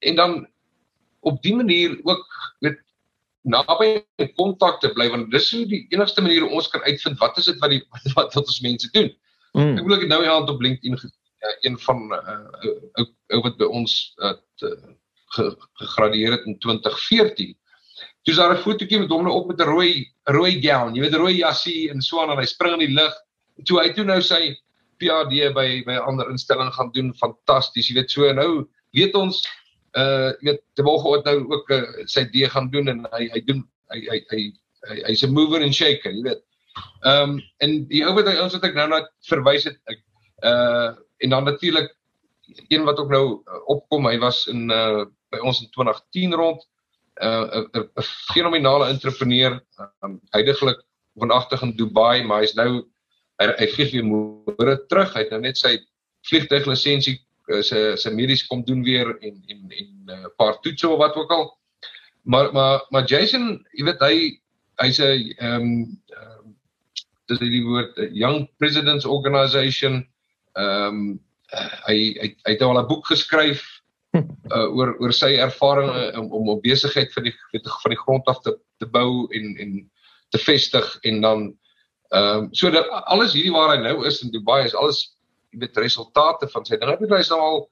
en 0.03 0.15
dan 0.15 0.47
op 1.19 1.41
die 1.41 1.55
manier 1.55 1.99
ook 2.03 2.25
weet 2.59 2.81
naby 3.43 4.03
in 4.23 4.31
kontak 4.39 4.79
te 4.79 4.91
bly 4.95 5.09
want 5.11 5.31
dis 5.31 5.49
hoe 5.51 5.65
die 5.67 5.83
enigste 5.91 6.23
manier 6.23 6.45
ons 6.47 6.69
kan 6.71 6.83
uitvind 6.87 7.19
wat 7.19 7.37
is 7.37 7.49
dit 7.51 7.59
wat 7.59 7.73
die 7.73 7.81
wat 8.15 8.33
wat 8.33 8.47
ons 8.47 8.61
mense 8.63 8.89
doen. 8.95 9.11
Mm. 9.53 9.77
Ek 9.77 9.85
wil 9.85 9.97
ek 9.99 10.07
nou 10.09 10.21
iemand 10.23 10.49
op 10.49 10.63
LinkedIn 10.63 10.97
ja, 11.43 11.51
een 11.67 11.77
van 11.79 12.05
uh, 12.15 12.39
ou 12.99 13.05
ou 13.35 13.41
wat 13.43 13.59
by 13.59 13.67
ons 13.67 13.97
het 14.23 14.65
uh, 14.67 15.51
gegradueer 15.81 16.37
het 16.37 16.47
in 16.47 16.57
2014. 16.63 17.53
Toe 18.23 18.33
is 18.33 18.39
daar 18.39 18.53
'n 18.55 18.63
fotootjie 18.63 18.99
met 18.99 19.11
hom 19.11 19.25
nou 19.27 19.35
op 19.35 19.47
met 19.47 19.59
'n 19.59 19.69
rooi 19.69 20.07
rooi 20.23 20.61
gown, 20.61 20.95
jy 20.95 21.01
weet 21.01 21.13
'n 21.13 21.23
rooi 21.23 21.35
jassie 21.35 21.89
en 21.91 22.01
so 22.01 22.21
aan 22.21 22.31
en 22.31 22.37
hy 22.37 22.45
spring 22.45 22.79
in 22.79 22.87
die 22.87 22.95
lug. 22.95 23.13
Toe 23.65 23.81
hy 23.81 23.93
toe 23.93 24.03
nou 24.03 24.21
sy 24.21 24.55
PhD 24.99 25.51
by 25.53 25.83
by 25.85 25.93
'n 25.99 26.07
ander 26.07 26.29
instelling 26.29 26.71
gaan 26.73 26.91
doen, 26.91 27.13
fantasties. 27.13 27.89
Jy 27.89 27.95
weet 27.95 28.11
so 28.11 28.33
nou 28.33 28.69
weet 28.91 29.15
ons 29.15 29.43
uh 29.99 30.31
jy 30.41 30.51
weet 30.51 30.61
terwyl 30.77 31.01
hy 31.03 31.21
nou 31.25 31.37
ook 31.53 31.71
uh, 31.71 31.83
sy 32.09 32.25
D 32.33 32.45
gaan 32.49 32.69
doen 32.73 32.89
en 32.89 33.05
hy 33.13 33.29
hy 33.33 33.41
doen 33.47 33.63
hy 33.93 33.99
hy 34.09 34.19
hy 34.31 34.41
hy's 35.07 35.23
'n 35.23 35.33
mover 35.33 35.61
and 35.61 35.75
shaker, 35.75 36.11
jy 36.11 36.23
weet. 36.29 36.41
Ehm 37.05 37.35
um, 37.35 37.41
en 37.61 37.83
die 37.89 38.03
ou 38.05 38.13
wat 38.17 38.29
ons 38.33 38.55
wat 38.57 38.69
ek 38.69 38.75
nou 38.75 38.87
net 38.89 39.09
verwys 39.29 39.67
het 39.69 39.77
ek 39.91 39.99
uh 40.43 40.93
en 41.23 41.29
dan 41.29 41.45
natuurlik 41.45 41.91
een 42.69 42.83
wat 42.83 42.99
ook 42.99 43.09
nou 43.09 43.43
opkom, 43.71 44.07
hy 44.09 44.17
was 44.19 44.47
in 44.47 44.71
uh 44.71 45.05
by 45.31 45.39
ons 45.41 45.61
in 45.61 45.69
2010 45.73 46.33
rond 46.37 46.61
uh, 47.21 47.65
'n 47.73 48.03
fenominale 48.33 48.89
entrepreneur, 48.89 49.61
um, 50.01 50.19
heidaglik 50.29 50.81
vanagtig 51.15 51.61
in 51.61 51.75
Dubai, 51.77 52.23
maar 52.23 52.41
hy's 52.41 52.55
nou 52.57 52.83
hy, 53.41 53.47
hy 53.57 53.67
vlieg 53.75 53.91
weer 53.93 54.05
môre 54.05 54.77
terug. 54.89 55.13
Hy 55.13 55.25
het 55.25 55.33
nou 55.33 55.41
net 55.41 55.57
sy 55.57 55.77
vliegtuiglisensie 56.29 57.19
uh, 57.51 57.61
sy 57.61 57.95
sy 57.99 58.13
medies 58.13 58.45
kom 58.47 58.63
doen 58.67 58.83
weer 58.83 59.09
en 59.21 59.35
en 59.47 59.61
en 59.71 59.89
'n 60.07 60.09
uh, 60.09 60.31
paar 60.37 60.59
toetse 60.61 60.89
of 60.89 60.99
wat 60.99 61.15
ook 61.15 61.31
al. 61.31 61.45
Maar 62.23 62.53
maar 62.53 62.85
maar 62.89 63.05
Jason, 63.05 63.65
jy 63.71 63.83
weet 63.83 63.99
hy 63.99 64.15
hy's 64.81 64.99
'n 64.99 65.35
ehm 65.37 65.61
um, 65.61 66.55
dis 67.27 67.39
die 67.39 67.63
woord 67.63 67.95
Young 68.11 68.49
Presidents 68.57 69.05
Organization. 69.05 70.03
Ehm 70.53 70.87
um, 70.87 71.19
hy 71.87 71.97
hy 72.19 72.27
hy 72.45 72.51
het 72.51 72.61
al 72.61 72.79
'n 72.79 72.87
boek 72.87 73.05
geskryf 73.07 73.63
uh, 74.13 74.67
oor 74.77 74.95
oor 74.99 75.13
sy 75.13 75.35
ervarings 75.37 76.17
om 76.17 76.31
om 76.31 76.49
op 76.49 76.63
besigheid 76.63 77.13
van 77.13 77.23
die 77.23 77.35
weet 77.51 77.69
van 77.83 77.93
die 77.93 78.03
grond 78.05 78.25
af 78.25 78.41
te 78.41 78.57
te 78.77 78.85
bou 78.85 79.27
en 79.31 79.57
en 79.57 79.91
te 80.29 80.37
vestig 80.37 80.97
en 81.01 81.21
dan 81.21 81.57
ehm 82.13 82.37
um, 82.37 82.47
so 82.53 82.69
dat 82.69 82.89
alles 82.89 83.33
hierdie 83.33 83.53
waar 83.53 83.75
hy 83.75 83.81
nou 83.81 84.05
is 84.05 84.21
in 84.21 84.31
Dubai 84.31 84.63
is 84.65 84.75
alles 84.75 85.15
jy 85.53 85.61
weet 85.61 85.77
resultate 85.77 86.49
van 86.49 86.65
sy 86.65 86.77
dinge. 86.81 86.97
Hy 86.97 87.21
het 87.21 87.29
nou 87.29 87.41
al 87.41 87.63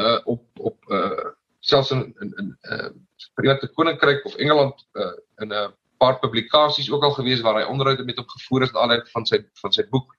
uh 0.00 0.18
op 0.30 0.64
op 0.70 0.90
uh 0.94 1.34
selfs 1.60 1.90
in 1.90 2.06
in 2.22 2.32
in 2.42 2.56
uh 2.70 2.90
Verenigde 3.34 3.68
Koninkryk 3.74 4.24
of 4.26 4.38
Engeland 4.38 4.86
uh 4.94 5.12
in 5.42 5.52
'n 5.52 5.74
paar 6.00 6.18
publikasies 6.18 6.90
ook 6.90 7.04
al 7.04 7.16
gewees 7.18 7.42
waar 7.44 7.60
hy 7.60 7.66
onderhoude 7.68 8.04
met 8.04 8.18
opgevoer 8.18 8.62
is 8.62 8.74
aan 8.74 9.02
van 9.12 9.26
sy 9.26 9.42
van 9.60 9.72
sy 9.72 9.84
boek 9.90 10.14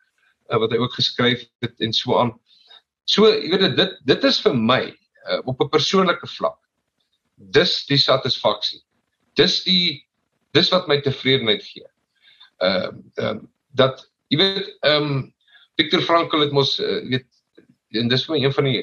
uh, 0.51 0.59
wat 0.61 0.71
hy 0.71 0.77
ook 0.77 0.93
geskryf 0.93 1.47
het 1.65 1.79
en 1.79 1.93
so 1.93 2.17
aan. 2.19 2.35
So, 3.09 3.29
jy 3.31 3.49
weet 3.55 3.77
dit 3.77 3.97
dit 4.05 4.27
is 4.29 4.39
vir 4.45 4.55
my 4.55 4.81
uh, 4.91 5.39
op 5.45 5.61
'n 5.61 5.73
persoonlike 5.73 6.27
vlak. 6.37 6.59
Dis 7.35 7.85
die 7.89 7.97
satisfaksie. 7.97 8.83
Dis 9.33 9.63
die 9.63 10.07
dis 10.53 10.69
wat 10.69 10.87
my 10.87 11.01
tevredenheid 11.01 11.63
gee. 11.63 11.87
Ehm 12.59 13.01
uh, 13.17 13.29
um, 13.29 13.47
dat 13.71 14.05
jy 14.27 14.37
weet 14.37 14.77
ehm 14.81 15.03
um, 15.03 15.33
Viktor 15.80 16.01
Frankl 16.01 16.43
het 16.43 16.51
mos 16.51 16.80
uh, 16.80 17.01
weet 17.09 17.28
en 17.99 18.07
dis 18.11 18.24
vir 18.26 18.36
my 18.36 18.43
een 18.43 18.55
van 18.55 18.67
die 18.69 18.82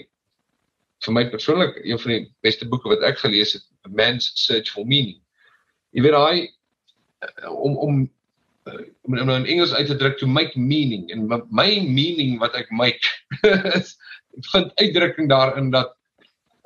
vir 1.06 1.14
my 1.14 1.24
persoonlik 1.30 1.78
een 1.84 2.00
van 2.02 2.12
die 2.12 2.22
beste 2.44 2.68
boeke 2.68 2.90
wat 2.90 3.04
ek 3.06 3.20
gelees 3.22 3.54
het, 3.54 3.64
A 3.86 3.90
Man's 3.94 4.32
Search 4.34 4.72
for 4.74 4.86
Meaning. 4.86 5.20
Jy 5.94 6.04
weet 6.04 6.16
hy 6.18 6.38
uh, 6.44 7.52
om 7.52 7.76
om 7.78 8.00
uh, 8.68 8.82
om 9.06 9.16
nou 9.16 9.36
in 9.38 9.48
Engels 9.48 9.74
uit 9.74 9.86
te 9.88 9.96
druk 9.96 10.18
to 10.18 10.26
make 10.26 10.58
meaning 10.58 11.08
en 11.14 11.28
my 11.28 11.70
meaning 11.86 12.36
wat 12.42 12.56
ek 12.58 12.72
make 12.74 13.14
is 13.78 13.94
vind 14.52 14.74
uitdrukking 14.78 15.30
daarin 15.30 15.70
dat 15.74 15.94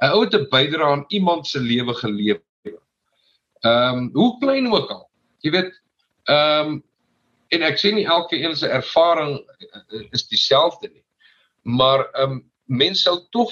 'n 0.03 0.11
ou 0.17 0.25
te 0.29 0.43
bydra 0.51 0.91
aan 0.91 1.05
iemand 1.09 1.47
se 1.47 1.61
lewe 1.61 1.95
geleef. 1.95 2.41
Ehm 3.63 3.99
um, 3.99 4.11
hoe 4.13 4.39
klein 4.39 4.67
ook 4.73 4.91
al. 4.91 5.05
Jy 5.47 5.51
weet 5.51 5.71
ehm 6.25 6.67
um, 6.67 6.83
en 7.53 7.63
ek 7.69 7.81
sê 7.81 7.93
nie 7.93 8.07
elke 8.09 8.39
een 8.41 8.57
se 8.57 8.69
ervaring 8.69 9.37
uh, 9.39 10.03
is 10.17 10.27
dieselfde 10.29 10.89
nie. 10.89 11.05
Maar 11.63 12.09
ehm 12.13 12.39
um, 12.39 12.41
mense 12.73 13.03
sou 13.05 13.19
tog 13.35 13.51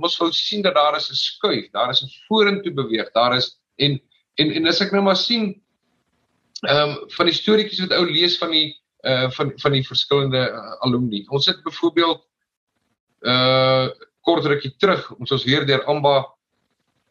mos 0.00 0.16
wou 0.16 0.30
sien 0.32 0.62
dat 0.62 0.74
daar 0.74 0.96
is 0.96 1.10
'n 1.10 1.14
skuif, 1.14 1.70
daar 1.72 1.90
is 1.90 2.02
'n 2.02 2.12
vorentoe 2.28 2.72
beweeg, 2.72 3.10
daar 3.12 3.36
is 3.36 3.60
en 3.76 4.00
en 4.34 4.50
en 4.50 4.66
as 4.66 4.80
ek 4.80 4.92
nou 4.92 5.02
maar 5.02 5.16
sien 5.16 5.62
ehm 6.62 6.90
um, 6.90 7.10
van 7.10 7.26
die 7.26 7.34
storieetjies 7.34 7.80
wat 7.80 7.98
ou 7.98 8.06
lees 8.06 8.38
van 8.38 8.50
die 8.50 8.80
uh 9.04 9.30
van 9.30 9.52
van 9.56 9.72
die 9.72 9.86
verskillende 9.86 10.48
uh, 10.50 10.72
alumni. 10.80 11.24
Ons 11.28 11.46
het 11.46 11.62
byvoorbeeld 11.62 12.24
uh 13.20 13.88
kort 14.24 14.44
rukkie 14.44 14.74
terug 14.78 15.10
ons 15.18 15.32
ons 15.32 15.44
weer 15.44 15.66
deur 15.66 15.84
Amba 15.84 16.34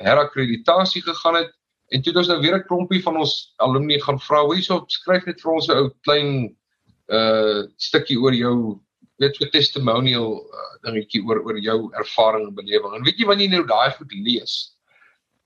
herakkreditasie 0.01 1.01
gegaan 1.01 1.35
het 1.35 1.53
en 1.91 2.01
toe 2.01 2.11
het 2.11 2.21
ons 2.21 2.31
nou 2.31 2.39
weer 2.41 2.57
'n 2.57 2.67
klompie 2.67 3.03
van 3.03 3.17
ons 3.17 3.53
alumni 3.57 3.99
gaan 3.99 4.19
vra 4.19 4.43
hoe 4.43 4.55
hierso 4.55 4.85
skryf 4.87 5.25
net 5.25 5.41
vir 5.41 5.51
ons 5.51 5.69
'n 5.69 5.77
ou 5.77 5.89
klein 6.03 6.55
uh 7.09 7.67
stukkie 7.77 8.17
oor 8.17 8.33
jou 8.33 8.79
net 9.19 9.35
so 9.35 9.45
testimonial 9.45 10.29
uh, 10.41 10.69
dingetjie 10.85 11.23
oor 11.27 11.41
oor 11.45 11.59
jou 11.59 11.91
ervaring 11.99 12.47
en 12.47 12.55
belewing. 12.55 12.95
En 12.95 13.03
weet 13.03 13.19
jy 13.19 13.27
wanneer 13.29 13.49
jy 13.49 13.55
nou 13.55 13.65
daai 13.69 13.91
goed 13.97 14.13
lees? 14.13 14.55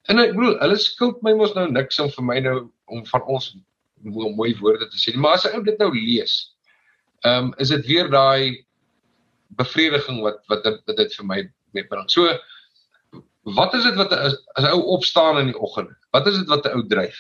En 0.08 0.22
ek 0.24 0.36
bedoel, 0.36 0.56
hulle 0.62 0.78
skuld 0.80 1.20
my 1.26 1.34
mos 1.36 1.56
nou 1.58 1.68
niks 1.72 2.00
om 2.00 2.12
vir 2.14 2.28
my 2.30 2.38
nou 2.46 2.58
om 2.88 3.04
van 3.10 3.26
ons 3.28 3.50
om 4.06 4.38
mooi 4.38 4.54
woorde 4.62 4.88
te 4.88 5.00
sê. 5.02 5.16
Maar 5.18 5.36
as 5.40 5.48
ek 5.50 5.66
dit 5.68 5.80
nou 5.82 5.92
lees, 5.94 6.38
ehm 7.26 7.50
um, 7.50 7.54
is 7.60 7.74
dit 7.74 7.86
weer 7.90 8.10
daai 8.14 8.64
bevrediging 9.60 10.22
wat 10.24 10.40
wat 10.52 10.64
dit, 10.64 10.80
wat 10.88 11.00
dit 11.02 11.18
vir 11.20 11.28
my 11.28 11.40
meebring. 11.76 12.08
So 12.14 12.30
wat 13.56 13.74
is 13.78 13.84
dit 13.84 13.96
wat 13.96 14.12
as 14.12 14.36
'n 14.60 14.72
ou 14.76 14.82
opstaan 14.98 15.40
in 15.40 15.52
die 15.52 15.60
oggend? 15.60 15.92
Wat 16.12 16.28
is 16.28 16.38
dit 16.38 16.48
wat 16.48 16.66
'n 16.66 16.76
ou 16.76 16.88
dryf? 16.88 17.18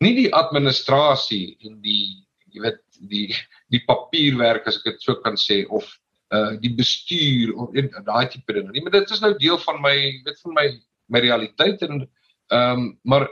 Nie 0.00 0.14
die 0.14 0.32
administrasie 0.34 1.56
en 1.64 1.80
die 1.80 2.26
jy 2.52 2.60
weet 2.60 2.82
die 3.08 3.34
die 3.72 3.82
papierwerk 3.86 4.66
as 4.66 4.76
ek 4.76 4.92
dit 4.92 5.02
so 5.02 5.14
kan 5.14 5.36
sê 5.36 5.64
of 5.68 5.88
uh 6.34 6.56
die 6.60 6.74
bestuur 6.74 7.54
of 7.54 7.72
daai 8.04 8.26
tipe 8.28 8.52
dinge 8.52 8.72
nie, 8.72 8.82
maar 8.82 8.92
dit 8.92 9.10
is 9.10 9.20
nou 9.20 9.32
deel 9.38 9.58
van 9.58 9.80
my 9.80 9.96
weet 10.24 10.40
van 10.42 10.54
my 10.54 10.66
my 11.08 11.20
realiteit 11.20 11.82
en 11.82 12.08
ehm 12.50 12.78
um, 12.78 12.98
maar 13.02 13.28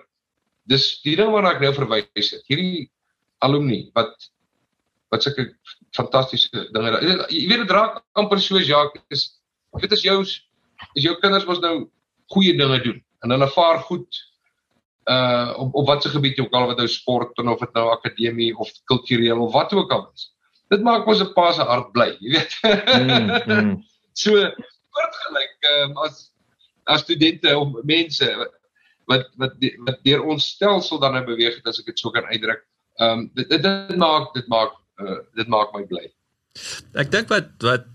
dis 0.66 1.01
die 1.03 1.16
ding 1.16 1.30
waarna 1.30 1.55
ek 1.55 1.61
nou 1.61 1.72
verwys 1.74 2.30
het. 2.32 2.45
Hierdie 2.49 2.91
alumni 3.45 3.91
wat 3.95 4.30
wat 5.12 5.22
sulke 5.22 5.53
fantastiese 5.95 6.68
dinge. 6.72 6.99
Jy 7.28 7.47
weet 7.51 7.62
dit 7.66 7.70
raak 7.70 8.03
amper 8.18 8.41
soos 8.41 8.66
Jacques 8.66 9.05
is 9.11 9.41
weet 9.74 9.93
as 9.93 10.03
jou 10.03 10.22
is 10.95 11.07
jou 11.07 11.16
kinders 11.20 11.47
mos 11.49 11.61
nou 11.61 11.89
goeie 12.33 12.57
dinge 12.59 12.81
doen 12.85 13.01
en 13.25 13.35
hulle 13.35 13.51
vaar 13.57 13.83
goed 13.89 14.22
uh 15.11 15.53
op 15.61 15.75
op 15.75 15.87
watter 15.87 16.11
gebied 16.11 16.39
jy 16.39 16.45
ook 16.47 16.55
al 16.57 16.70
wat 16.70 16.79
nou 16.81 16.89
sport 16.89 17.39
en 17.39 17.49
of 17.53 17.61
dit 17.61 17.75
nou 17.77 17.89
akademie 17.93 18.53
of 18.57 18.70
kultureel 18.91 19.43
of 19.45 19.53
wat 19.53 19.72
ook 19.72 19.93
al 19.93 20.07
is. 20.14 20.31
Dit 20.72 20.83
maak 20.83 21.07
mos 21.07 21.20
'n 21.20 21.33
pa 21.37 21.53
se 21.53 21.62
hart 21.62 21.93
bly, 21.93 22.16
jy 22.20 22.31
weet. 22.37 22.53
Mm, 22.64 23.29
mm. 23.47 23.75
so 24.22 24.33
voortgelyk 24.95 25.57
ehm 25.61 25.91
um, 25.91 25.99
as 26.07 26.31
as 26.85 27.01
studente 27.01 27.59
of 27.59 27.83
mense 27.83 28.29
wat 29.11 29.29
wat 29.37 29.53
wat 29.85 29.99
deur 30.09 30.25
ons 30.25 30.49
stelsel 30.57 30.99
dan 30.99 31.12
nou 31.12 31.25
beweeg 31.25 31.57
het 31.57 31.66
as 31.66 31.81
ek 31.81 31.93
dit 31.93 31.99
so 31.99 32.11
kan 32.11 32.25
uitdruk. 32.33 32.64
Ehm 32.97 33.18
um, 33.18 33.31
dit, 33.35 33.49
dit 33.51 33.62
dit 33.62 33.97
maak 34.01 34.33
dit 34.35 34.49
maak 34.49 34.72
uh, 35.01 35.20
dit 35.35 35.49
maak 35.49 35.75
my 35.77 35.85
bly. 35.85 36.09
Ek 36.95 37.12
dink 37.12 37.29
wat 37.29 37.53
wat 37.61 37.87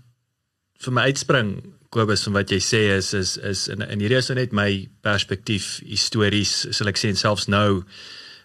vir 0.80 0.92
my 0.94 1.10
uitspring 1.10 1.74
Kobus 1.90 2.22
van 2.28 2.36
wat 2.38 2.52
jy 2.54 2.60
sê 2.62 2.82
is 2.94 3.14
is 3.14 3.36
is 3.36 3.68
in 3.68 3.82
in 3.82 4.02
hierdie 4.02 4.20
is 4.20 4.30
net 4.30 4.52
my 4.52 4.86
perspektief 5.02 5.80
histories 5.82 6.52
sal 6.70 6.90
ek 6.92 7.00
sê 7.00 7.10
en 7.10 7.18
selfs 7.18 7.48
nou 7.50 7.82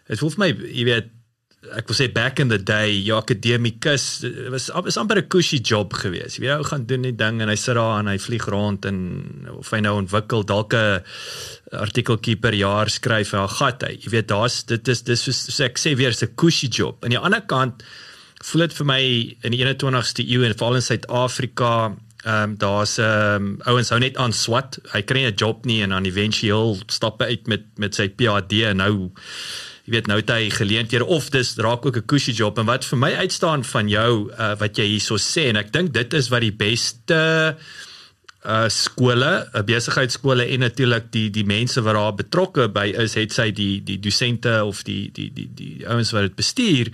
dit 0.10 0.20
voel 0.22 0.34
vir 0.34 0.43
my 0.43 0.50
jy 0.66 0.88
weet 0.88 1.12
ek 1.74 1.89
wil 1.89 1.98
sê 1.98 2.08
back 2.14 2.39
in 2.41 2.50
the 2.52 2.60
day 2.62 2.93
jou 3.06 3.18
akademikus 3.18 4.06
was 4.54 4.68
is 4.89 4.98
amper 5.02 5.18
'n 5.22 5.30
cushy 5.30 5.60
job 5.62 5.93
geweest. 5.93 6.38
Jy 6.38 6.46
weet 6.46 6.58
ou 6.58 6.64
gaan 6.64 6.86
doen 6.86 7.02
die 7.02 7.16
ding 7.16 7.41
en 7.41 7.50
hy 7.50 7.56
sit 7.56 7.76
daar 7.76 8.00
en 8.00 8.08
hy 8.08 8.18
vlieg 8.18 8.46
rond 8.46 8.86
en 8.86 8.98
of 9.50 9.72
hy 9.72 9.80
nou 9.80 9.96
ontwikkel 10.02 10.46
dalk 10.46 10.74
'n 10.74 11.04
artikeltjie 11.72 12.38
per 12.38 12.54
jaar 12.54 12.89
skryf 12.89 13.34
en 13.34 13.50
gat 13.50 13.82
hy. 13.82 13.98
Jy 14.02 14.10
weet 14.10 14.28
daar's 14.28 14.64
dit 14.64 14.88
is 14.88 15.02
dis 15.02 15.22
so 15.22 15.64
ek 15.64 15.78
sê 15.78 15.96
weer 15.96 16.14
'n 16.14 16.36
cushy 16.36 16.68
job. 16.68 17.04
Aan 17.04 17.12
die 17.12 17.20
ander 17.20 17.41
kant 17.41 17.84
voel 18.43 18.68
dit 18.68 18.74
vir 18.74 18.86
my 18.86 19.02
in 19.43 19.52
die 19.52 19.64
21ste 19.64 20.24
eeu 20.24 20.43
en 20.43 20.54
veral 20.54 20.76
in 20.76 20.82
Suid-Afrika 20.82 21.96
Ehm 22.26 22.43
um, 22.43 22.57
daar's 22.57 22.97
ehm 22.97 23.36
um, 23.36 23.57
ouens 23.69 23.89
hou 23.93 23.99
net 24.01 24.17
aan 24.17 24.34
swat. 24.34 24.80
Hy 24.93 25.01
kry 25.05 25.26
'n 25.30 25.36
job 25.38 25.65
nie 25.65 25.82
en 25.84 25.89
dan 25.93 26.05
éventueel 26.05 26.78
stap 26.88 27.21
hy 27.21 27.28
uit 27.38 27.47
met 27.47 27.65
met 27.78 27.95
sy 27.95 28.07
PhD 28.09 28.63
en 28.65 28.78
nou 28.82 29.11
jy 29.86 29.91
weet 29.93 30.07
nou 30.07 30.17
het 30.17 30.32
hy 30.34 30.49
geleenthede 30.49 31.05
of 31.05 31.30
dis 31.30 31.55
raak 31.61 31.86
ook 31.86 31.97
'n 31.97 32.05
cushy 32.05 32.34
job 32.34 32.57
en 32.57 32.65
wat 32.65 32.86
vir 32.86 32.97
my 32.97 33.11
uitstaan 33.13 33.63
van 33.63 33.89
jou 33.89 34.32
uh, 34.32 34.55
wat 34.57 34.78
jy 34.78 34.86
hierso 34.86 35.17
sê 35.21 35.49
en 35.49 35.55
ek 35.55 35.71
dink 35.71 35.93
dit 35.93 36.13
is 36.13 36.30
wat 36.30 36.41
die 36.41 36.51
beste 36.51 37.19
uh 38.45 38.65
skole, 38.69 39.49
uh, 39.53 39.61
besigheidskole 39.65 40.45
en 40.45 40.59
natuurlik 40.59 41.11
die 41.11 41.30
die 41.30 41.45
mense 41.45 41.82
wat 41.82 41.93
daar 41.93 42.13
betrokke 42.13 42.69
by 42.69 42.93
is, 43.05 43.13
het 43.13 43.34
sy 43.34 43.51
die 43.51 43.84
die 43.84 43.99
dosente 43.99 44.63
of 44.63 44.84
die 44.84 45.11
die 45.13 45.32
die 45.34 45.49
die 45.53 45.88
ouens 45.88 46.11
wat 46.11 46.21
dit 46.21 46.36
bestuur 46.36 46.91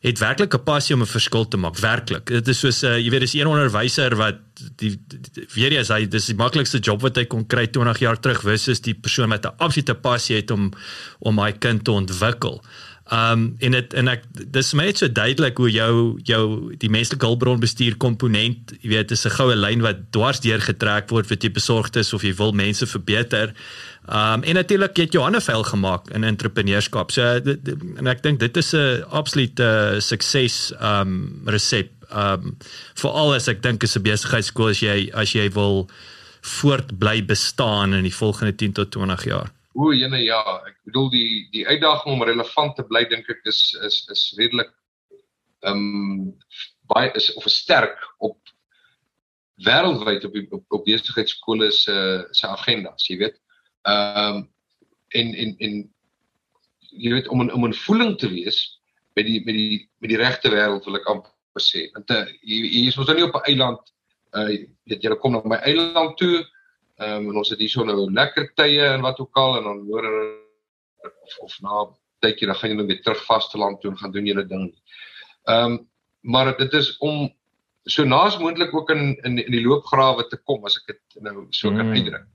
het 0.00 0.18
werklik 0.18 0.54
'n 0.54 0.62
passie 0.62 0.94
om 0.94 1.02
'n 1.02 1.06
verskil 1.06 1.48
te 1.48 1.56
maak, 1.56 1.78
werklik. 1.78 2.26
Dit 2.26 2.48
is 2.48 2.58
soos 2.58 2.82
'n 2.82 2.86
uh, 2.86 2.98
jy 2.98 3.10
weet 3.10 3.20
dis 3.20 3.34
een 3.34 3.46
onderwyser 3.46 4.16
wat 4.16 4.36
die, 4.76 5.00
die, 5.06 5.20
die 5.32 5.46
weer 5.54 5.72
eens 5.72 5.88
hy 5.88 6.08
dis 6.08 6.26
die 6.26 6.34
maklikste 6.34 6.78
job 6.78 7.00
wat 7.00 7.16
hy 7.16 7.24
kon 7.24 7.46
kry 7.46 7.66
20 7.66 7.98
jaar 7.98 8.20
terug 8.20 8.40
versus 8.40 8.80
die 8.80 8.94
persoon 8.94 9.28
wat 9.28 9.44
'n 9.44 9.58
absolute 9.58 9.94
passie 9.94 10.36
het 10.36 10.50
om 10.50 10.72
om 11.18 11.34
my 11.34 11.52
kind 11.52 11.84
te 11.84 11.90
ontwikkel. 11.90 12.62
Um 13.08 13.54
en 13.64 13.72
dit 13.72 13.94
en 13.96 14.08
ek 14.12 14.24
dis 14.52 14.70
my 14.76 14.84
net 14.90 14.98
so 15.00 15.08
duidelik 15.08 15.56
hoe 15.56 15.70
jou 15.72 15.92
jou 16.28 16.42
die 16.76 16.90
menslike 16.92 17.24
hulpbron 17.24 17.60
bestuur 17.62 17.96
komponent, 17.96 18.74
jy 18.82 18.90
weet, 18.92 19.14
is 19.16 19.24
'n 19.24 19.32
goue 19.32 19.56
lyn 19.56 19.80
wat 19.80 20.12
dwars 20.12 20.40
deur 20.44 20.60
getrek 20.60 21.08
word 21.08 21.30
wat 21.30 21.42
jy 21.42 21.48
besorgd 21.48 21.96
is 21.96 22.12
of 22.12 22.22
jy 22.22 22.34
wil 22.36 22.52
mense 22.52 22.84
verbeter. 22.86 23.54
Um 24.04 24.44
en 24.44 24.54
natuurlik 24.54 24.96
het 24.96 25.12
Johanne 25.12 25.40
veil 25.40 25.64
gemaak 25.64 26.10
in 26.10 26.24
entrepreneurskap. 26.24 27.10
So 27.10 27.40
dit, 27.40 27.64
dit, 27.64 27.78
en 27.96 28.06
ek 28.06 28.22
dink 28.22 28.40
dit 28.40 28.56
is 28.56 28.74
'n 28.74 29.04
absolute 29.08 29.96
sukses 30.00 30.72
um 30.80 31.42
resep. 31.46 31.90
Um 32.12 32.56
veral 32.94 33.34
as 33.34 33.48
ek 33.48 33.62
dink 33.62 33.82
is 33.82 33.96
'n 33.96 34.02
besigheidskool 34.02 34.68
as 34.68 34.80
jy 34.80 35.10
as 35.14 35.32
jy 35.32 35.48
wil 35.48 35.88
voort 36.40 36.98
bly 36.98 37.24
bestaan 37.24 37.94
in 37.94 38.02
die 38.02 38.14
volgende 38.14 38.54
10 38.54 38.72
tot 38.72 38.90
20 38.90 39.24
jaar. 39.24 39.50
O, 39.78 39.92
jene 39.94 40.18
ja, 40.24 40.40
ek 40.66 40.78
bedoel 40.88 41.10
die 41.12 41.30
die 41.54 41.66
uitdaging 41.68 42.16
om 42.16 42.26
relevant 42.26 42.74
te 42.76 42.84
bly 42.86 43.04
dink 43.10 43.28
ek 43.30 43.44
is 43.46 43.60
is 43.86 44.00
is 44.10 44.22
redelik 44.38 44.72
um 45.70 46.34
baie 46.90 47.12
is 47.18 47.28
of 47.38 47.46
is 47.46 47.58
sterk 47.62 47.98
op 48.18 48.38
wêreldwyd 49.66 50.26
op 50.26 50.34
op, 50.56 50.64
op 50.78 50.84
besigheidskole 50.86 51.70
se 51.74 51.94
se 52.30 52.46
agendas, 52.46 53.06
jy 53.06 53.18
weet. 53.22 53.38
Ehm 53.86 54.42
um, 54.42 54.46
en 55.18 55.30
en 55.34 55.54
en 55.64 55.78
jy 56.90 57.12
weet 57.14 57.28
om 57.28 57.42
'n 57.42 57.52
om 57.52 57.66
'n 57.68 57.80
voeling 57.86 58.18
te 58.18 58.28
wees 58.28 58.80
met 59.14 59.26
die 59.26 59.40
met 59.44 59.54
die 59.54 59.88
met 59.98 60.10
die 60.10 60.20
regte 60.20 60.50
wêreld 60.50 60.84
wil 60.84 60.96
ek 60.96 61.08
amper 61.10 61.62
sê. 61.62 61.86
Want 61.94 62.10
uh, 62.10 62.26
hier 62.40 62.66
hier 62.66 62.88
is 62.88 62.98
ons 62.98 63.06
nou 63.06 63.16
nie 63.16 63.28
op 63.28 63.38
'n 63.38 63.48
eiland 63.50 63.94
uh 64.34 64.48
weet 64.84 65.02
jy 65.02 65.16
kom 65.16 65.32
na 65.32 65.40
my 65.44 65.62
eiland 65.62 66.16
toe. 66.18 66.44
Ehm 66.98 67.24
um, 67.24 67.30
en 67.30 67.36
ons 67.36 67.50
het 67.52 67.60
hier 67.62 67.70
so 67.70 67.84
nou 67.86 68.10
lekker 68.10 68.48
tye 68.58 68.82
en 68.82 69.04
wat 69.06 69.20
ook 69.22 69.36
al 69.38 69.56
en 69.56 69.66
dan 69.68 69.82
hoor 69.86 70.06
of, 71.06 71.36
of 71.46 71.58
na 71.62 71.84
tydjie 72.24 72.48
dan 72.50 72.58
gaan 72.58 72.76
nou 72.76 72.86
weer 72.86 73.02
terug 73.02 73.20
vasteland 73.24 73.80
toe 73.80 73.92
en 73.92 73.98
gaan 73.98 74.14
doen 74.14 74.26
julle 74.26 74.46
ding. 74.46 74.64
Ehm 75.46 75.72
um, 75.72 75.78
maar 76.20 76.56
dit 76.58 76.72
is 76.74 76.96
om 76.98 77.28
so 77.84 78.04
naas 78.04 78.38
moontlik 78.38 78.74
ook 78.74 78.90
in 78.90 79.14
in 79.22 79.38
in 79.44 79.52
die 79.54 79.62
loopgrawe 79.62 80.26
te 80.26 80.36
kom 80.36 80.64
as 80.66 80.76
ek 80.80 80.90
dit 80.90 81.22
nou 81.22 81.46
so 81.50 81.70
kan 81.70 81.86
mm. 81.86 81.92
uitdruk. 81.94 82.26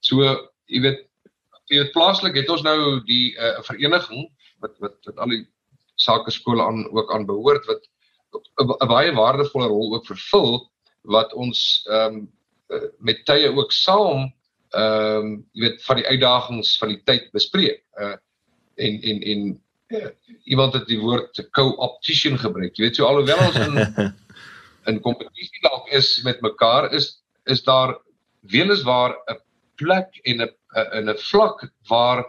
So 0.00 0.24
jy 0.66 0.80
weet 0.86 1.04
jy 1.70 1.78
weet 1.82 1.94
plaaslik 1.94 2.34
het 2.36 2.50
ons 2.50 2.64
nou 2.66 2.98
die 3.06 3.36
'n 3.36 3.60
uh, 3.60 3.62
vereniging 3.70 4.26
wat 4.58 4.74
wat 4.82 4.98
wat 5.06 5.18
al 5.18 5.30
die 5.36 5.44
sake 5.94 6.30
skole 6.30 6.62
aan 6.62 6.88
ook 6.90 7.14
aan 7.14 7.26
behoort 7.26 7.66
wat 7.70 7.86
'n 8.34 8.88
baie 8.88 9.14
waardevolle 9.14 9.70
rol 9.70 9.94
ook 9.94 10.06
vervul 10.06 10.58
wat 11.02 11.32
ons 11.32 11.86
ehm 11.86 12.14
um, 12.14 12.26
met 12.98 13.24
tye 13.24 13.48
ook 13.52 13.72
saam 13.72 14.28
ehm 14.76 15.24
um, 15.24 15.28
jy 15.56 15.62
weet 15.64 15.84
van 15.84 15.96
die 15.96 16.06
uitdagings 16.06 16.74
van 16.78 16.88
die 16.92 17.02
tyd 17.08 17.30
bespreek. 17.32 17.84
Uh 17.96 18.16
en 18.78 19.00
en 19.02 19.22
en 19.32 19.40
uh, 19.88 20.10
iemand 20.44 20.74
het 20.76 20.86
die 20.86 21.00
woord 21.00 21.40
co-opetition 21.50 22.38
gebruik. 22.38 22.76
Jy 22.76 22.84
weet 22.84 22.98
so 22.98 23.08
alhoewel 23.08 23.40
ons 23.46 23.56
in 23.64 24.12
in 24.90 25.00
kompetisie 25.04 25.62
dalk 25.64 25.88
is 25.92 26.20
met 26.24 26.40
mekaar 26.44 26.92
is 26.96 27.18
is 27.44 27.64
daar 27.64 27.96
weliswaar 28.52 29.16
'n 29.32 29.40
plek 29.80 30.20
en 30.22 30.42
'n 30.42 30.52
in 31.00 31.10
'n 31.10 31.18
vlak 31.30 31.64
waar 31.88 32.24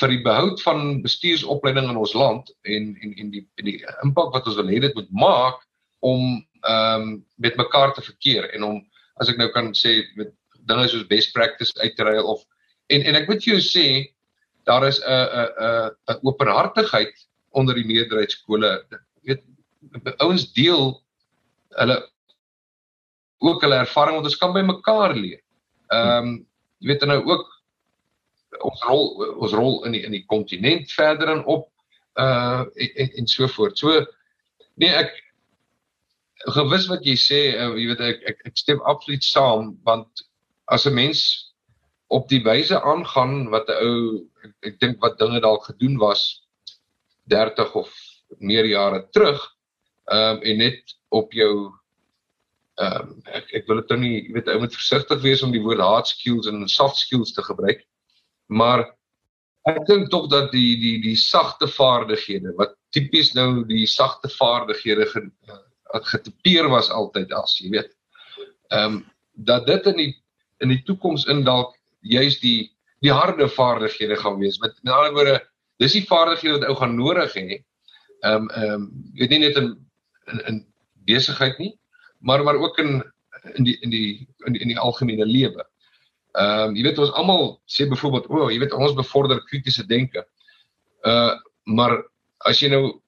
vir 0.00 0.08
die 0.08 0.22
behoud 0.22 0.62
van 0.62 1.02
bestuursopleiding 1.02 1.88
in 1.90 1.96
ons 1.96 2.12
land 2.12 2.54
en 2.62 2.96
en 3.02 3.14
en 3.14 3.30
die 3.30 3.44
en 3.56 3.64
die 3.64 3.80
impak 4.02 4.34
wat 4.34 4.46
ons 4.46 4.56
wil 4.60 4.68
hê 4.68 4.80
dit 4.80 4.94
moet 4.94 5.10
maak 5.10 5.64
om 6.00 6.44
ehm 6.62 7.02
um, 7.02 7.24
met 7.36 7.56
mekaar 7.56 7.94
te 7.94 8.02
verkeer 8.02 8.50
en 8.54 8.62
om 8.62 8.87
as 9.20 9.30
ek 9.32 9.40
nou 9.40 9.48
kan 9.54 9.72
sê 9.74 10.02
met 10.16 10.32
dinge 10.68 10.88
soos 10.88 11.06
best 11.08 11.32
practice 11.34 11.74
uit 11.80 11.96
te 11.96 12.04
ruil 12.04 12.26
of 12.26 12.44
en 12.92 13.02
en 13.02 13.18
ek 13.20 13.28
moet 13.28 13.42
vir 13.44 13.56
jou 13.56 13.62
sê 13.64 13.86
daar 14.68 14.86
is 14.86 15.00
'n 15.00 15.26
'n 15.42 15.50
'n 15.68 15.90
'n 16.14 16.20
openhartigheid 16.22 17.14
onder 17.50 17.74
die 17.74 17.86
meerderheid 17.86 18.30
skole 18.30 18.70
weet 19.22 19.42
ouens 20.18 20.52
deel 20.52 21.02
hulle 21.80 21.98
ook 23.38 23.62
hulle 23.62 23.74
ervaring 23.84 24.18
want 24.18 24.26
ons 24.26 24.38
kan 24.38 24.52
by 24.52 24.64
mekaar 24.66 25.14
leer. 25.14 25.40
Ehm 25.94 26.28
um, 26.28 26.34
jy 26.78 26.92
weet 26.92 27.04
nou 27.10 27.22
ook 27.26 27.46
ons 28.62 28.82
rol 28.86 29.08
ons 29.42 29.54
rol 29.58 29.80
in 29.86 29.96
die 29.96 30.02
in 30.06 30.14
die 30.14 30.24
kontinent 30.30 30.92
verder 30.94 31.32
en 31.32 31.44
op 31.44 31.66
uh 32.22 32.62
en, 32.74 33.10
en 33.22 33.26
so 33.26 33.48
voort. 33.54 33.78
So 33.78 34.04
nee 34.74 34.94
ek 34.94 35.14
gewis 36.46 36.86
wat 36.88 37.04
jy 37.06 37.16
sê 37.18 37.40
uh, 37.56 37.74
jy 37.74 37.86
weet 37.90 38.00
ek 38.00 38.24
ek, 38.32 38.42
ek 38.52 38.56
stem 38.56 38.82
absoluut 38.86 39.24
saam 39.24 39.72
want 39.84 40.24
as 40.66 40.86
'n 40.86 40.94
mens 40.94 41.22
op 42.08 42.28
die 42.28 42.42
wyse 42.44 42.76
aangaan 42.80 43.50
wat 43.50 43.68
'n 43.68 43.80
ou 43.84 43.96
ek, 44.44 44.52
ek 44.62 44.80
dink 44.80 45.02
wat 45.02 45.18
dinge 45.18 45.40
dalk 45.40 45.64
gedoen 45.64 45.98
was 45.98 46.42
30 47.26 47.74
of 47.74 47.90
meer 48.38 48.64
jare 48.64 49.08
terug 49.12 49.40
ehm 50.08 50.36
um, 50.36 50.42
en 50.42 50.58
net 50.58 50.96
op 51.08 51.32
jou 51.32 51.54
ehm 52.78 53.02
um, 53.02 53.22
ek 53.26 53.52
ek 53.60 53.68
wil 53.68 53.80
dit 53.82 53.90
nou 53.90 54.00
nie 54.00 54.14
jy 54.14 54.32
weet 54.36 54.48
ou 54.48 54.60
moet 54.62 54.78
versigtig 54.80 55.22
wees 55.22 55.42
om 55.42 55.52
die 55.52 55.62
woord 55.62 55.82
hard 55.84 56.08
skills 56.08 56.46
en 56.46 56.68
soft 56.68 56.96
skills 56.96 57.34
te 57.34 57.42
gebruik. 57.42 57.82
Maar 58.48 58.86
ek 59.68 59.84
dink 59.88 60.10
tog 60.10 60.28
dat 60.32 60.52
die 60.52 60.76
die 60.80 60.98
die 61.02 61.16
sagte 61.16 61.68
vaardighede 61.68 62.54
wat 62.56 62.76
tipies 62.94 63.34
nou 63.36 63.64
die 63.68 63.86
sagte 63.86 64.30
vaardighede 64.32 65.06
ge, 65.10 65.24
uh, 65.50 65.58
getipeer 65.92 66.68
was 66.68 66.90
altyd 66.90 67.32
as 67.32 67.58
jy 67.58 67.70
weet. 67.70 67.94
Ehm 68.70 68.98
um, 68.98 69.04
dat 69.32 69.66
dit 69.66 69.86
in 69.86 69.96
die 69.96 70.12
in 70.58 70.68
die 70.68 70.82
toekoms 70.82 71.26
in 71.30 71.44
dalk 71.44 71.76
juis 72.00 72.40
die 72.40 72.70
die 73.00 73.12
harde 73.14 73.48
vaardighede 73.48 74.16
gaan 74.16 74.38
wees. 74.38 74.58
Met 74.58 74.74
met 74.82 74.92
ander 74.92 75.12
woorde, 75.12 75.36
dis 75.78 75.94
die 75.94 76.06
vaardighede 76.06 76.58
wat 76.58 76.68
ou 76.68 76.76
gaan 76.76 76.96
nodig 76.96 77.34
hê. 77.34 77.60
Ehm 78.20 78.34
um, 78.34 78.50
ehm 78.50 78.74
um, 78.74 78.88
jy 79.14 79.20
weet 79.24 79.30
nie 79.30 79.44
net 79.46 79.56
in 79.56 79.70
in, 80.32 80.40
in 80.50 80.66
besigheid 81.08 81.58
nie, 81.58 81.72
maar 82.18 82.44
maar 82.44 82.58
ook 82.58 82.78
in 82.78 83.02
in 83.54 83.64
die 83.64 83.78
in 83.80 83.90
die 83.90 84.28
in 84.46 84.52
die, 84.52 84.60
in 84.60 84.68
die 84.74 84.78
algemene 84.78 85.26
lewe. 85.26 85.64
Ehm 86.32 86.68
um, 86.68 86.76
jy 86.76 86.82
weet 86.82 86.98
ons 86.98 87.12
almal 87.12 87.60
sê 87.66 87.88
byvoorbeeld 87.88 88.28
o, 88.28 88.44
oh, 88.44 88.50
jy 88.52 88.58
weet 88.58 88.76
ons 88.76 88.94
bevorder 88.94 89.44
kritiese 89.44 89.86
denke. 89.86 90.26
Uh 91.06 91.36
maar 91.68 91.92
as 92.48 92.62
jy 92.62 92.70
nou 92.72 93.00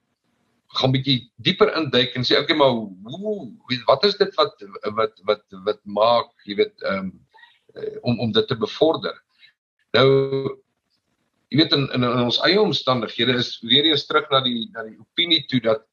gaan 0.79 0.93
bietjie 0.95 1.19
dieper 1.43 1.73
induik 1.77 2.15
en 2.15 2.25
sê 2.27 2.39
okay 2.39 2.57
maar 2.57 2.71
hoe 2.71 3.51
wat 3.89 4.05
is 4.07 4.17
dit 4.21 4.35
wat 4.39 4.63
wat 4.99 5.19
wat 5.27 5.43
wat 5.67 5.81
maak 5.85 6.31
jy 6.47 6.61
weet 6.63 6.87
um, 6.87 7.11
om 8.03 8.21
om 8.21 8.33
dit 8.33 8.47
te 8.47 8.57
bevorder. 8.57 9.15
Nou 9.97 10.07
jy 11.51 11.59
weet 11.59 11.75
in, 11.75 11.89
in 11.97 12.07
in 12.07 12.25
ons 12.29 12.41
eie 12.47 12.61
omstandighede 12.61 13.35
is 13.43 13.57
weer 13.67 13.91
eens 13.91 14.07
terug 14.07 14.31
na 14.31 14.43
die 14.47 14.69
na 14.75 14.87
die 14.87 14.99
opinie 14.99 15.43
toe 15.51 15.61
dat 15.65 15.87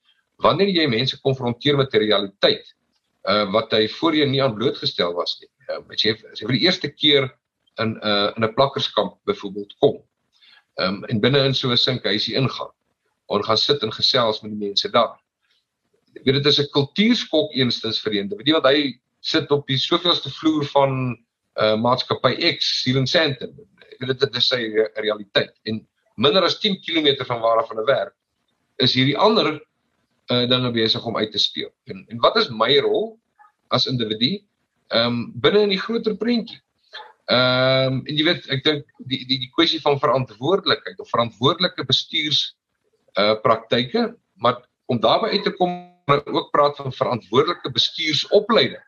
wanneer 0.46 0.70
jy 0.70 0.86
mense 0.90 1.18
konfronteer 1.26 1.78
met 1.78 1.94
'n 1.94 2.06
realiteit 2.06 2.74
uh 3.28 3.46
wat 3.52 3.74
hy 3.74 3.88
voorheen 4.00 4.32
nie 4.32 4.44
aan 4.44 4.56
blootgestel 4.56 5.14
was 5.14 5.40
nie. 5.42 5.50
Uh, 5.68 5.82
as 5.90 6.04
jy 6.04 6.14
as 6.32 6.40
jy 6.40 6.48
vir 6.48 6.58
die 6.60 6.66
eerste 6.70 6.90
keer 6.94 7.32
in 7.82 7.98
'n 7.98 8.00
uh, 8.04 8.32
in 8.38 8.46
'n 8.46 8.54
plakkerskamp 8.54 9.18
byvoorbeeld 9.26 9.74
kom. 9.80 9.98
Um, 10.78 11.04
en 11.10 11.20
binne 11.20 11.44
in 11.46 11.56
so 11.56 11.72
'n 11.72 11.78
sinkhuisie 11.78 12.36
ingaan. 12.36 12.72
Ons 13.28 13.48
gaan 13.48 13.60
sit 13.60 13.84
en 13.84 13.94
gesels 13.94 14.42
met 14.44 14.54
die 14.54 14.68
mense 14.68 14.90
daar. 14.92 15.18
Ek 16.16 16.26
weet 16.26 16.40
dit 16.40 16.50
is 16.52 16.60
'n 16.60 16.72
kultuurskok 16.74 17.54
eerstens 17.54 18.00
vir 18.02 18.14
een. 18.14 18.30
Weet 18.30 18.48
jy 18.48 18.54
wat 18.54 18.70
hy 18.72 19.00
sit 19.22 19.52
op 19.52 19.68
die 19.68 19.78
soveelste 19.78 20.30
vloer 20.30 20.66
van 20.66 21.18
uh 21.58 21.76
maatskappy 21.76 22.36
X 22.58 22.84
hier 22.86 22.98
in 22.98 23.08
Sandton. 23.08 23.54
Ek 23.82 24.00
weet 24.00 24.20
dit 24.20 24.36
is 24.36 24.48
sy 24.48 24.62
realiteit 24.96 25.54
en 25.66 25.88
minder 26.16 26.44
as 26.44 26.60
10 26.60 26.82
km 26.82 27.26
van 27.26 27.42
waar 27.42 27.64
af 27.64 27.72
'n 27.72 27.86
werk 27.86 28.16
is 28.78 28.94
hierdie 28.94 29.18
ander 29.18 29.60
uh 30.32 30.46
dinge 30.50 30.72
besig 30.72 31.06
om 31.06 31.18
uit 31.18 31.32
te 31.32 31.40
speel. 31.40 31.72
En 31.86 32.06
en 32.10 32.20
wat 32.20 32.38
is 32.38 32.50
my 32.50 32.78
rol 32.80 33.20
as 33.70 33.88
individu? 33.88 34.44
Um, 34.90 35.34
binne 35.36 35.66
in 35.66 35.70
die 35.70 35.82
groter 35.82 36.16
prentjie. 36.16 36.62
Ehm 37.28 37.94
um, 37.94 38.04
en 38.08 38.16
jy 38.16 38.24
weet 38.24 38.46
ek 38.56 38.64
dink 38.64 38.86
die 39.12 39.26
die 39.28 39.40
die 39.42 39.52
kwessie 39.52 39.82
van 39.84 40.00
verantwoordelikheid 40.00 41.00
of 41.00 41.10
verantwoordelike 41.10 41.84
bestuurs 41.84 42.56
uh 43.18 43.36
praktyke, 43.42 44.12
maar 44.42 44.62
om 44.86 45.00
daarby 45.02 45.34
uit 45.34 45.44
te 45.44 45.54
kom 45.58 45.74
ook 46.08 46.52
praat 46.52 46.76
van 46.76 46.94
verantwoordelike 46.94 47.72
bestuursopleiding. 47.72 48.84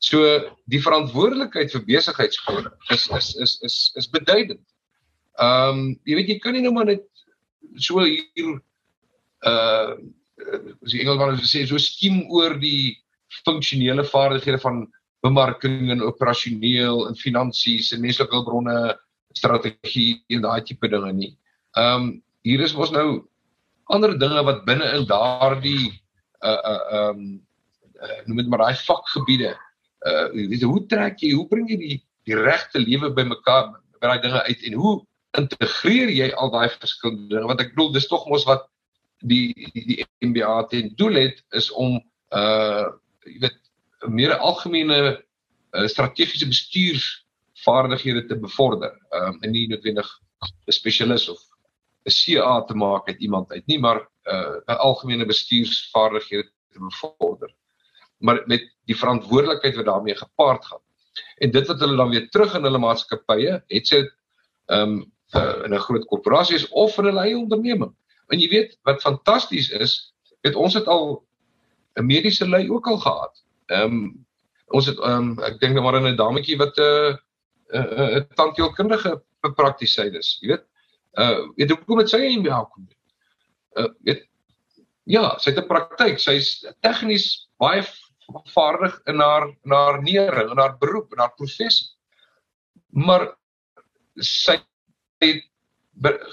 So 0.00 0.24
die 0.72 0.80
verantwoordelikheid 0.80 1.72
vir 1.74 1.84
besigheidskode 1.84 2.70
is 2.94 3.08
is 3.16 3.34
is 3.36 3.58
is 3.66 3.76
is 4.00 4.08
beduidend. 4.08 4.64
Ehm 5.36 5.68
um, 5.68 5.82
jy 6.08 6.16
weet 6.16 6.32
jy 6.32 6.38
kan 6.40 6.56
nie 6.56 6.64
nou 6.64 6.72
maar 6.72 6.88
net 6.88 7.04
so 7.76 8.00
hier 8.00 8.56
uh 9.44 9.98
as 10.80 10.94
die 10.94 11.02
Engelsman 11.02 11.36
sê 11.44 11.66
so 11.68 11.78
skiem 11.78 12.22
oor 12.32 12.56
die 12.60 12.96
funksionele 13.44 14.06
vaardighede 14.08 14.60
van 14.62 14.86
bemarking 15.22 15.90
en 15.92 16.02
operasioneel 16.02 17.06
en 17.08 17.18
finansies 17.20 17.92
en 17.92 18.00
menslike 18.00 18.32
hulpbronne 18.32 18.96
strategie 19.36 20.22
en 20.32 20.42
daai 20.46 20.64
tipe 20.64 20.88
dinge 20.88 21.12
nie. 21.12 21.32
Ehm 21.76 22.08
um, 22.08 22.10
hier 22.48 22.64
is 22.64 22.72
mos 22.72 22.88
nou 22.88 23.20
ander 23.94 24.16
dinge 24.18 24.42
wat 24.46 24.64
binne 24.68 24.86
in 24.96 25.06
daardie 25.10 25.90
uh 26.46 26.60
uh 26.72 26.84
um, 27.00 27.24
uh, 28.00 28.20
noem 28.26 28.42
dit 28.42 28.48
maar 28.52 28.64
daai 28.64 28.78
vakgebiede 28.86 29.52
uh 30.08 30.26
weet 30.32 30.64
hoe 30.64 30.86
trek 30.92 31.20
jy 31.20 31.34
hoe 31.36 31.48
bring 31.50 31.68
jy 31.68 31.78
die 31.80 31.98
die 32.28 32.36
regte 32.38 32.80
lewe 32.80 33.10
bymekaar 33.16 33.72
by 34.00 34.08
daai 34.08 34.22
dinge 34.24 34.42
uit 34.48 34.66
en 34.68 34.76
hoe 34.80 34.94
integreer 35.38 36.10
jy 36.10 36.30
al 36.34 36.50
daai 36.50 36.68
verskillende 36.72 37.28
dinge? 37.34 37.48
Want 37.50 37.62
ek 37.62 37.74
bedoel 37.74 37.92
dis 37.94 38.08
tog 38.10 38.26
mos 38.30 38.46
wat 38.48 38.66
die 39.30 39.52
die, 39.74 39.84
die 39.90 40.06
MBA 40.24 40.54
ten 40.72 40.92
doel 40.98 41.20
het 41.26 41.42
is 41.58 41.70
om 41.70 41.98
uh 42.36 42.86
jy 43.28 43.36
weet 43.42 43.58
meer 44.08 44.32
algemene 44.40 44.98
uh, 45.12 45.86
strategiese 45.92 46.48
bestuursvaardighede 46.48 48.24
te 48.30 48.38
bevorder 48.40 48.94
um 49.18 49.36
en 49.44 49.52
nie 49.52 49.66
noodwendig 49.68 50.08
'n 50.40 50.72
spesialis 50.72 51.28
of 51.28 51.42
'n 52.04 52.14
CA 52.20 52.62
te 52.64 52.74
maak 52.74 53.08
uit 53.08 53.20
iemand 53.20 53.50
uit 53.52 53.66
nie 53.66 53.78
maar 53.78 54.08
uh 54.24 54.56
'n 54.66 54.78
algemene 54.88 55.26
bestuursvaardighede 55.26 56.50
te 56.72 56.78
bevorder 56.78 57.54
maar 58.20 58.42
met 58.46 58.66
die 58.84 58.96
verantwoordelikheid 58.96 59.76
wat 59.76 59.84
daarmee 59.84 60.16
gepaard 60.16 60.64
gaan. 60.64 60.82
En 61.36 61.50
dit 61.50 61.66
wat 61.66 61.80
hulle 61.80 61.96
dan 61.96 62.10
weer 62.10 62.28
terug 62.30 62.54
in 62.54 62.62
hulle 62.62 62.78
maatskappye, 62.78 63.62
het 63.66 63.88
sy 63.88 64.04
ehm 64.70 65.00
um, 65.00 65.08
in 65.64 65.74
'n 65.74 65.78
groot 65.86 66.04
korporasie 66.10 66.56
is 66.56 66.68
of 66.68 66.98
in 66.98 67.06
'n 67.06 67.18
eie 67.18 67.38
onderneming. 67.38 67.94
En 68.28 68.38
jy 68.38 68.48
weet 68.48 68.78
wat 68.82 69.00
fantasties 69.00 69.70
is, 69.70 70.14
het 70.42 70.54
ons 70.54 70.74
het 70.74 70.86
al 70.86 71.24
'n 71.94 72.06
mediese 72.06 72.48
lei 72.48 72.70
ook 72.70 72.86
al 72.86 72.98
gehad. 72.98 73.44
Ehm 73.66 73.82
um, 73.82 74.26
ons 74.66 74.86
het 74.86 74.98
ehm 74.98 75.30
um, 75.30 75.38
ek 75.38 75.60
dink 75.60 75.72
nou 75.74 75.84
maar 75.84 76.00
'n 76.00 76.16
dametjie 76.16 76.56
wat 76.56 76.78
'n 76.78 76.82
uh, 76.82 77.14
'n 77.72 78.00
uh, 78.00 78.16
uh, 78.16 78.22
tandheelkundige 78.34 79.22
praktisyn 79.54 80.14
is, 80.14 80.38
jy 80.40 80.48
weet. 80.48 80.64
Uh 81.18 81.50
weet 81.56 81.70
hoekom 81.70 81.98
het 81.98 82.10
sy 82.10 82.20
in 82.22 82.42
behoud 82.42 82.70
kom? 82.70 82.88
Uh 83.78 83.88
weet 84.06 84.26
ja, 85.10 85.38
sy 85.38 85.50
het 85.50 85.58
'n 85.58 85.66
praktyk. 85.66 86.18
Sy's 86.18 86.66
tegnies 86.80 87.48
baie 87.58 87.82
vaardig 88.54 89.00
in 89.06 89.20
haar 89.20 89.48
in 89.64 89.72
haar 89.72 90.02
nering, 90.02 90.50
in 90.50 90.58
haar 90.58 90.76
beroep, 90.78 91.12
in 91.12 91.18
haar 91.18 91.34
professie. 91.34 91.88
Maar 92.88 93.36
sy 94.14 94.60
het 95.18 95.44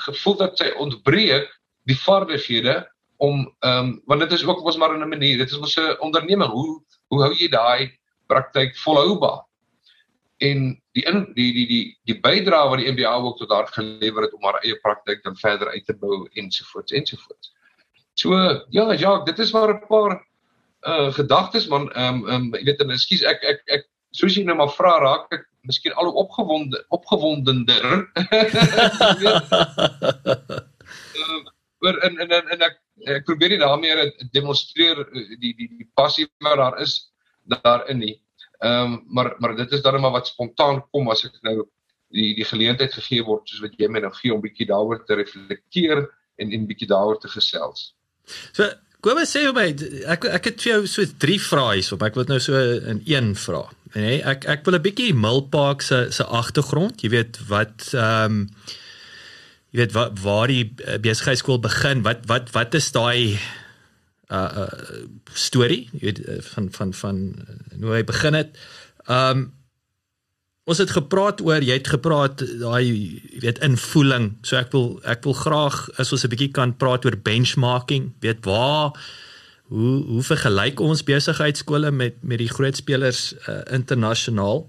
gevoel 0.08 0.38
dat 0.38 0.58
sy 0.58 0.70
ontbreek 0.78 1.50
die 1.88 1.98
vaardighede 1.98 2.86
om 3.18 3.48
ehm 3.60 3.86
um, 3.86 4.02
want 4.06 4.22
dit 4.22 4.32
is 4.32 4.46
ook 4.46 4.64
mos 4.64 4.78
maar 4.78 4.94
'n 4.94 5.10
manier, 5.10 5.38
dit 5.38 5.50
is 5.50 5.60
mos 5.60 5.78
'n 5.78 5.98
onderneming. 6.00 6.50
Hoe 6.50 6.84
hoe 7.08 7.22
hou 7.22 7.34
jy 7.34 7.50
daai 7.50 8.00
praktyk 8.28 8.78
volhoubaar? 8.78 9.47
En 10.38 10.82
die 10.94 11.04
in 11.10 11.24
die 11.34 11.50
die 11.54 11.68
die 11.68 11.84
die 12.06 12.20
bydrae 12.22 12.70
wat 12.70 12.82
die 12.82 12.92
MBA 12.92 13.14
ook 13.26 13.38
tot 13.40 13.52
haar 13.52 13.68
gelewer 13.74 14.28
het 14.28 14.34
om 14.38 14.44
haar 14.46 14.60
eie 14.62 14.78
praktyk 14.84 15.24
dan 15.24 15.38
verder 15.38 15.72
uit 15.74 15.86
te 15.86 15.96
bou 15.98 16.28
ensovoorts 16.34 16.94
ensovoorts. 16.94 17.54
So 18.14 18.38
ja, 18.70 18.92
ja, 18.94 19.24
dit 19.24 19.40
is 19.40 19.52
maar 19.52 19.74
'n 19.74 19.88
paar 19.88 20.28
uh 20.88 21.12
gedagtes 21.14 21.68
man 21.68 21.92
ehm 21.92 22.16
um, 22.16 22.28
ehm 22.30 22.42
um, 22.42 22.56
jy 22.56 22.64
weet 22.64 22.82
en 22.82 22.94
ekskuus 22.94 23.24
ek 23.24 23.44
ek 23.44 23.62
ek 23.66 23.88
soos 24.12 24.36
jy 24.38 24.44
nou 24.46 24.56
maar 24.56 24.74
vra 24.74 25.00
raak 25.02 25.34
ek 25.34 25.48
miskien 25.62 25.94
al 25.94 26.12
opgewonde 26.12 26.86
opgewondender. 26.90 27.86
Ehm 31.18 31.98
uh, 31.98 32.06
en 32.06 32.20
en 32.20 32.32
en 32.32 32.62
ek 32.62 32.78
ek 33.06 33.26
probeer 33.26 33.50
nie 33.50 33.62
daarmee 33.62 34.14
demonstreer 34.34 35.02
eh, 35.02 35.28
die 35.42 35.54
die 35.58 35.70
die 35.78 35.90
passie 35.94 36.28
wat 36.46 36.58
daar 36.58 36.80
is 36.82 37.12
daarin 37.46 38.00
nie. 38.02 38.16
Ehm 38.60 38.94
um, 38.94 39.04
maar 39.08 39.36
maar 39.40 39.56
dit 39.56 39.72
is 39.72 39.82
dan 39.82 40.02
maar 40.02 40.16
wat 40.18 40.28
spontaan 40.28 40.84
kom 40.92 41.10
as 41.10 41.26
ek 41.26 41.38
nou 41.42 41.68
die 42.10 42.34
die 42.36 42.48
geleentheid 42.48 42.94
gegee 42.94 43.24
word 43.24 43.50
soos 43.50 43.62
wat 43.62 43.78
jy 43.78 43.90
my 43.92 44.00
nou 44.00 44.14
gee 44.16 44.34
om 44.34 44.42
bietjie 44.42 44.68
daaroor 44.70 45.04
te 45.06 45.16
reflekteer 45.20 46.08
en 46.38 46.52
en 46.52 46.68
bietjie 46.68 46.90
daaroor 46.90 47.20
te 47.22 47.30
gesels. 47.30 47.94
So 48.52 48.70
Kom 49.06 49.20
ons 49.22 49.30
sê 49.30 49.44
hom 49.46 49.58
ek 49.62 50.26
ek 50.26 50.48
het 50.50 50.64
vir 50.64 50.72
jou 50.72 50.88
so 50.90 51.06
drie 51.22 51.38
vrae 51.40 51.78
hierop. 51.78 52.02
Ek 52.02 52.16
wil 52.18 52.26
nou 52.32 52.40
so 52.42 52.58
in 52.92 53.04
een 53.06 53.36
vra. 53.38 53.62
Nee, 53.94 54.18
ek 54.26 54.48
ek 54.50 54.66
wil 54.66 54.76
'n 54.76 54.84
bietjie 54.84 55.14
Milpark 55.14 55.86
se 55.86 56.08
se 56.12 56.26
agtergrond, 56.26 57.04
jy 57.04 57.10
weet 57.14 57.38
wat 57.48 57.94
ehm 57.94 58.26
um, 58.26 58.50
jy 59.72 59.80
weet 59.84 59.94
wat 59.94 60.20
waar 60.24 60.48
die 60.48 60.74
eh, 60.84 60.98
besigheidskool 60.98 61.60
begin, 61.62 62.02
wat 62.04 62.26
wat 62.26 62.50
wat 62.58 62.74
is 62.74 62.92
daai 62.92 63.38
uh 64.32 64.50
uh 64.64 65.04
storie, 65.34 65.90
jy 65.94 66.02
weet 66.02 66.20
van 66.54 66.72
van 66.72 66.94
van 66.94 67.22
hoe 67.82 67.94
hy 67.94 68.04
begin 68.04 68.34
het. 68.34 68.58
Um, 69.08 69.52
Ons 70.68 70.82
het 70.84 70.92
gepraat 70.92 71.40
oor 71.48 71.64
jy 71.64 71.78
het 71.78 71.88
gepraat 71.88 72.42
daai 72.60 72.84
jy 72.84 73.40
weet 73.46 73.62
invoeling. 73.64 74.34
So 74.44 74.60
ek 74.60 74.74
wil 74.76 74.98
ek 75.08 75.24
wil 75.24 75.38
graag 75.40 75.78
as 75.96 76.12
ons 76.12 76.26
'n 76.28 76.32
bietjie 76.34 76.52
kan 76.52 76.76
praat 76.76 77.06
oor 77.08 77.16
benchmarking. 77.16 78.12
Weet 78.20 78.44
waar 78.44 78.92
hoe 79.72 80.04
hoe 80.12 80.24
vergelyk 80.24 80.80
ons 80.84 81.04
besigheidskole 81.08 81.92
met 81.92 82.20
met 82.22 82.40
die 82.44 82.52
groot 82.52 82.76
spelers 82.76 83.34
uh, 83.48 83.64
internasionaal? 83.72 84.68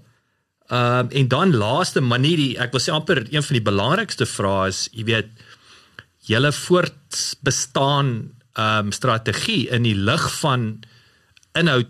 Um, 0.71 1.09
en 1.09 1.27
dan 1.27 1.55
laaste 1.55 2.01
manier 2.01 2.37
die 2.37 2.55
ek 2.57 2.71
wil 2.71 2.79
sê 2.79 2.95
amper 2.95 3.25
een 3.27 3.43
van 3.43 3.55
die 3.57 3.67
belangrikste 3.71 4.25
vrae 4.25 4.67
is, 4.69 4.87
jy 4.93 5.03
weet 5.03 5.29
julle 6.29 6.51
voortbestaan 6.51 8.31
um, 8.57 8.91
strategie 8.91 9.67
in 9.69 9.83
die 9.83 9.95
lig 9.95 10.25
van 10.39 10.79
inhoud 11.57 11.89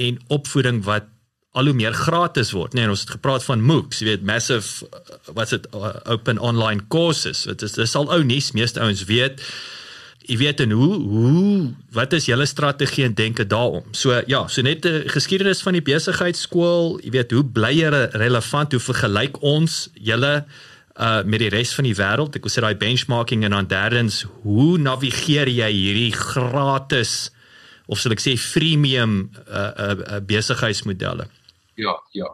en 0.00 0.18
opvoeding 0.28 0.82
wat 0.84 1.10
al 1.54 1.70
hoe 1.70 1.76
meer 1.76 1.94
gratis 1.94 2.50
word. 2.50 2.74
Nee, 2.74 2.88
ons 2.90 3.04
het 3.06 3.14
gepraat 3.14 3.44
van 3.46 3.62
MOOCs, 3.62 4.00
jy 4.02 4.08
weet 4.08 4.26
massive 4.26 4.88
what's 5.36 5.54
it 5.54 5.68
uh, 5.70 5.94
open 6.10 6.40
online 6.42 6.82
courses. 6.90 7.44
Dit 7.46 7.62
is 7.62 7.76
dis 7.78 7.94
al 7.94 8.10
ou 8.10 8.24
nuus, 8.26 8.50
meeste 8.58 8.82
ouens 8.82 9.04
weet. 9.06 9.42
Jy 10.24 10.38
weet 10.40 10.64
en 10.64 10.72
hoe 10.74 10.94
hoe 10.98 11.54
wat 11.94 12.16
is 12.16 12.26
julle 12.26 12.46
strategie 12.50 13.04
en 13.06 13.14
denke 13.14 13.46
daaroor? 13.46 13.84
So 13.94 14.18
ja, 14.26 14.46
so 14.48 14.66
net 14.66 14.82
die 14.82 15.04
geskiedenis 15.14 15.62
van 15.62 15.78
die 15.78 15.84
besigheidskool, 15.84 16.96
jy 17.04 17.14
weet 17.20 17.34
hoe 17.36 17.44
bly 17.46 17.74
jy 17.76 17.92
relevant, 18.18 18.74
hoe 18.74 18.82
vergelyk 18.82 19.38
ons 19.44 19.84
julle 19.94 20.40
uh 20.94 21.22
met 21.26 21.42
die 21.42 21.50
res 21.50 21.74
van 21.74 21.88
die 21.88 21.96
wêreld? 21.98 22.36
Ek 22.38 22.44
wou 22.46 22.52
sê 22.52 22.62
daai 22.62 22.78
benchmarking 22.78 23.44
en 23.44 23.56
dan 23.56 23.70
derdens, 23.70 24.22
hoe 24.44 24.78
navigeer 24.78 25.50
jy 25.50 25.70
hierdie 25.74 26.12
gratis 26.14 27.32
of 27.90 27.98
sal 28.00 28.14
ek 28.14 28.22
sê 28.22 28.36
freemium 28.40 29.16
uh, 29.44 29.72
uh, 29.74 29.96
uh 30.16 30.20
besigheidsmodelle? 30.24 31.26
Ja, 31.76 31.96
ja. 32.14 32.30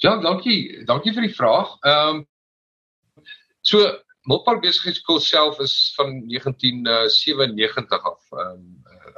Ja, 0.00 0.14
dankie. 0.22 0.84
Dankie 0.88 1.12
vir 1.12 1.26
die 1.26 1.34
vraag. 1.34 1.74
Ehm 1.84 2.22
um, 2.22 2.26
so 3.60 3.82
Milpark 4.28 4.62
Besigheidskool 4.62 5.20
self 5.20 5.58
is 5.60 5.92
van 5.96 6.22
1997 6.28 8.06
af 8.12 8.22
ehm 8.30 8.46
um, 8.46 8.62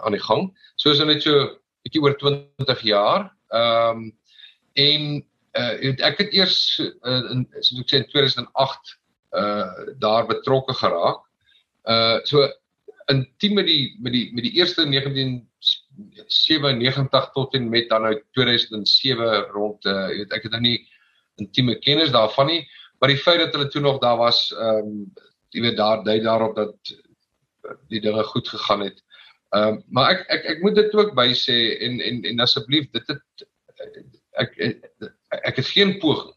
aan 0.03 0.17
die 0.17 0.23
gang. 0.23 0.49
So 0.77 0.91
is 0.91 0.99
dit 0.99 1.07
net 1.07 1.23
so 1.23 1.45
bietjie 1.85 2.03
oor 2.03 2.17
20 2.19 2.83
jaar. 2.89 3.29
Ehm 3.53 4.03
um, 4.03 4.11
en 4.73 5.03
uh, 5.59 5.75
ek 6.09 6.19
het 6.25 6.31
eers 6.33 6.59
uh, 6.81 7.31
in 7.33 7.41
soos 7.61 7.81
ek 7.83 7.91
sê 7.91 7.97
in 8.03 8.11
2008 8.11 8.99
uh 9.33 9.69
daar 10.01 10.27
betrokke 10.29 10.75
geraak. 10.77 11.21
Uh 11.89 12.19
so 12.29 12.37
intiem 13.11 13.55
met 13.59 13.67
die 13.67 13.97
met 14.01 14.13
die 14.13 14.35
met 14.35 14.45
die 14.45 14.53
eerste 14.61 14.89
1997 14.89 17.33
tot 17.33 17.55
en 17.55 17.69
met 17.69 17.89
dan 17.89 18.03
nou 18.07 18.23
2007 18.37 19.49
rond 19.57 19.85
uh 19.85 20.09
jy 20.13 20.19
weet 20.23 20.33
ek 20.37 20.43
het 20.49 20.55
nou 20.57 20.65
nie 20.69 20.81
intieme 21.41 21.75
kennis 21.81 22.11
daarvan 22.13 22.47
nie, 22.47 22.69
maar 23.01 23.09
die 23.09 23.25
feit 23.25 23.41
dat 23.41 23.53
hulle 23.57 23.69
toe 23.73 23.83
nog 23.83 23.99
daar 24.01 24.19
was 24.21 24.53
ehm 24.53 24.87
um, 24.87 25.13
jy 25.53 25.61
weet 25.67 25.77
daar 25.77 26.05
dui 26.05 26.21
daarop 26.25 26.57
dat 26.57 26.77
die 27.93 28.01
dinge 28.01 28.25
goed 28.25 28.49
gegaan 28.49 28.81
het. 28.89 28.99
Ehm 29.51 29.69
um, 29.69 29.83
maar 29.89 30.11
ek 30.15 30.21
ek 30.29 30.45
ek 30.55 30.63
moet 30.63 30.75
dit 30.75 30.95
ook 30.95 31.15
by 31.17 31.29
sê 31.37 31.79
en 31.89 32.01
en 32.01 32.25
en 32.31 32.41
asseblief 32.41 32.91
dit 32.93 33.07
het 33.09 33.21
ek 34.41 34.51
ek, 34.69 34.77
ek 35.41 35.57
het 35.57 35.67
geen 35.67 35.99
poging 35.99 36.35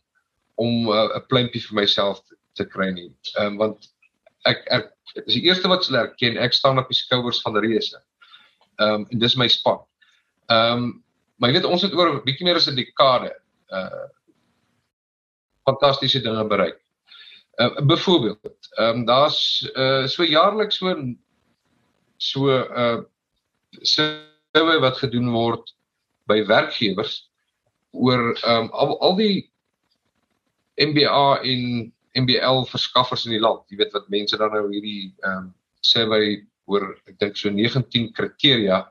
om 0.56 0.88
'n 0.88 0.96
uh, 0.96 1.22
pleintjie 1.28 1.62
vir 1.68 1.76
myself 1.82 2.22
te, 2.24 2.36
te 2.54 2.66
kry 2.66 2.92
nie. 2.92 3.10
Ehm 3.36 3.46
um, 3.46 3.58
want 3.58 3.90
ek 4.46 4.64
ek 4.72 4.92
is 5.26 5.34
die 5.38 5.46
eerste 5.48 5.68
wat 5.72 5.86
hulle 5.88 6.04
erken 6.06 6.38
ek 6.38 6.54
staan 6.54 6.80
op 6.80 6.88
die 6.92 6.98
skouers 6.98 7.42
van 7.42 7.58
reuse. 7.58 8.00
Ehm 8.80 9.02
um, 9.02 9.08
en 9.12 9.20
dis 9.20 9.36
my 9.36 9.48
span. 9.48 9.82
Ehm 10.50 10.72
um, 10.78 11.04
maar 11.36 11.52
jy 11.52 11.60
weet 11.60 11.72
ons 11.72 11.82
het 11.84 11.94
oor 11.94 12.14
'n 12.14 12.24
bietjie 12.24 12.48
meer 12.48 12.56
as 12.62 12.70
'n 12.70 12.76
dekade 12.80 13.34
uh 13.72 14.08
fantastiese 15.66 16.22
dinge 16.22 16.46
bereik. 16.48 16.80
Uh 17.58 17.82
byvoorbeeld, 17.82 18.70
ehm 18.78 18.90
um, 18.90 19.06
daar's 19.06 19.70
uh 19.76 20.08
so 20.08 20.24
jaarliks 20.24 20.78
so 20.78 20.96
so 22.18 22.48
uh 22.50 23.04
survey 23.82 24.80
wat 24.80 24.98
gedoen 24.98 25.32
word 25.32 25.74
by 26.28 26.46
werkgewers 26.46 27.30
oor 27.96 28.34
ehm 28.36 28.68
um, 28.68 28.72
al, 28.72 28.96
al 29.00 29.16
die 29.20 29.36
MBA 30.76 31.28
en 31.48 31.92
MBL 32.16 32.66
verskaffers 32.72 33.26
in 33.28 33.36
die 33.36 33.44
land. 33.44 33.64
Jy 33.72 33.80
weet 33.80 33.96
wat 33.96 34.12
mense 34.12 34.38
dan 34.40 34.54
nou 34.56 34.68
hierdie 34.72 35.14
ehm 35.24 35.48
um, 35.48 35.54
survey 35.86 36.40
oor 36.66 36.96
ek 37.06 37.20
dink 37.22 37.36
so 37.38 37.52
19 37.54 38.10
kriteria 38.18 38.82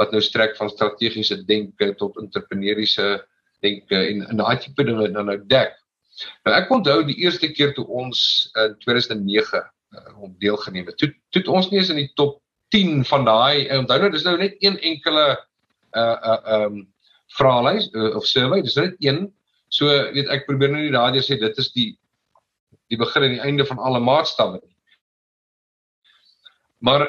wat 0.00 0.12
nou 0.12 0.20
strek 0.24 0.56
van 0.58 0.68
strategiese 0.72 1.38
denke 1.48 1.94
tot 2.00 2.18
entrepreneursiese 2.20 3.22
denke 3.64 3.96
en 3.96 4.24
en 4.28 4.40
daai 4.40 4.58
tipe 4.60 4.84
dinge 4.84 5.08
dan 5.12 5.28
nou 5.28 5.38
dek. 5.52 5.74
Nou 6.44 6.54
ek 6.56 6.72
onthou 6.72 7.00
die 7.08 7.18
eerste 7.24 7.50
keer 7.52 7.74
toe 7.76 7.86
ons 8.02 8.22
in 8.60 8.76
2009 8.84 9.60
uh, 9.60 10.12
om 10.20 10.36
deelgeneem 10.42 10.88
het. 10.90 10.98
Toe 11.00 11.12
toe 11.34 11.44
ons 11.52 11.70
nie 11.70 11.80
eens 11.80 11.92
in 11.92 12.02
die 12.02 12.12
top 12.20 12.38
10 12.74 13.04
van 13.08 13.26
daai 13.28 13.68
onthou 13.78 13.98
nou 14.04 14.10
dis 14.12 14.26
nou 14.26 14.36
net 14.40 14.56
een 14.64 14.78
enkele 14.92 15.26
uh 15.96 16.16
uh 16.32 16.40
um 16.60 16.82
vraelys 17.38 17.88
uh, 17.94 18.14
of 18.16 18.26
survey, 18.26 18.62
dis 18.62 18.76
net 18.78 18.96
een. 18.98 19.28
So 19.70 19.86
weet 20.14 20.30
ek 20.34 20.46
probeer 20.48 20.72
nou 20.72 20.82
nie 20.82 20.94
daardie 20.94 21.22
sê 21.22 21.38
dit 21.40 21.58
is 21.62 21.72
die 21.76 21.90
die 22.90 22.98
begin 22.98 23.22
en 23.22 23.34
die 23.36 23.44
einde 23.46 23.64
van 23.68 23.78
alle 23.78 24.00
maatstawwe 24.02 24.58
nie. 24.58 24.74
Maar 26.82 27.06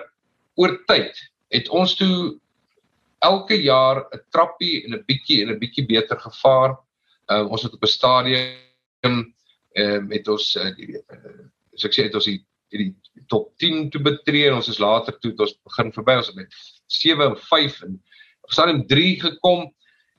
oor 0.61 0.75
tyd 0.85 1.17
het 1.49 1.69
ons 1.73 1.95
toe 1.97 2.37
elke 3.25 3.57
jaar 3.57 4.05
'n 4.13 4.21
trappie 4.29 4.83
en 4.85 4.93
'n 4.93 5.05
bietjie 5.07 5.41
en 5.41 5.53
'n 5.53 5.59
bietjie 5.59 5.85
beter 5.85 6.19
gevaar. 6.19 6.77
Uh, 7.31 7.47
ons 7.49 7.63
het 7.63 7.73
op 7.73 7.83
'n 7.83 7.87
stadium 7.87 8.53
ehm 9.01 9.33
um, 9.73 10.07
met 10.07 10.27
ons 10.27 10.55
uh, 10.55 10.69
die 10.75 10.97
uh, 10.97 11.47
so 11.75 11.87
ek 11.87 11.95
sê 11.95 12.03
het 12.03 12.15
ons 12.15 12.25
die 12.25 12.43
die 12.71 12.95
top 13.27 13.51
10 13.59 13.89
toe 13.91 14.01
betree 14.01 14.47
en 14.47 14.57
ons 14.59 14.69
is 14.71 14.79
later 14.79 15.17
toe 15.19 15.33
ons 15.37 15.57
begin 15.63 15.91
verby 15.91 16.15
ons 16.19 16.27
het 16.27 16.35
met 16.35 16.53
7 16.87 17.29
en 17.29 17.37
5 17.37 17.81
en 17.87 17.95
op 18.41 18.51
stadium 18.51 18.85
3 18.87 19.21
gekom 19.21 19.73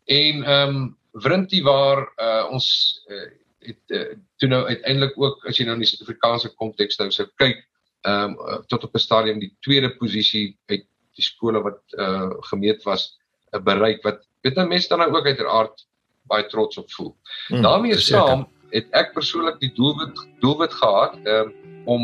en 0.05 0.43
ehm 0.43 0.77
um, 0.77 0.91
Wrintie 1.13 1.61
waar 1.61 2.07
uh, 2.17 2.49
ons 2.51 2.67
uh, 3.13 3.29
het 3.69 3.93
uh, 3.93 4.15
toe 4.41 4.49
nou 4.49 4.63
uiteindelik 4.65 5.13
ook 5.21 5.45
as 5.45 5.59
jy 5.59 5.67
nou 5.69 5.75
in 5.77 5.83
die 5.85 5.89
Suid-Afrikaanse 5.91 6.55
konteks 6.57 6.97
nou 6.99 7.11
sou 7.13 7.27
kyk 7.37 7.61
ehm 8.09 8.33
um, 8.33 8.65
tot 8.67 8.85
op 8.85 8.95
'n 8.95 9.05
stadium 9.05 9.39
die 9.39 9.53
tweede 9.61 9.93
posisie 10.01 10.57
uit 10.73 10.87
die 11.17 11.25
skole 11.25 11.61
wat 11.63 11.83
uh 11.99 12.31
gemeet 12.49 12.83
was 12.89 13.19
'n 13.53 13.57
uh, 13.57 13.63
bereik 13.63 14.03
wat 14.03 14.25
weet 14.43 14.57
nou 14.57 14.69
mense 14.69 14.89
dan 14.89 14.99
nou 14.99 15.13
ook 15.13 15.27
uiteraard 15.27 15.87
baie 16.31 16.47
trots 16.47 16.79
op 16.79 16.91
voel. 16.93 17.17
Hmm, 17.49 17.63
daarmee 17.63 17.99
saam 17.99 18.47
het 18.71 18.89
ek 18.97 19.13
persoonlik 19.13 19.61
die 19.61 19.73
doelwit 19.77 20.17
doelwit 20.41 20.73
gehad 20.73 21.19
um, 21.27 21.53
om 21.85 22.03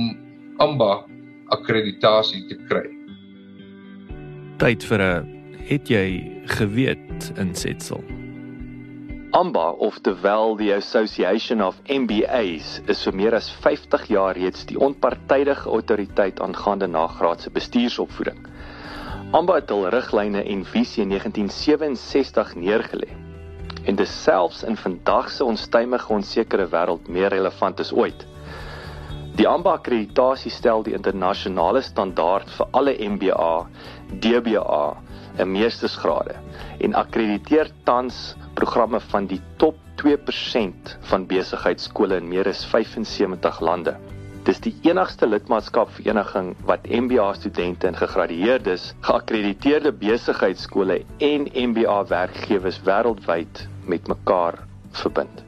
AMBA 0.58 1.06
akkreditasie 1.54 2.44
te 2.50 2.58
kry. 2.68 2.86
Tyd 4.58 4.84
vir 4.84 5.00
'n 5.00 5.37
het 5.68 5.90
jy 5.92 6.40
geweet 6.48 7.26
insetsel. 7.36 8.00
AMBA 9.36 9.66
of 9.84 9.98
terwyl 10.00 10.54
die 10.56 10.70
Association 10.72 11.60
of 11.60 11.76
MBAs 11.92 12.78
is 12.88 13.02
vir 13.04 13.16
meer 13.20 13.34
as 13.36 13.50
50 13.60 14.06
jaar 14.08 14.38
reeds 14.38 14.64
die 14.70 14.78
onpartydige 14.80 15.68
autoriteit 15.68 16.40
aangaande 16.40 16.88
nagraadse 16.88 17.52
bestuursopvoeding. 17.52 18.38
AMBA 19.36 19.58
het 19.58 19.74
hul 19.74 19.84
riglyne 19.92 20.40
en 20.40 20.62
visie 20.64 21.04
in 21.04 21.12
1967 21.12 22.54
neergelê. 22.56 23.10
En 23.84 24.00
dit 24.00 24.08
selfs 24.08 24.62
in 24.64 24.80
vandag 24.80 25.28
se 25.30 25.44
onstuimige 25.44 26.12
onsekere 26.12 26.64
wêreld 26.72 27.12
meer 27.12 27.28
relevant 27.36 27.84
as 27.84 27.92
ooit. 27.92 28.24
Die 29.36 29.46
AMBA 29.48 29.76
akkreditasie 29.82 30.50
stel 30.50 30.80
die 30.88 30.96
internasionale 30.96 31.84
standaard 31.84 32.48
vir 32.56 32.72
alle 32.72 32.96
MBA, 33.04 33.52
DBA 34.24 34.80
en 35.38 35.50
meestersgrade 35.54 36.36
en 36.84 36.94
akkrediteer 36.98 37.70
tans 37.88 38.34
programme 38.58 39.00
van 39.10 39.26
die 39.30 39.40
top 39.62 39.78
2% 40.02 40.94
van 41.10 41.26
besigheidskole 41.26 42.20
in 42.22 42.28
meer 42.30 42.48
as 42.50 42.62
75 42.70 43.60
lande. 43.60 43.96
Dis 44.46 44.60
die 44.64 44.72
enigste 44.86 45.26
lidmaatskapvereniging 45.28 46.54
wat 46.68 46.86
MBA 46.86 47.26
studente 47.36 47.90
en 47.90 47.98
gegradueerdes, 47.98 48.92
geakkrediteerde 49.04 49.92
besigheidskole 49.92 51.02
en 51.18 51.48
MBA 51.52 51.98
werkgewers 52.08 52.78
wêreldwyd 52.86 53.66
met 53.90 54.08
mekaar 54.08 54.62
verbind. 55.02 55.44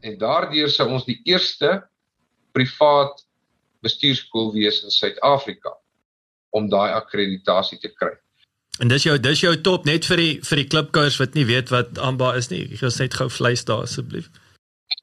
En 0.00 0.18
daardeur 0.18 0.68
sou 0.72 0.88
ons 0.90 1.06
die 1.08 1.20
eerste 1.28 1.76
privaat 2.56 3.24
bestuurskool 3.84 4.52
wees 4.52 4.82
in 4.84 4.92
Suid-Afrika 4.92 5.79
om 6.56 6.68
daai 6.70 6.90
akkreditasie 6.96 7.78
te 7.78 7.90
kry. 7.94 8.12
En 8.80 8.88
dis 8.88 9.04
jou 9.04 9.16
dis 9.20 9.42
jou 9.42 9.52
top 9.60 9.84
net 9.88 10.06
vir 10.08 10.22
die 10.22 10.34
vir 10.46 10.62
die 10.62 10.68
klipkouers 10.72 11.18
wat 11.20 11.34
nie 11.36 11.44
weet 11.48 11.72
wat 11.74 11.98
AMBA 11.98 12.34
is 12.40 12.48
nie. 12.52 12.62
Sê 12.80 13.04
net 13.04 13.18
gou 13.18 13.28
vleis 13.28 13.64
daar 13.68 13.84
asseblief. 13.84 14.30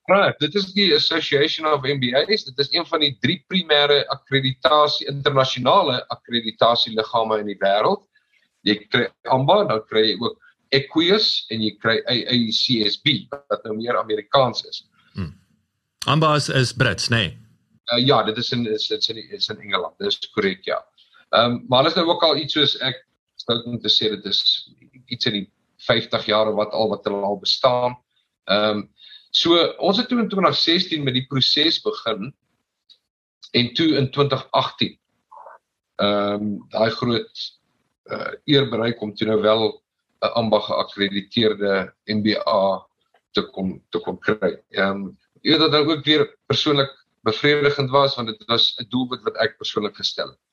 Right, 0.08 0.38
dit 0.40 0.56
is 0.56 0.70
die 0.72 0.88
Association 0.96 1.68
of 1.68 1.84
MBAs. 1.84 2.46
Dit 2.48 2.60
is 2.64 2.72
een 2.72 2.86
van 2.88 3.04
die 3.04 3.12
drie 3.24 3.42
primêre 3.52 4.06
akkreditasie 4.14 5.08
internasionale 5.12 6.00
akkreditasieliggame 6.16 7.42
in 7.44 7.52
die 7.52 7.58
wêreld. 7.60 8.06
Jy 8.68 8.78
kry 8.88 9.08
AMBA, 9.36 9.58
dan 9.68 9.84
kry 9.92 10.06
jy 10.08 10.16
ook 10.24 10.40
Equius 10.76 11.46
en 11.52 11.64
jy 11.64 11.74
kry 11.84 11.98
AACSB 12.08 13.28
wat 13.36 13.68
nou 13.68 13.76
meer 13.76 14.00
Amerikaans 14.00 14.64
is. 14.68 14.86
Hmm. 15.14 15.34
AMBA 16.08 16.34
is, 16.40 16.50
is 16.56 16.74
Brits, 16.76 17.12
nê? 17.12 17.28
Nee. 17.28 17.36
Uh, 17.92 18.00
ja, 18.04 18.24
dit 18.24 18.38
is 18.38 18.52
in 18.52 18.66
is, 18.68 18.90
is 18.92 19.10
in 19.12 19.20
is 19.32 19.48
in 19.52 19.60
Engeland. 19.60 19.96
Dis 20.00 20.20
korrek, 20.36 20.66
ja. 20.68 20.82
Ehm 21.30 21.52
um, 21.52 21.66
maar 21.68 21.84
hulle 21.84 21.90
is 21.90 21.96
nou 21.96 22.08
ook 22.08 22.24
al 22.24 22.38
iets 22.38 22.54
soos 22.56 22.78
ek 22.88 23.02
stout 23.36 23.66
om 23.68 23.80
te 23.80 23.92
sê 23.92 24.10
dit 24.14 24.26
is 24.26 24.42
iets 25.12 25.28
in 25.28 25.34
die 25.42 25.48
50 25.88 26.26
jaar 26.26 26.54
wat 26.56 26.72
al 26.72 26.90
wat 26.94 27.04
hulle 27.06 27.26
al 27.28 27.40
bestaan. 27.40 27.98
Ehm 28.48 28.78
um, 28.78 28.86
so 29.36 29.58
ons 29.84 29.98
het 30.00 30.08
toe 30.08 30.22
in 30.24 30.30
2016 30.32 31.04
met 31.04 31.14
die 31.14 31.26
proses 31.28 31.82
begin 31.84 32.32
en 33.60 33.74
toe 33.74 33.90
in 34.00 34.08
2018 34.12 34.96
ehm 36.00 36.48
um, 36.48 36.56
daai 36.72 36.90
groot 36.96 37.44
uh, 38.08 38.32
eer 38.46 38.70
bereik 38.72 39.02
om 39.02 39.14
toe 39.16 39.28
nou 39.28 39.42
wel 39.42 39.68
'n 40.24 40.34
ambag 40.40 40.66
geakkrediteerde 40.72 41.94
MBA 42.06 42.88
te 43.36 43.42
kom 43.52 43.84
te 43.92 44.00
kom 44.00 44.20
kry. 44.20 44.56
Ehm 44.72 44.90
um, 44.90 45.18
jy 45.44 45.52
weet 45.52 45.60
dat 45.60 45.72
dit 45.72 45.92
ook 45.92 46.06
weer 46.06 46.28
persoonlik 46.48 46.96
bevredigend 47.28 47.90
was 47.92 48.16
want 48.16 48.28
dit 48.32 48.44
was 48.48 48.76
'n 48.80 48.88
doelwit 48.90 49.24
wat 49.28 49.36
ek 49.44 49.58
persoonlik 49.58 49.96
gestel 49.96 50.32
het 50.32 50.47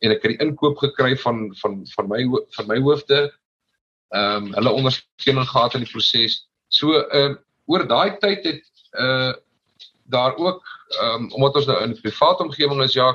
en 0.00 0.14
ek 0.14 0.22
het 0.24 0.32
die 0.32 0.46
inkoop 0.46 0.80
gekry 0.80 1.16
van 1.24 1.50
van 1.60 1.82
van 1.94 2.08
my 2.08 2.24
van 2.56 2.66
my 2.70 2.80
hoofde. 2.80 3.20
Ehm 4.10 4.46
um, 4.46 4.52
hulle 4.54 4.72
ondersteuning 4.72 5.48
gehad 5.48 5.74
in 5.74 5.84
die 5.84 5.92
proses. 5.92 6.46
So 6.68 6.98
ehm 7.00 7.36
uh, 7.36 7.38
oor 7.70 7.86
daai 7.86 8.18
tyd 8.18 8.44
het 8.44 8.64
uh 8.98 9.32
daar 10.10 10.36
ook 10.36 10.64
ehm 11.00 11.26
um, 11.26 11.32
omdat 11.32 11.56
ons 11.56 11.66
nou 11.66 11.82
in 11.82 11.90
'n 11.90 12.00
private 12.00 12.42
omgewing 12.42 12.82
is 12.82 12.92
ja 12.92 13.10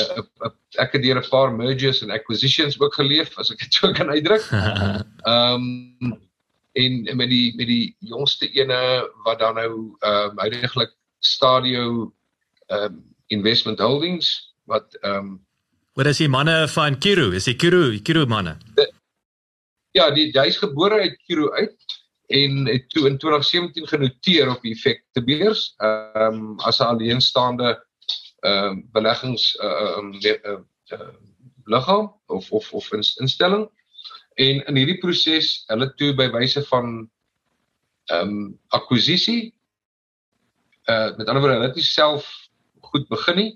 uh, 0.00 0.18
uh, 0.44 0.50
ek 0.80 0.92
het 0.92 1.02
deur 1.02 1.20
'n 1.20 1.28
paar 1.28 1.52
mergers 1.52 2.02
en 2.02 2.10
acquisitions 2.10 2.80
ook 2.80 2.94
geleef 2.94 3.38
as 3.38 3.50
ek 3.50 3.58
dit 3.58 3.74
so 3.74 3.92
kan 3.92 4.10
uitdruk. 4.10 4.44
Ehm 5.22 5.64
um, 6.00 6.20
en 6.72 7.16
met 7.16 7.28
die 7.28 7.56
met 7.56 7.66
die 7.66 7.96
jongste 7.98 8.48
ene 8.48 9.10
wat 9.24 9.38
dan 9.38 9.54
nou 9.54 9.96
ehm 10.00 10.30
um, 10.30 10.38
huidigelik 10.38 10.92
Stadio 11.18 12.12
ehm 12.66 12.84
um, 12.84 13.14
Investment 13.26 13.78
Holdings 13.78 14.54
wat 14.64 14.94
ehm 15.00 15.16
um, 15.16 15.46
Wat 15.92 16.08
is 16.08 16.22
die 16.22 16.28
manne 16.28 16.68
van 16.72 16.94
Kiru? 16.98 17.34
Is 17.36 17.44
die 17.44 17.56
Kiru, 17.60 17.98
Kiru 18.00 18.24
manne? 18.26 18.54
Ja, 19.92 20.06
die 20.14 20.30
hy's 20.32 20.56
gebore 20.56 21.02
uit 21.02 21.18
Kiru 21.26 21.50
uit 21.52 21.98
en 22.32 22.62
het 22.66 22.86
toe 22.94 23.04
in 23.10 23.18
2017 23.20 23.88
genoteer 23.90 24.48
op 24.48 24.62
die 24.64 24.72
effektebeurs 24.72 25.74
ehm 25.84 26.38
um, 26.38 26.60
as 26.64 26.80
'n 26.80 26.94
alleenstaande 26.94 27.74
ehm 28.40 28.70
um, 28.70 28.80
beleggings 28.92 29.52
ehm 29.60 30.14
uh, 30.16 30.32
uh, 30.32 30.38
uh, 30.52 30.60
uh, 30.96 31.12
liggaam 31.64 32.08
of 32.26 32.50
of 32.50 32.72
of 32.72 32.92
instelling 32.92 33.68
en 34.34 34.64
in 34.64 34.76
hierdie 34.76 34.98
proses 34.98 35.64
hulle 35.66 35.92
toe 35.94 36.14
by 36.14 36.30
wyse 36.32 36.64
van 36.72 37.10
ehm 38.06 38.28
um, 38.28 38.58
akquisisie 38.68 39.52
uh 40.88 41.16
met 41.16 41.28
ander 41.28 41.42
woorde 41.42 41.58
hulle 41.58 41.68
het 41.68 41.76
nie 41.76 41.90
self 41.90 42.32
goed 42.80 43.08
begin 43.08 43.36
nie 43.36 43.52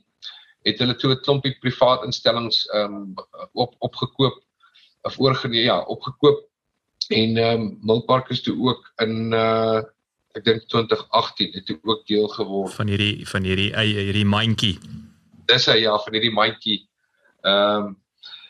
het 0.67 0.83
hulle 0.83 0.97
toe 0.99 1.14
'n 1.14 1.23
klompie 1.23 1.57
privaat 1.62 2.05
instellings 2.05 2.67
ehm 2.67 2.95
um, 2.95 3.14
op 3.53 3.75
opgekoop 3.79 4.43
of 5.03 5.19
oorgeneem 5.19 5.64
ja 5.71 5.79
opgekoop 5.81 6.43
en 7.09 7.37
ehm 7.37 7.61
um, 7.61 7.79
Milpark 7.83 8.31
is 8.31 8.43
toe 8.43 8.57
ook 8.59 8.93
in 8.97 9.33
uh 9.33 9.83
ek 10.37 10.45
dink 10.45 10.67
2018 10.69 11.53
het 11.53 11.67
toe 11.67 11.79
ook 11.83 12.07
deel 12.07 12.29
geword. 12.29 12.75
Van 12.75 12.91
hierdie 12.93 13.29
van 13.29 13.43
hierdie 13.43 13.71
eie 13.73 14.03
hierdie 14.09 14.27
mandjie. 14.29 14.75
Dis 15.49 15.67
hy 15.67 15.79
ja 15.81 15.97
van 15.99 16.12
hierdie 16.12 16.35
mandjie. 16.35 16.83
Ehm 17.43 17.87
um, 17.87 17.97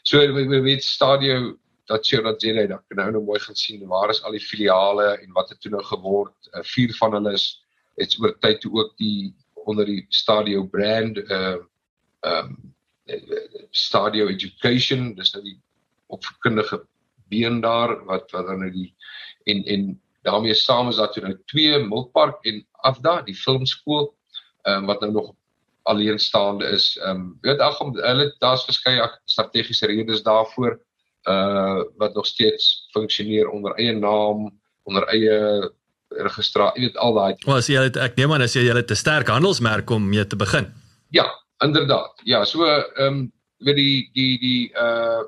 so 0.03 0.19
we 0.19 0.61
weet 0.63 0.85
stadio 0.85 1.57
dat 1.87 2.09
jy 2.09 2.23
dat 2.23 2.43
jy 2.43 2.53
net 2.57 2.75
nou 2.91 3.11
nou 3.13 3.23
mooi 3.23 3.39
gaan 3.41 3.55
sien 3.55 3.87
waar 3.87 4.11
is 4.11 4.23
al 4.23 4.35
die 4.35 4.43
filiale 4.43 5.13
en 5.21 5.33
wat 5.33 5.49
het 5.49 5.61
toe 5.61 5.71
nou 5.71 5.85
geword. 5.85 6.51
Uh, 6.53 6.63
vier 6.63 6.95
van 6.99 7.13
hulle 7.13 7.33
is 7.39 7.63
het 7.97 8.17
oor 8.21 8.35
tyd 8.41 8.61
toe 8.61 8.73
ook 8.73 8.97
die 8.99 9.35
onder 9.67 9.87
die 9.87 10.07
Stadio 10.09 10.67
brand 10.67 11.19
uh 11.19 11.57
um 12.27 12.57
Stadio 13.71 14.27
Education 14.27 15.13
dis 15.15 15.33
nou 15.35 15.43
die 15.45 15.57
opvoedkundige 16.11 16.81
been 17.31 17.61
daar 17.63 17.95
wat 18.09 18.31
wat 18.35 18.49
dan 18.51 18.65
nou 18.65 18.71
die 18.75 18.91
en 19.51 19.63
en 19.65 19.89
daarmee 20.27 20.55
saam 20.59 20.91
is 20.91 20.99
daar 20.99 21.13
toe 21.15 21.23
nou 21.23 21.37
twee 21.53 21.79
Milpark 21.85 22.43
en 22.51 22.63
Afda 22.91 23.21
die 23.27 23.37
filmskool 23.37 24.11
um 24.67 24.91
wat 24.91 25.01
nou 25.05 25.13
nog 25.13 25.33
alleenstaande 25.87 26.67
is 26.75 26.97
um 27.07 27.39
weet 27.47 27.63
ag 27.63 27.79
hulle 27.79 28.31
daar's 28.43 28.67
verskeie 28.67 29.07
strategiese 29.25 29.87
redes 29.87 30.23
daarvoor 30.27 30.81
uh 31.31 31.83
wat 32.03 32.15
nog 32.15 32.27
steeds 32.27 32.89
funksioneer 32.95 33.51
onder 33.51 33.75
eie 33.79 33.93
naam 33.93 34.51
onder 34.87 35.07
eie 35.11 35.37
registrasie, 36.15 36.81
jy 36.81 36.89
weet 36.89 37.01
al 37.03 37.17
daai. 37.17 37.33
Wel, 37.45 37.57
as 37.57 37.69
jy 37.71 37.83
het 37.89 37.99
ek 38.01 38.17
neem 38.19 38.35
aan 38.35 38.45
as 38.47 38.55
jy 38.57 38.67
jy 38.67 38.77
het 38.77 38.91
'n 38.91 38.99
sterk 38.99 39.29
handelsmerk 39.29 39.91
om 39.91 40.09
mee 40.09 40.27
te 40.27 40.37
begin. 40.37 40.73
Ja, 41.11 41.27
inderdaad. 41.65 42.21
Ja, 42.25 42.45
so 42.45 42.65
ehm 42.65 43.07
um, 43.07 43.33
weet 43.59 43.77
die 43.77 44.11
die 44.13 44.39
die 44.39 44.73
uh 44.73 45.23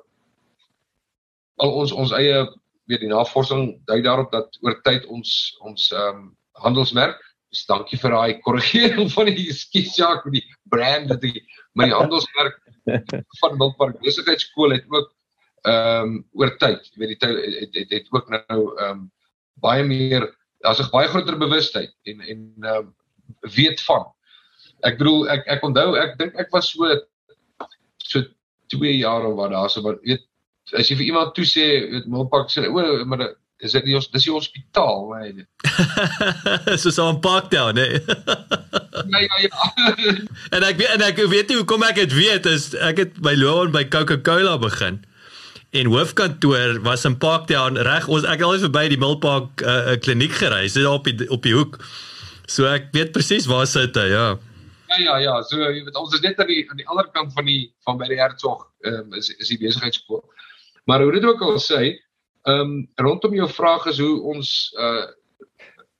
al 1.58 1.72
ons 1.72 1.92
ons 1.92 2.12
eie 2.12 2.44
weet 2.84 3.00
die 3.00 3.10
navorsing 3.10 3.80
dui 3.86 4.02
daarop 4.02 4.30
dat 4.32 4.58
oor 4.60 4.80
tyd 4.82 5.06
ons 5.06 5.56
ons 5.60 5.90
ehm 5.92 6.16
um, 6.16 6.36
handelsmerk 6.52 7.18
Dis 7.48 7.64
dankie 7.64 7.96
vir 7.96 8.12
daai 8.12 8.40
korrigering 8.44 9.08
van 9.14 9.30
die 9.32 9.52
skiesjak 9.56 10.26
met 10.26 10.34
die 10.36 10.56
brand 10.68 11.08
dat 11.12 11.22
die 11.24 11.40
my 11.78 11.88
handelsmerk 11.88 12.58
van 13.40 13.56
Milpark 13.60 14.00
Besigheidskool 14.04 14.76
het 14.76 14.84
ook 14.92 15.14
ehm 15.68 16.02
um, 16.02 16.18
oor 16.38 16.52
tyd, 16.60 16.84
jy 16.92 17.00
weet 17.02 17.14
die 17.14 17.20
tyd 17.24 17.38
het, 17.40 17.72
het 17.80 17.94
het 17.96 18.12
ook 18.14 18.28
nou 18.34 18.58
ehm 18.58 18.90
um, 18.90 19.00
baie 19.64 19.82
meer 19.84 20.28
daar's 20.62 20.80
'n 20.84 20.90
baie 20.92 21.08
groter 21.08 21.38
bewustheid 21.38 21.94
en 22.04 22.20
en 22.20 22.40
ehm 22.62 22.86
uh, 22.86 23.50
weet 23.56 23.80
van. 23.88 24.06
Ek 24.86 24.98
bedoel 25.00 25.28
ek 25.34 25.46
ek 25.56 25.64
onthou 25.66 25.96
ek 25.98 26.16
dink 26.18 26.38
ek 26.38 26.52
was 26.54 26.70
so 26.70 26.86
so 27.98 28.22
2 28.74 28.98
jaar 29.00 29.26
of 29.26 29.36
wat 29.36 29.50
daar 29.50 29.70
so 29.70 29.82
wat 29.82 30.00
weet 30.04 30.24
as 30.76 30.90
jy 30.90 30.98
vir 31.00 31.10
iemand 31.10 31.34
toe 31.34 31.46
sê 31.48 31.66
weet 31.90 32.08
Milpark 32.10 32.50
sê 32.52 32.68
o 32.68 33.04
maar 33.08 33.30
is 33.58 33.74
dit 33.74 33.88
nie 33.88 33.96
ons 33.98 34.06
dis 34.12 34.26
die 34.28 34.32
hospitaal 34.32 35.08
nee. 35.18 35.46
so 36.82 36.92
so 36.94 37.08
'n 37.10 37.20
parkdown 37.24 37.74
nee. 37.74 37.98
ja 39.10 39.20
ja 39.24 39.38
ja. 39.42 39.50
en 40.54 40.62
ek 40.62 40.78
weet 40.78 40.92
en 40.94 41.02
ek 41.08 41.22
weet 41.32 41.50
nie 41.50 41.58
hoekom 41.58 41.86
ek 41.88 41.98
dit 42.04 42.14
weet 42.14 42.46
is 42.46 42.70
ek 42.74 43.02
het 43.02 43.18
by 43.24 43.34
loon 43.38 43.72
by 43.74 43.84
Coca-Cola 43.90 44.58
begin 44.62 45.02
en 45.74 45.90
hoofkantoor 45.90 46.78
was 46.86 47.04
in 47.04 47.18
Parktown 47.18 47.80
reg 47.88 48.06
ons 48.08 48.24
ek 48.24 48.38
het 48.40 48.46
al 48.46 48.62
verby 48.68 48.86
die 48.94 49.00
Milpark 49.00 49.64
uh, 49.64 49.96
kliniek 49.98 50.38
gery 50.38 50.68
so 50.70 50.86
op 50.94 51.10
die 51.10 51.26
op 51.28 51.42
die 51.42 51.56
hoek 51.56 51.80
so 52.46 52.68
ek 52.70 52.92
weet 52.94 53.12
presies 53.16 53.50
waar 53.50 53.66
sit 53.66 53.98
hy 53.98 54.06
ja 54.14 54.28
ja 54.88 54.98
ja 54.98 55.16
ja 55.24 55.34
so 55.42 55.60
jy 55.60 55.84
weet 55.84 55.96
ons 55.96 56.14
is 56.14 56.24
net 56.24 56.40
aan 56.40 56.50
die 56.50 56.64
aan 56.70 56.80
die 56.80 56.88
ander 56.88 57.08
kant 57.14 57.32
van 57.36 57.48
die 57.48 57.72
van 57.86 57.98
by 58.00 58.08
die 58.10 58.20
Hertzog 58.20 58.66
um, 58.88 59.14
is 59.14 59.30
is 59.36 59.52
die 59.52 59.60
besigheidskool 59.60 60.24
maar 60.88 61.02
hoe 61.04 61.12
dit 61.12 61.24
ook 61.24 61.42
al 61.42 61.60
sê 61.62 61.82
ehm 62.48 62.60
um, 62.60 62.88
rondom 62.96 63.34
jou 63.34 63.48
vraag 63.50 63.86
is 63.92 64.00
hoe 64.00 64.14
ons 64.34 64.54
uh 64.78 65.06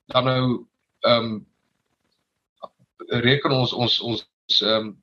dan 0.09 0.25
nou 0.25 0.43
ehm 1.05 1.25
um, 1.25 1.45
reken 3.27 3.51
ons 3.51 3.73
ons 3.73 3.99
ons 3.99 4.25
ehm 4.61 4.89
um, 4.89 4.97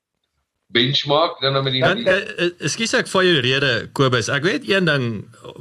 benchmark 0.67 1.39
dan 1.39 1.53
nou 1.55 1.63
met 1.63 1.77
die 1.77 1.81
ja, 1.81 1.93
uh, 1.95 2.49
Ekskuus 2.67 2.93
ek 2.97 3.07
vir 3.07 3.23
jou 3.23 3.35
rede 3.45 3.71
Kobus. 3.95 4.27
Ek 4.27 4.43
weet 4.43 4.67
een 4.67 4.87
ding 4.89 5.05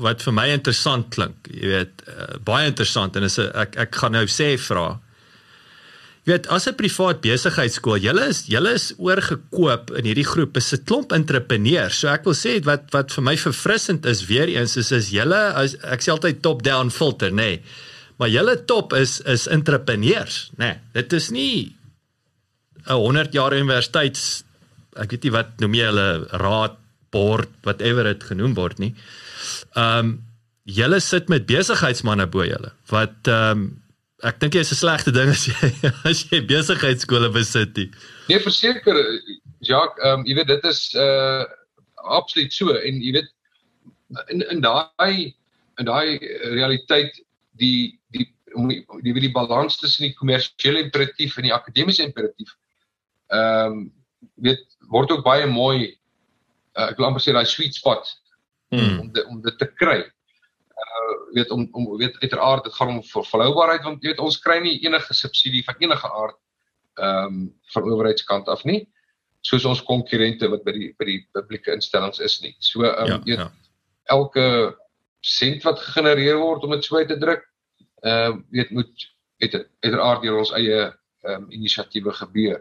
wat 0.03 0.24
vir 0.27 0.35
my 0.35 0.49
interessant 0.51 1.12
klink. 1.14 1.47
Jy 1.47 1.70
weet 1.70 2.03
uh, 2.11 2.33
baie 2.47 2.66
interessant 2.66 3.16
en 3.18 3.27
is 3.29 3.39
ek 3.39 3.79
ek 3.87 4.01
gaan 4.01 4.16
nou 4.18 4.24
sê 4.31 4.57
vra. 4.59 4.97
Jy 6.27 6.33
weet 6.33 6.49
as 6.51 6.66
'n 6.66 6.74
privaat 6.74 7.20
besigheidskool, 7.22 8.01
julle 8.03 8.24
is 8.29 8.47
julle 8.51 8.72
is 8.74 8.93
oorgekoop 8.99 9.93
in 9.95 10.09
hierdie 10.11 10.27
groep 10.27 10.57
is 10.57 10.72
'n 10.74 10.83
klomp 10.85 11.12
entrepreneurs. 11.12 11.99
So 11.99 12.09
ek 12.09 12.24
wil 12.24 12.35
sê 12.35 12.59
wat 12.64 12.91
wat 12.91 13.12
vir 13.12 13.22
my 13.22 13.37
verfrissend 13.37 14.07
is 14.07 14.27
weer 14.27 14.49
eens 14.49 14.77
is 14.77 14.91
is 14.91 15.11
julle 15.11 15.55
as 15.55 15.77
ek 15.85 16.01
sê 16.03 16.11
altyd 16.11 16.43
top 16.43 16.62
down 16.62 16.91
filter, 16.91 17.31
nê. 17.31 17.37
Nee. 17.37 17.62
Maar 18.18 18.29
julle 18.29 18.64
top 18.64 18.93
is 18.93 19.20
is 19.20 19.47
entrepreneurs, 19.47 20.51
nê. 20.59 20.64
Nee. 20.64 20.79
Dit 20.95 21.12
is 21.12 21.31
nie 21.31 21.77
'n 22.87 22.99
100 22.99 23.33
jaar 23.33 23.53
universiteits 23.53 24.43
ek 24.97 25.11
weet 25.11 25.24
nie 25.24 25.35
wat 25.35 25.59
noem 25.62 25.74
jy 25.74 25.89
hulle 25.91 26.29
raad 26.43 26.77
board 27.14 27.53
whatever 27.62 28.09
dit 28.09 28.22
genoem 28.33 28.55
word 28.55 28.81
nie. 28.83 28.95
Ehm 29.77 29.99
um, 29.99 30.14
julle 30.66 30.99
sit 30.99 31.29
met 31.31 31.47
besigheidsmense 31.47 32.27
bo 32.27 32.43
julle 32.43 32.72
wat 32.91 33.31
ehm 33.31 33.51
um, 33.51 33.66
ek 34.25 34.41
dink 34.41 34.53
dit 34.53 34.64
is 34.64 34.73
'n 34.73 34.81
slegte 34.81 35.12
ding 35.12 35.29
as 35.29 35.47
jy 35.47 35.71
as 36.11 36.25
jy 36.31 36.41
besigheidskole 36.41 37.31
besit 37.33 37.77
nie. 37.77 37.91
Nee, 38.29 38.41
verseker 38.41 38.97
Jacques, 39.61 40.01
ehm 40.03 40.21
um, 40.21 40.27
jy 40.27 40.37
weet 40.39 40.53
dit 40.55 40.64
is 40.64 40.95
uh 40.95 41.45
absoluut 42.07 42.53
so 42.53 42.71
en 42.71 43.03
jy 43.03 43.12
weet 43.19 43.31
in 44.31 44.45
in 44.51 44.61
daai 44.62 45.35
in 45.79 45.89
daai 45.89 46.19
realiteit 46.55 47.19
die 47.59 47.99
die 48.14 48.29
om 48.55 48.69
die, 48.69 48.85
die, 49.03 49.12
die 49.21 49.33
balans 49.33 49.77
tussen 49.77 50.07
die 50.07 50.14
kommersiële 50.14 50.87
imperatief 50.87 51.37
en 51.37 51.49
die 51.49 51.55
akademiese 51.55 52.07
imperatief 52.07 52.55
ehm 53.29 53.73
um, 53.73 53.93
weet 54.41 54.62
word 54.89 55.11
ook 55.11 55.25
baie 55.25 55.47
mooi 55.47 55.97
uh, 56.77 56.89
ek 56.91 56.99
wil 56.99 57.09
amper 57.09 57.25
sê 57.25 57.35
daai 57.35 57.49
sweet 57.49 57.75
spot 57.75 58.07
hmm. 58.71 59.01
om 59.01 59.12
de, 59.12 59.25
om 59.27 59.41
dit 59.43 59.59
te 59.59 59.69
kry. 59.81 60.05
Weet 61.35 61.51
om 61.51 61.69
om 61.73 61.97
weet 61.99 62.17
uiteraard 62.23 62.65
dit 62.65 62.75
gaan 62.75 62.89
om 62.89 63.03
volhoubaarheid 63.05 63.83
want 63.85 64.03
jy 64.03 64.13
weet 64.13 64.25
ons 64.25 64.39
kry 64.41 64.59
nie 64.63 64.79
enige 64.87 65.15
subsidie 65.15 65.65
van 65.65 65.79
enige 65.79 66.11
aard 66.11 66.39
ehm 66.97 67.27
um, 67.27 67.41
van 67.75 67.89
owerheidskant 67.93 68.49
af 68.49 68.65
nie 68.65 68.87
soos 69.47 69.67
ons 69.69 69.83
konkurrente 69.87 70.49
wat 70.51 70.65
by 70.67 70.75
die 70.75 70.89
by 70.99 71.07
die 71.09 71.21
publieke 71.37 71.75
instellings 71.75 72.23
is 72.25 72.41
nie. 72.43 72.55
So 72.59 72.87
ehm 72.89 73.19
um, 73.19 73.27
ja, 73.29 73.45
ja. 73.45 73.51
elke 74.17 74.47
sent 75.27 75.65
wat 75.67 75.83
gegenereer 75.83 76.39
word 76.41 76.65
om 76.65 76.75
dit 76.77 76.87
so 76.87 76.99
uit 76.99 77.11
te 77.13 77.19
druk 77.23 77.45
ehm 78.03 78.39
uh, 78.39 78.43
weet 78.55 78.73
moet 78.75 79.09
uiteraard 79.43 80.23
deur 80.25 80.41
ons 80.43 80.55
eie 80.59 80.81
ehm 80.87 81.33
um, 81.37 81.49
inisiatiewe 81.51 82.15
gebeur. 82.23 82.61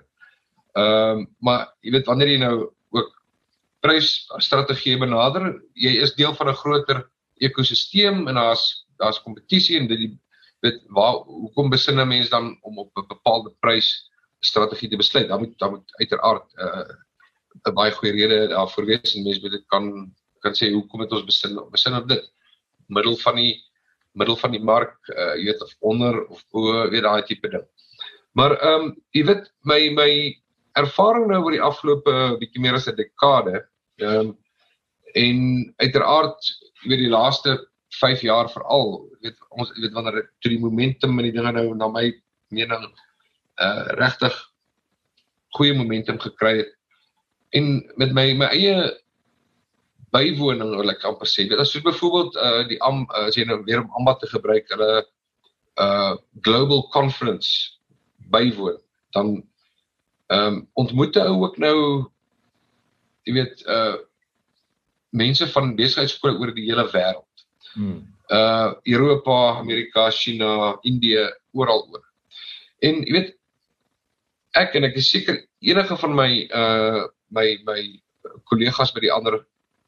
Ehm 0.76 1.24
um, 1.24 1.28
maar 1.40 1.68
jy 1.82 1.96
weet 1.98 2.10
wanneer 2.12 2.34
jy 2.34 2.40
nou 2.44 2.56
ook 2.96 3.12
prysstrategie 3.86 4.98
benader, 4.98 5.54
jy 5.74 5.94
is 6.02 6.16
deel 6.18 6.34
van 6.36 6.50
'n 6.50 6.62
groter 6.62 7.06
ekosisteem 7.38 8.28
en 8.28 8.36
daar's 8.36 8.86
daar's 8.98 9.22
kompetisie 9.22 9.80
en 9.80 9.88
dit 9.88 10.12
weet 10.64 10.82
waar 10.88 11.16
hoekom 11.28 11.70
besin 11.70 12.00
'n 12.00 12.08
mens 12.08 12.30
dan 12.30 12.58
om 12.62 12.80
op 12.80 12.92
'n 12.98 13.08
bepaalde 13.08 13.52
prys 13.60 14.12
strategie 14.40 14.90
te 14.90 14.98
besluit? 14.98 15.28
Dan 15.28 15.40
moet 15.40 15.58
dan 15.58 15.70
moet 15.70 15.96
uiteraard 16.00 16.54
'n 16.54 16.62
uh, 16.62 16.96
'n 17.64 17.74
baie 17.74 17.92
goeie 17.92 18.14
rede 18.14 18.48
daarvoor 18.48 18.86
wees 18.86 19.16
en 19.16 19.24
mense 19.24 19.42
moet 19.42 19.52
dit 19.52 19.66
kan 19.68 20.14
kan 20.40 20.54
sê 20.54 20.72
hoekom 20.72 21.00
het 21.00 21.12
ons 21.12 21.26
besin 21.26 21.60
besin 21.72 21.96
op 21.96 22.08
dit 22.08 22.32
middel 22.88 23.18
van 23.18 23.36
die 23.36 23.54
middel 24.12 24.36
van 24.36 24.52
die 24.52 24.64
mark 24.64 24.98
uh, 25.10 25.36
jy 25.36 25.46
weet 25.46 25.64
of 25.64 25.76
onder 25.80 26.26
of 26.28 26.44
bo 26.52 26.90
weet 26.90 27.04
daai 27.04 27.24
tipe 27.24 27.50
ding. 27.50 27.68
Maar 28.32 28.58
ehm 28.58 28.82
um, 28.82 28.96
jy 29.12 29.24
weet 29.26 29.52
my 29.62 29.80
my 29.90 30.12
ervaring 30.76 31.28
nou 31.28 31.44
oor 31.44 31.56
die 31.56 31.64
afgelope 31.64 32.14
bietjie 32.40 32.62
meer 32.62 32.76
as 32.76 32.88
'n 32.88 32.96
dekade. 32.96 33.66
Ehm 33.98 34.20
um, 34.20 34.38
en 35.16 35.40
uiteraard 35.82 36.52
weet 36.86 37.06
die 37.06 37.12
laaste 37.12 37.56
5 38.00 38.26
jaar 38.28 38.50
veral, 38.52 38.98
weet 39.24 39.38
ons 39.56 39.72
weet 39.80 39.94
wanneer 39.96 40.26
toe 40.44 40.52
die 40.52 40.60
momentum 40.60 41.20
in 41.20 41.30
die 41.30 41.36
dinge 41.38 41.54
nou 41.56 41.70
na 41.76 41.88
my 41.92 42.10
mening 42.54 42.86
uh 43.64 43.86
regtig 44.00 44.36
goeie 45.56 45.76
momentum 45.76 46.20
gekry 46.20 46.58
het. 46.60 46.72
En 47.56 47.80
met 47.96 48.12
my 48.14 48.34
my 48.36 48.50
eie 48.52 48.76
bywoning 50.16 50.74
wil 50.76 50.92
ek 50.92 51.06
amper 51.08 51.28
sê, 51.28 51.48
dit 51.48 51.60
is 51.60 51.72
so 51.72 51.84
byvoorbeeld 51.84 52.36
uh 52.36 52.64
die 52.68 52.80
am 52.84 53.06
uh, 53.06 53.28
as 53.30 53.40
jy 53.40 53.46
nou 53.48 53.62
weer 53.64 53.84
om 53.84 53.94
ambat 54.00 54.20
te 54.24 54.32
gebruik, 54.34 54.68
hulle 54.74 55.06
uh 55.80 56.16
global 56.44 56.88
conference 56.92 57.80
bywoon, 58.32 58.80
dan 59.16 59.38
ehm 60.34 60.56
um, 60.56 60.62
ontmoet 60.82 61.16
hy 61.22 61.28
ook 61.30 61.58
nou 61.62 61.78
jy 63.30 63.36
weet 63.40 63.64
uh 63.70 63.96
mense 65.16 65.48
van 65.54 65.76
besigheidskole 65.78 66.38
oor 66.40 66.54
die 66.56 66.68
hele 66.68 66.86
wêreld. 66.92 67.46
Hmm. 67.76 68.04
Uh 68.32 68.74
Europa, 68.90 69.58
Amerika, 69.62 70.10
China, 70.12 70.78
Indië, 70.84 71.28
oral 71.54 71.86
oor. 71.92 72.06
En 72.82 73.04
jy 73.06 73.14
weet 73.14 73.34
ek 74.60 74.78
en 74.80 74.88
ek 74.88 74.98
is 75.02 75.12
seker 75.12 75.42
enige 75.66 75.98
van 76.02 76.16
my 76.16 76.30
uh 76.50 77.04
my 77.36 77.48
my 77.68 77.80
kollegas 78.50 78.94
by 78.96 79.04
die 79.04 79.14
ander 79.14 79.44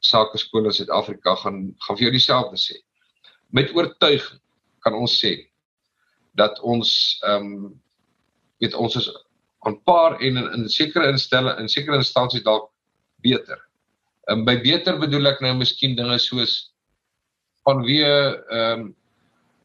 sake 0.05 0.37
skole 0.37 0.69
in 0.69 0.75
Suid-Afrika 0.75 1.35
gaan 1.43 1.73
gaan 1.85 1.97
vir 1.97 2.07
jou 2.07 2.13
dieselfde 2.15 2.59
sê. 2.61 2.77
Met 3.49 3.73
oortuiging 3.75 4.41
kan 4.85 4.95
ons 4.95 5.17
sê 5.19 5.33
dat 6.37 6.59
ons 6.61 6.91
ehm 7.25 7.53
um, 7.53 7.75
weet 8.61 8.73
ons 8.73 8.95
is 8.97 9.09
aan 9.65 9.75
paar 9.83 10.17
en 10.19 10.37
in, 10.37 10.47
in 10.53 10.69
sekere 10.69 11.09
instelle 11.11 11.55
in 11.61 11.69
sekere 11.69 11.97
instansies 11.97 12.45
dalk 12.45 12.69
beter. 13.25 13.59
En 14.31 14.43
by 14.47 14.57
beter 14.63 14.97
bedoel 14.99 15.31
ek 15.31 15.41
nou 15.43 15.53
miskien 15.61 15.95
dinge 15.97 16.17
soos 16.19 16.57
vanweë 17.67 18.15
ehm 18.15 18.87
um, 18.87 18.87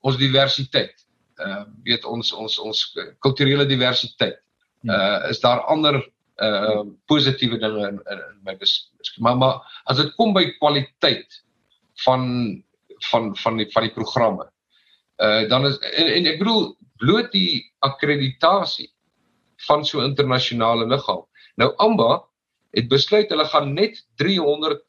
ons 0.02 0.18
diversiteit. 0.18 0.94
Ehm 1.38 1.50
uh, 1.50 1.66
weet 1.86 2.04
ons 2.04 2.32
ons 2.34 2.58
ons 2.58 2.80
kulturele 3.24 3.66
diversiteit. 3.70 4.40
Uh 4.82 5.30
is 5.30 5.40
daar 5.40 5.62
ander 5.70 6.00
uh 6.42 6.82
positiewe 7.06 7.58
dinge 7.58 7.88
in 7.88 8.00
in, 8.10 8.18
in 8.18 8.40
my 8.46 8.56
beskik. 8.58 9.18
Maar 9.18 9.36
maar 9.36 9.82
as 9.84 9.96
dit 10.02 10.14
kom 10.18 10.34
by 10.34 10.48
kwaliteit 10.58 11.42
van 12.04 12.24
van 13.10 13.36
van 13.36 13.56
die 13.56 13.68
van 13.70 13.86
die 13.86 13.94
programme. 13.94 14.48
Uh 15.22 15.48
dan 15.48 15.66
is 15.66 15.78
en, 15.78 16.06
en 16.06 16.26
ek 16.26 16.42
bedoel 16.42 16.74
bloot 17.02 17.30
die 17.32 17.62
akkreditasie 17.86 18.90
van 19.68 19.84
so 19.86 20.02
internasionale 20.02 20.86
liggaam. 20.86 21.22
Nou 21.56 21.74
Amba 21.76 22.22
het 22.76 22.88
besluit 22.88 23.30
hulle 23.32 23.46
gaan 23.52 23.74
net 23.76 24.00
300 24.20 24.80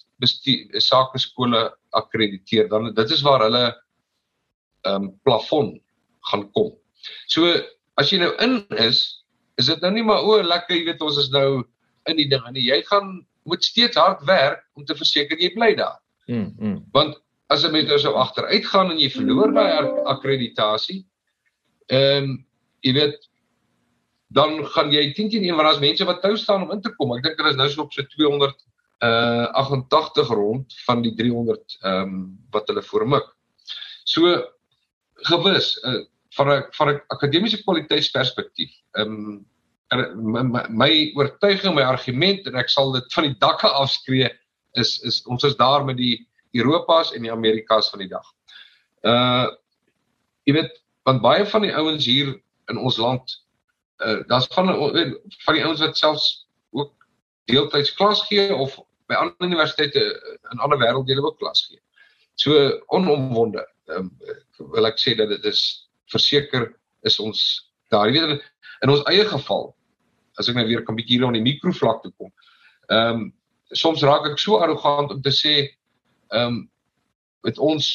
sake 0.79 1.19
skole 1.19 1.65
akkrediteer. 1.91 2.69
Dan 2.69 2.93
dit 2.93 3.11
is 3.11 3.23
waar 3.25 3.43
hulle 3.47 3.65
ehm 4.83 5.03
um, 5.03 5.11
plafon 5.23 5.81
gaan 6.29 6.49
kom. 6.51 6.73
So 7.27 7.47
as 7.99 8.11
jy 8.11 8.19
nou 8.19 8.31
in 8.43 8.63
is, 8.79 9.23
is 9.59 9.69
dit 9.71 9.81
nou 9.81 9.91
nie 9.93 10.03
maar 10.03 10.23
o, 10.23 10.41
lekker, 10.41 10.75
jy 10.75 10.85
weet 10.89 11.03
ons 11.03 11.19
is 11.21 11.29
nou 11.31 11.63
in 12.09 12.19
die 12.19 12.27
ding 12.27 12.43
nie. 12.51 12.65
Jy 12.67 12.81
gaan 12.89 13.21
moet 13.47 13.63
steeds 13.63 13.99
hard 13.99 14.23
werk 14.27 14.63
om 14.75 14.85
te 14.85 14.95
verseker 14.95 15.39
jy 15.39 15.53
bly 15.55 15.73
daar. 15.79 15.99
Mm. 16.27 16.53
mm. 16.59 16.79
Want 16.95 17.19
as 17.51 17.63
jy 17.63 17.71
met 17.71 17.87
nou 17.87 17.99
so 17.99 18.15
agteruit 18.19 18.65
gaan 18.65 18.91
en 18.91 18.99
jy 18.99 19.11
verloor 19.13 19.53
daai 19.55 19.91
akkreditasie, 20.15 21.03
ehm 21.91 22.31
um, 22.31 22.33
jy 22.83 22.91
weet 22.97 23.29
dan 24.33 24.65
gaan 24.73 24.91
jy 24.91 25.11
10 25.13 25.29
teen 25.29 25.45
1 25.45 25.57
want 25.57 25.67
daar's 25.69 25.83
mense 25.83 26.05
wat 26.09 26.21
tou 26.21 26.35
staan 26.37 26.65
om 26.65 26.71
in 26.73 26.81
te 26.81 26.91
kom. 26.97 27.13
Ek 27.17 27.23
dink 27.25 27.37
daar 27.37 27.51
is 27.51 27.59
nou 27.59 27.69
so 27.69 27.85
op 27.85 27.93
so 27.93 28.05
200 28.15 28.65
uh 29.03 29.47
88 29.59 30.27
rond 30.31 30.75
van 30.87 31.01
die 31.05 31.13
300 31.19 31.77
ehm 31.81 32.01
um, 32.01 32.19
wat 32.51 32.67
hulle 32.71 32.83
voormik. 32.89 33.25
So 34.03 34.35
gewis 35.29 35.75
uh, 35.83 36.03
van 36.37 36.49
'n 36.49 36.63
van 36.77 36.89
'n 36.89 37.01
akademiese 37.07 37.63
kwaliteitsperspektief. 37.63 38.71
Ehm 38.91 39.11
um, 39.11 39.45
my, 40.15 40.41
my, 40.41 40.65
my 40.69 41.11
oortuiging, 41.15 41.75
my 41.75 41.85
argument 41.85 42.47
en 42.47 42.55
ek 42.55 42.69
sal 42.69 42.91
dit 42.91 43.13
van 43.13 43.27
die 43.27 43.37
dakke 43.39 43.67
afskree 43.67 44.29
is 44.73 44.99
is 45.05 45.21
ons 45.29 45.43
is 45.43 45.55
daar 45.55 45.85
met 45.85 45.97
die 45.97 46.27
Europas 46.53 47.13
en 47.13 47.21
die 47.21 47.31
Amerikas 47.31 47.89
van 47.89 47.99
die 47.99 48.09
dag. 48.09 48.25
Uh 49.03 49.47
jy 50.43 50.53
weet 50.53 50.81
want 51.03 51.21
baie 51.21 51.45
van 51.45 51.61
die 51.61 51.75
ouens 51.75 52.05
hier 52.05 52.33
in 52.71 52.77
ons 52.77 52.97
land 52.97 53.42
uh 54.01 54.19
daar's 54.27 54.47
van 54.55 54.71
van 55.45 55.53
die 55.53 55.63
ouens 55.63 55.79
wat 55.79 55.97
selfs 55.97 56.47
ook 56.71 56.93
deeltyds 57.45 57.93
klas 57.93 58.23
gee 58.27 58.55
of 58.55 58.79
by 59.07 59.15
ander 59.19 59.47
universiteite 59.47 60.03
in 60.51 60.59
ander 60.59 60.79
wêrelddele 60.79 61.21
ook 61.21 61.37
klas 61.37 61.67
gee. 61.67 61.81
So 62.35 62.79
onomwonde 62.87 63.67
um, 63.91 64.09
wil 64.57 64.87
ek 64.89 64.99
sê 65.01 65.15
dat 65.17 65.29
dit 65.29 65.45
is 65.45 65.89
verseker 66.11 66.71
is 67.03 67.19
ons 67.19 67.69
daar 67.93 68.11
weet 68.11 68.41
in 68.81 68.89
ons 68.89 69.05
eie 69.11 69.25
geval 69.29 69.71
as 70.39 70.49
ek 70.49 70.57
nou 70.57 70.65
weer 70.67 70.83
kan 70.83 70.97
bietjie 70.97 71.19
hier 71.19 71.27
op 71.27 71.35
die 71.35 71.45
mikrovlak 71.45 72.01
toe 72.03 72.13
kom. 72.17 72.33
Ehm 72.89 73.23
um, 73.23 73.31
soms 73.73 74.03
raak 74.05 74.27
ek 74.29 74.37
so 74.37 74.59
arrogant 74.61 75.11
om 75.11 75.21
te 75.21 75.33
sê 75.33 75.53
ehm 75.63 76.47
um, 76.47 76.57
met 77.43 77.57
ons 77.59 77.87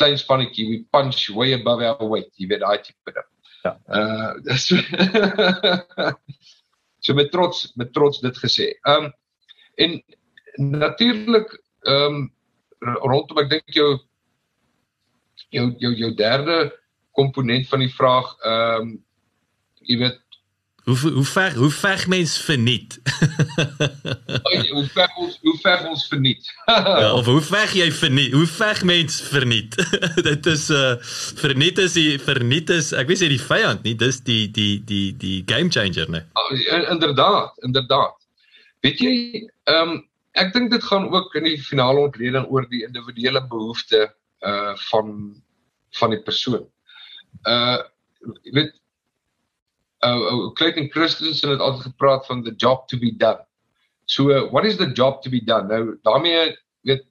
klein 0.00 0.16
spannetjie 0.18 0.68
we 0.68 0.78
punch 0.90 1.28
way 1.36 1.52
above 1.54 1.84
our 1.84 2.08
weight, 2.08 2.32
jy 2.40 2.48
weet 2.50 2.64
daai 2.64 2.82
tipe 2.82 3.12
ding. 3.14 3.28
Ja. 3.62 3.78
Uh 3.86 4.56
so, 4.58 4.76
so 7.04 7.14
met 7.14 7.30
trots 7.30 7.72
met 7.74 7.92
trots 7.92 8.20
dit 8.20 8.38
gesê. 8.38 8.72
Ehm 8.82 9.04
um, 9.04 9.12
en 9.74 10.02
natuurlik 10.56 11.62
ehm 11.80 12.16
um, 12.16 12.32
rondom 13.06 13.44
ek 13.44 13.50
dink 13.50 13.78
jou 13.78 13.90
jou 15.54 15.70
jou 15.78 15.94
jou 15.94 16.14
derde 16.14 16.72
komponent 17.12 17.68
van 17.68 17.84
die 17.84 17.94
vraag 17.94 18.34
ehm 18.40 18.80
um, 18.80 18.92
jy 19.82 19.98
weet 19.98 20.20
hoe 20.84 20.96
hoe 21.12 21.24
ver 21.24 21.54
hoe 21.54 21.70
ver 21.70 22.04
mens 22.08 22.38
verniet? 22.38 23.00
Hoe 24.72 24.88
ver 24.92 25.12
ons 25.16 25.38
hoe 25.42 25.58
ver 25.60 25.88
ons 25.88 26.06
verniet. 26.08 26.52
Ja, 26.66 27.12
of 27.18 27.26
hoe 27.26 27.40
ver 27.40 27.70
jy 27.76 27.92
verniet 27.92 28.32
hoe 28.32 28.46
ver 28.46 28.80
mens 28.84 29.20
verniet. 29.20 29.76
Dit 30.28 30.46
is 30.46 30.70
uh 30.70 30.96
verniet 31.38 31.78
is 31.78 31.94
die 31.94 32.18
verniet 32.18 32.70
is 32.70 32.90
ek 32.92 33.06
weet 33.10 33.22
jy 33.22 33.30
die 33.36 33.44
vyand 33.44 33.86
nie 33.86 33.94
dis 33.98 34.18
die 34.26 34.48
die 34.50 34.82
die 34.88 35.12
die 35.22 35.38
game 35.46 35.70
changer 35.70 36.10
nê 36.10 36.24
oh, 36.34 36.50
inderdaad 36.90 37.62
inderdaad. 37.68 38.18
Weet 38.82 39.04
jy 39.04 39.14
ehm 39.70 39.94
um, 39.94 39.96
ek 40.34 40.50
dink 40.56 40.70
dit 40.72 40.84
gaan 40.90 41.10
ook 41.12 41.34
in 41.38 41.46
die 41.46 41.58
finale 41.62 42.08
ontleding 42.08 42.48
oor 42.50 42.66
die 42.74 42.82
individuele 42.88 43.44
behoefte 43.54 44.08
uh 44.42 44.74
van 44.90 45.16
van 46.00 46.16
die 46.16 46.22
persoon. 46.26 46.66
Uh 47.46 47.78
jy 48.42 48.58
weet 48.58 48.81
uh, 50.04 50.20
uh 50.32 50.52
Clayton 50.58 50.90
Christensen 50.90 51.50
het 51.50 51.60
altyd 51.60 51.82
gepraat 51.82 52.26
van 52.26 52.42
the 52.44 52.54
job 52.56 52.88
to 52.88 52.98
be 52.98 53.16
done. 53.16 53.44
So 54.04 54.30
uh, 54.30 54.50
what 54.50 54.64
is 54.64 54.76
the 54.76 54.92
job 54.92 55.22
to 55.22 55.30
be 55.30 55.44
done? 55.44 55.68
Nou 55.68 55.98
daarmee 56.02 56.56
weet 56.82 57.06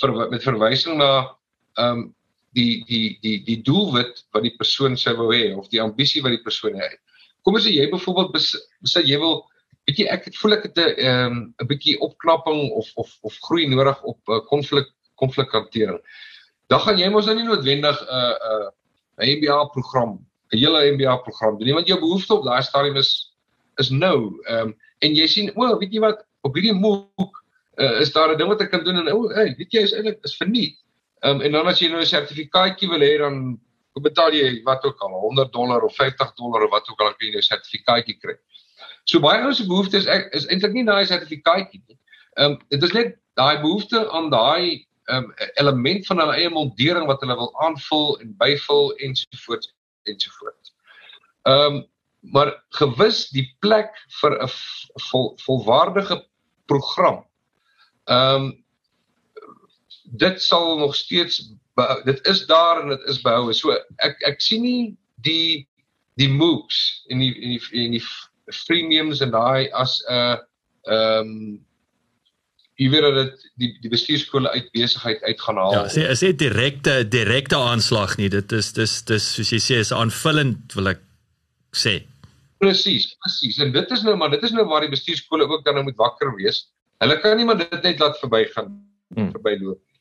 vir 0.00 0.14
met 0.30 0.42
verwysing 0.42 0.98
na 0.98 1.36
um 1.80 2.10
die 2.56 2.82
die 2.88 3.18
die 3.22 3.38
die 3.46 3.60
doelwit 3.62 4.24
wat 4.34 4.42
die 4.42 4.56
persoon 4.58 4.96
sou 4.98 5.14
wou 5.18 5.30
hê 5.34 5.52
of 5.54 5.68
die 5.70 5.82
ambisie 5.82 6.22
wat 6.22 6.34
die 6.34 6.44
persoon 6.44 6.78
het. 6.80 6.98
Kom 7.46 7.56
as 7.56 7.68
jy 7.68 7.86
byvoorbeeld 7.90 8.36
sê 8.88 9.04
jy 9.06 9.18
wil 9.22 9.44
jy 9.90 10.06
ek 10.10 10.28
het 10.28 10.36
voel 10.38 10.58
ek 10.58 10.66
het 10.68 10.78
'n 10.78 11.06
um 11.12 11.36
'n 11.60 11.66
bietjie 11.66 11.98
opknapping 12.00 12.70
of 12.72 12.90
of 12.96 13.10
of 13.22 13.38
groei 13.46 13.66
nodig 13.66 14.02
op 14.02 14.20
konflik 14.48 14.86
uh, 14.86 14.96
konflikhantering. 15.20 16.00
Dan 16.68 16.80
gaan 16.80 16.98
jy 16.98 17.08
mos 17.10 17.26
nou 17.26 17.36
nie 17.36 17.48
noodwendig 17.48 17.96
'n 18.00 18.08
uh, 18.08 18.36
'n 19.20 19.28
uh, 19.28 19.36
MBA 19.36 19.64
program, 19.74 20.18
'n 20.52 20.58
hele 20.58 20.92
MBA 20.92 21.16
program 21.16 21.58
doen 21.58 21.66
nie, 21.66 21.74
want 21.74 21.86
jou 21.86 21.98
behoefte 22.00 22.34
op 22.34 22.44
daai 22.44 22.62
stadium 22.62 22.96
is 22.96 23.30
is 23.78 23.90
nou. 23.90 24.36
Ehm 24.46 24.68
um, 24.68 24.76
en 25.00 25.14
jy 25.14 25.26
sien, 25.26 25.50
o, 25.56 25.78
weet 25.78 25.92
jy 25.92 26.00
wat, 26.00 26.26
op 26.44 26.54
hierdie 26.54 26.74
MOOC 26.76 27.38
uh, 27.80 28.00
is 28.00 28.12
daar 28.12 28.32
'n 28.32 28.38
ding 28.38 28.48
wat 28.48 28.60
ek 28.60 28.70
kan 28.70 28.84
doen 28.84 29.00
en 29.00 29.12
o, 29.12 29.28
hey, 29.28 29.54
weet 29.56 29.72
jy 29.72 29.82
is 29.86 29.94
eintlik 29.96 30.18
is 30.24 30.36
verniet. 30.36 30.76
Ehm 31.22 31.40
um, 31.40 31.40
en 31.40 31.52
dan 31.52 31.66
as 31.66 31.80
jy 31.80 31.88
nou 31.88 32.00
'n 32.00 32.06
sertifikaatjie 32.06 32.88
wil 32.88 33.00
hê 33.00 33.18
dan 33.18 33.58
betaal 34.00 34.32
jy 34.32 34.62
wat 34.64 34.84
ook 34.84 35.00
al 35.00 35.16
100 35.20 35.52
dollar 35.52 35.82
of 35.82 35.94
50 35.94 36.34
dollar 36.34 36.64
of 36.64 36.70
wat 36.70 36.88
ook 36.90 37.00
al 37.00 37.14
kan 37.14 37.28
jy 37.28 37.36
'n 37.36 37.42
sertifikaatjie 37.42 38.18
kry. 38.20 38.36
So 39.04 39.20
baie 39.20 39.40
ouens 39.42 39.56
se 39.56 39.66
behoefte 39.66 39.96
is 39.96 40.06
ek 40.06 40.34
is 40.34 40.46
eintlik 40.46 40.72
nie 40.72 40.84
daai 40.84 41.06
sertifikaatjie 41.06 41.82
nie. 41.88 41.98
Ehm 42.36 42.52
um, 42.52 42.60
dit 42.68 42.82
is 42.82 42.92
net 42.92 43.16
daai 43.34 43.60
behoefte 43.60 44.10
aan 44.10 44.30
daai 44.30 44.86
um, 45.10 45.32
element 45.54 46.06
van 46.06 46.18
hulle 46.18 46.36
eie 46.36 46.50
montering 46.50 47.06
wat 47.06 47.20
hulle 47.20 47.36
wil 47.36 47.52
aanvul 47.64 48.18
en 48.20 48.34
byvul 48.38 48.92
ensovoorts 49.06 49.72
ensovoorts. 50.12 50.74
Ehm 51.42 51.74
um, 51.74 51.88
maar 52.20 52.50
gewis 52.76 53.30
die 53.32 53.46
plek 53.64 53.94
vir 54.20 54.34
'n 54.42 54.48
vol, 55.08 55.38
volwaardige 55.44 56.26
program. 56.66 57.24
Ehm 58.04 58.44
um, 58.44 58.64
dit 60.04 60.42
sal 60.42 60.78
nog 60.78 60.96
steeds 60.96 61.52
dit 62.04 62.26
is 62.26 62.46
daar 62.46 62.82
en 62.82 62.88
dit 62.88 63.02
is 63.08 63.20
behou. 63.22 63.52
So 63.52 63.72
ek 63.96 64.20
ek 64.28 64.40
sien 64.40 64.62
nie 64.62 64.96
die 65.24 65.68
die 66.20 66.28
MOOCs 66.28 67.04
en 67.08 67.18
die 67.18 67.34
en 67.34 67.56
die 67.56 67.84
en 67.84 67.96
die 67.96 68.04
freemiums 68.52 69.20
en 69.20 69.30
daai 69.30 69.70
as 69.72 70.00
'n 70.08 70.12
uh, 70.12 70.38
ehm 70.84 71.28
um, 71.28 71.66
jy 72.80 72.88
weet 72.88 73.04
dat 73.04 73.16
dit 73.18 73.42
die 73.60 73.70
die 73.84 73.92
bestuurskole 73.92 74.50
uit 74.54 74.70
besigheid 74.72 75.22
uit 75.22 75.42
gaan 75.44 75.60
haal. 75.60 75.74
Ja, 75.74 75.82
sê 75.92 76.06
is 76.08 76.22
dit 76.24 76.38
direkte 76.40 77.02
direkte 77.12 77.58
aanslag 77.60 78.16
nie. 78.20 78.30
Dit 78.32 78.52
is 78.56 78.72
dis 78.76 78.94
dis 79.10 79.26
soos 79.36 79.52
jy 79.52 79.60
sê 79.60 79.80
is 79.84 79.92
aanvullend 79.92 80.76
wil 80.78 80.94
ek 80.94 81.02
sê. 81.76 81.98
Presies, 82.60 83.10
presies. 83.20 83.60
En 83.64 83.72
dit 83.74 83.92
is 83.96 84.04
nou 84.06 84.16
maar 84.20 84.32
dit 84.32 84.42
is 84.48 84.56
nou 84.56 84.64
waar 84.68 84.86
die 84.86 84.92
bestuurskole 84.92 85.48
ook 85.48 85.64
dan 85.66 85.76
nou 85.76 85.84
moet 85.90 86.00
wakker 86.00 86.32
wees. 86.38 86.64
Hulle 87.04 87.20
kan 87.20 87.36
nie 87.36 87.48
maar 87.48 87.60
dit 87.60 87.76
net 87.84 88.00
laat 88.00 88.16
verbygaan 88.20 88.72
hmm. 88.72 89.30
verbyloop 89.36 89.80
nie. 89.80 90.00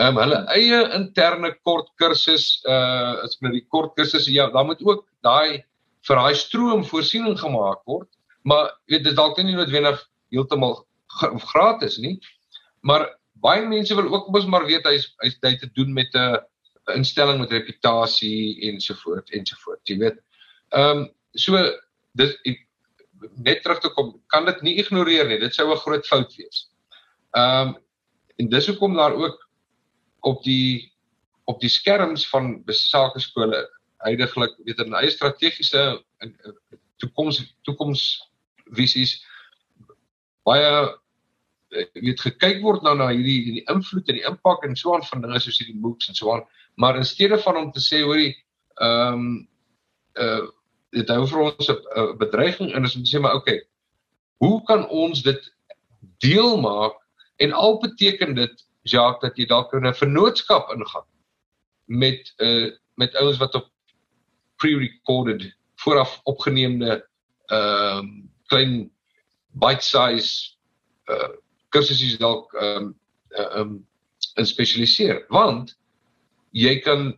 Ehm 0.00 0.16
um, 0.16 0.22
hulle 0.24 0.40
eie 0.56 0.80
interne 0.96 1.52
kort 1.68 1.92
kursus 2.00 2.48
uh 2.64 3.28
as 3.28 3.36
nou 3.44 3.52
die 3.52 3.64
kort 3.68 3.92
kursusse 4.00 4.32
ja, 4.32 4.48
dan 4.56 4.72
moet 4.72 4.80
ook 4.88 5.04
daai 5.20 5.64
vir 6.08 6.22
daai 6.22 6.34
stroom 6.38 6.84
voorsiening 6.84 7.36
gemaak 7.44 7.84
word. 7.84 8.08
Maar 8.48 8.72
weet 8.88 9.04
dit 9.04 9.16
dalk 9.16 9.36
nie 9.42 9.52
noodwendig 9.52 10.00
heeltemal 10.32 10.85
gratis 11.52 11.98
nie. 12.02 12.18
Maar 12.80 13.08
baie 13.42 13.66
mense 13.68 13.94
wil 13.94 14.12
ook 14.12 14.28
mos 14.32 14.46
maar 14.46 14.66
weet 14.66 14.86
hy's 14.88 15.10
hy's 15.24 15.38
hy 15.42 15.56
te 15.60 15.70
doen 15.72 15.92
met 15.92 16.14
'n 16.14 16.38
instelling 16.94 17.40
met 17.40 17.50
reputasie 17.50 18.60
ensovoorts 18.70 19.30
ensovoorts. 19.30 19.90
Jy 19.90 19.98
weet. 19.98 20.22
Ehm 20.70 20.98
um, 20.98 21.08
so 21.34 21.58
dis 22.12 22.32
net 23.42 23.62
terug 23.62 23.80
te 23.80 23.88
kom, 23.88 24.14
kan 24.26 24.44
dit 24.44 24.62
nie 24.62 24.76
ignoreer 24.76 25.26
nie. 25.28 25.38
Dit 25.38 25.54
sou 25.54 25.72
'n 25.72 25.84
groot 25.84 26.06
fout 26.06 26.36
wees. 26.36 26.70
Ehm 27.32 27.68
um, 27.68 27.76
en 28.36 28.48
dis 28.48 28.66
hoekom 28.66 28.94
daar 28.94 29.14
ook 29.14 29.48
op 30.20 30.42
die 30.44 30.92
op 31.44 31.60
die 31.60 31.70
skerms 31.70 32.28
van 32.28 32.64
besake 32.64 33.20
skole 33.20 33.62
heidaglik 34.04 34.54
weet 34.64 34.80
'n 34.80 34.94
eie 34.94 35.10
strategiese 35.10 36.02
toekoms 36.96 37.56
toekomsvisies 37.62 39.24
baie 40.44 40.62
eh, 40.62 40.88
weet 41.94 42.20
gekyk 42.20 42.62
word 42.62 42.82
nou 42.82 42.94
na 42.96 43.08
hierdie 43.10 43.40
hierdie 43.44 43.64
invloed 43.72 44.08
en 44.08 44.18
die 44.18 44.26
impak 44.28 44.64
en 44.64 44.76
so 44.76 44.94
aan 44.94 45.06
van 45.08 45.24
dinge 45.24 45.40
soos 45.40 45.58
hierdie 45.58 45.80
MOOCs 45.80 46.08
en 46.08 46.18
so 46.18 46.32
aan. 46.32 46.44
Maar 46.76 46.96
in 46.96 47.04
steede 47.04 47.38
van 47.38 47.56
om 47.56 47.72
te 47.72 47.80
sê 47.80 48.02
hoorie 48.04 48.34
ehm 48.80 49.14
um, 49.14 49.48
uh 50.20 50.44
dit 50.96 51.08
hou 51.12 51.26
vir 51.28 51.40
ons 51.42 51.68
'n 51.68 52.16
bedreiging 52.18 52.70
en 52.72 52.86
ons 52.86 52.94
moet 52.96 53.08
sê 53.10 53.20
maar 53.20 53.34
okay 53.36 53.58
hoe 54.40 54.62
kan 54.64 54.86
ons 54.88 55.22
dit 55.22 55.42
deel 56.24 56.60
maak 56.60 56.96
en 57.36 57.52
al 57.52 57.80
beteken 57.80 58.34
dit 58.34 58.64
Jacques 58.82 59.20
dat 59.24 59.36
jy 59.36 59.46
dalk 59.46 59.74
'n 59.74 59.92
vennootskap 59.94 60.70
ingaan 60.72 61.06
met 61.86 62.32
uh 62.38 62.70
met 62.94 63.16
ouens 63.16 63.38
wat 63.38 63.54
op 63.54 63.68
pre-recorded 64.56 65.52
vooraf 65.76 66.20
opgeneemde 66.24 67.08
ehm 67.46 67.98
um, 67.98 68.30
klein 68.46 68.90
bite 69.52 69.84
size 69.84 70.56
uh 71.10 71.34
kursusse 71.76 72.16
dalk 72.22 72.56
ehm 72.56 72.88
um, 72.88 72.94
ehm 73.36 73.60
um, 73.60 73.76
in 74.36 74.48
spesialiseer. 74.48 75.24
Want 75.32 75.76
jy 76.56 76.78
kan 76.84 77.12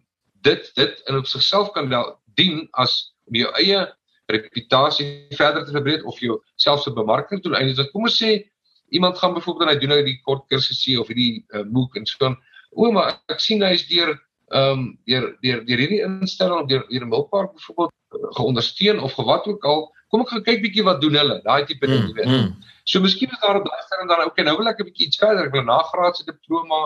dit 0.47 0.71
dit 0.75 1.03
in 1.07 1.19
op 1.19 1.27
sigself 1.27 1.71
kan 1.75 1.91
dien 2.39 2.67
as 2.83 3.15
om 3.29 3.39
jou 3.39 3.51
eie 3.61 3.81
reputasie 4.29 5.09
verder 5.37 5.65
te 5.65 5.75
verbreek 5.75 6.07
of 6.07 6.19
jou 6.21 6.39
selfs 6.57 6.87
'n 6.87 6.95
bemarking 6.95 7.43
toe 7.43 7.55
eindes 7.57 7.91
kom 7.93 8.07
ons 8.09 8.21
sê 8.23 8.45
iemand 8.91 9.19
gaan 9.19 9.35
byvoorbeeld 9.35 9.71
hy 9.71 9.79
doen 9.79 9.95
nou 9.95 10.03
die 10.05 10.21
kort 10.23 10.47
kursusse 10.49 11.01
of 11.01 11.09
hierdie 11.09 11.45
uh, 11.55 11.65
MOOC 11.65 11.97
en 11.97 12.07
so 12.07 12.35
o 12.77 12.93
maar 12.93 13.21
ek 13.29 13.41
sien 13.41 13.63
hy 13.63 13.73
is 13.73 13.87
deur 13.89 14.15
ehm 14.49 14.73
um, 14.73 14.99
deur 15.07 15.37
deur 15.43 15.65
deur 15.65 15.81
hierdie 15.85 16.05
instelling 16.05 16.69
deur 16.69 16.85
deur 16.89 17.07
Milpark 17.07 17.53
byvoorbeeld 17.53 17.93
uh, 17.93 18.29
geondersteun 18.37 19.01
of 19.01 19.17
wat 19.17 19.47
ook 19.47 19.65
al 19.65 19.89
kom 20.11 20.25
ek 20.25 20.33
gaan 20.33 20.47
kyk 20.49 20.63
bietjie 20.65 20.87
wat 20.87 21.01
doen 21.05 21.19
hulle 21.21 21.39
daai 21.45 21.67
tipe 21.69 21.87
ding 21.87 22.07
mm, 22.07 22.15
weet 22.19 22.31
mm. 22.33 22.49
so 22.85 23.03
miskien 23.05 23.35
is 23.35 23.43
daar 23.45 23.61
'n 23.61 23.67
blaster 23.67 24.03
en 24.03 24.11
dan 24.13 24.25
okay 24.31 24.45
nou 24.45 24.57
wil 24.61 24.73
ek 24.73 24.81
'n 24.81 24.89
bietjie 24.91 25.09
iets 25.09 25.21
verder 25.25 25.47
ek 25.47 25.53
wil 25.57 25.65
'n 25.65 25.73
nagraadse 25.73 26.27
diploma 26.31 26.81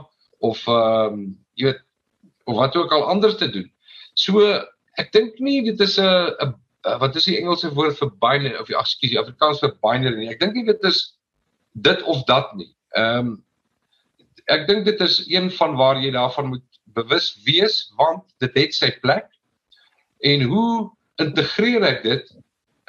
of 0.51 0.67
ehm 0.67 1.15
um, 1.15 1.23
jy 1.55 1.71
weet 1.71 1.83
of 2.51 2.57
wat 2.57 2.77
ook 2.77 2.93
al 2.93 3.09
anders 3.15 3.39
te 3.39 3.51
doen 3.51 3.71
so 4.15 4.43
ek 4.99 5.13
dink 5.13 5.39
nie 5.39 5.63
dit 5.71 5.81
is 5.81 5.99
'n 5.99 6.35
'n 6.41 6.59
wat 6.99 7.17
is 7.17 7.25
die 7.31 7.39
Engelse 7.39 7.71
woord 7.75 7.99
vir 7.99 8.11
binary 8.27 8.57
of 8.59 8.71
ekskuus 8.71 9.15
die 9.15 9.23
Afrikaans 9.23 9.61
vir 9.63 9.77
binary 9.87 10.17
nie 10.19 10.33
ek 10.35 10.41
dink 10.41 10.55
nie 10.55 10.67
dit 10.67 10.85
is 10.85 11.17
dit 11.73 12.03
of 12.03 12.25
dat 12.25 12.55
nie 12.55 12.71
ehm 12.97 13.27
um, 13.27 13.41
ek 14.51 14.67
dink 14.67 14.85
dit 14.85 15.01
is 15.01 15.23
een 15.31 15.51
van 15.59 15.77
waar 15.77 16.01
jy 16.03 16.11
daarvan 16.11 16.49
moet 16.49 16.65
bewus 16.95 17.37
wees 17.45 17.93
want 17.97 18.25
dit 18.39 18.55
het 18.55 18.75
sy 18.75 18.91
plek. 19.05 19.29
En 20.21 20.43
hoe 20.43 20.91
integreer 21.23 21.85
ek 21.89 22.03
dit 22.07 22.33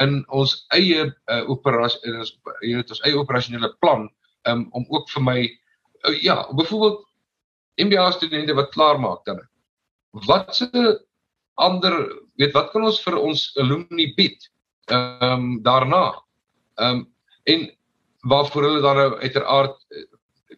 in 0.01 0.23
ons 0.33 0.65
eie 0.73 1.05
uh, 1.05 1.43
operasie 1.49 2.01
in 2.09 2.19
ons 2.19 2.33
jy 2.61 2.75
weet 2.79 2.93
ons 2.95 3.03
eie 3.05 3.17
operasionele 3.17 3.69
plan 3.79 4.07
um, 4.49 4.67
om 4.71 4.85
ook 4.89 5.09
vir 5.13 5.23
my 5.23 5.39
uh, 6.07 6.15
ja, 6.21 6.47
byvoorbeeld 6.53 7.03
MBA 7.81 8.11
studente 8.11 8.53
wat 8.53 8.73
klaar 8.73 8.99
maak 8.99 9.25
dan. 9.25 9.41
Wat 10.27 10.55
se 10.55 10.69
ander 11.53 11.93
weet 12.35 12.53
wat 12.53 12.71
kan 12.71 12.85
ons 12.85 13.01
vir 13.03 13.17
ons 13.17 13.45
alumni 13.61 14.09
bied? 14.17 14.49
Ehm 14.91 15.31
um, 15.31 15.47
daarna. 15.63 16.05
Ehm 16.75 17.03
um, 17.03 17.07
en 17.43 17.65
waarvoor 18.23 18.63
hulle 18.63 18.81
dan 18.81 18.95
nou 18.95 19.19
uiteraard 19.19 19.75
eh, 19.91 20.03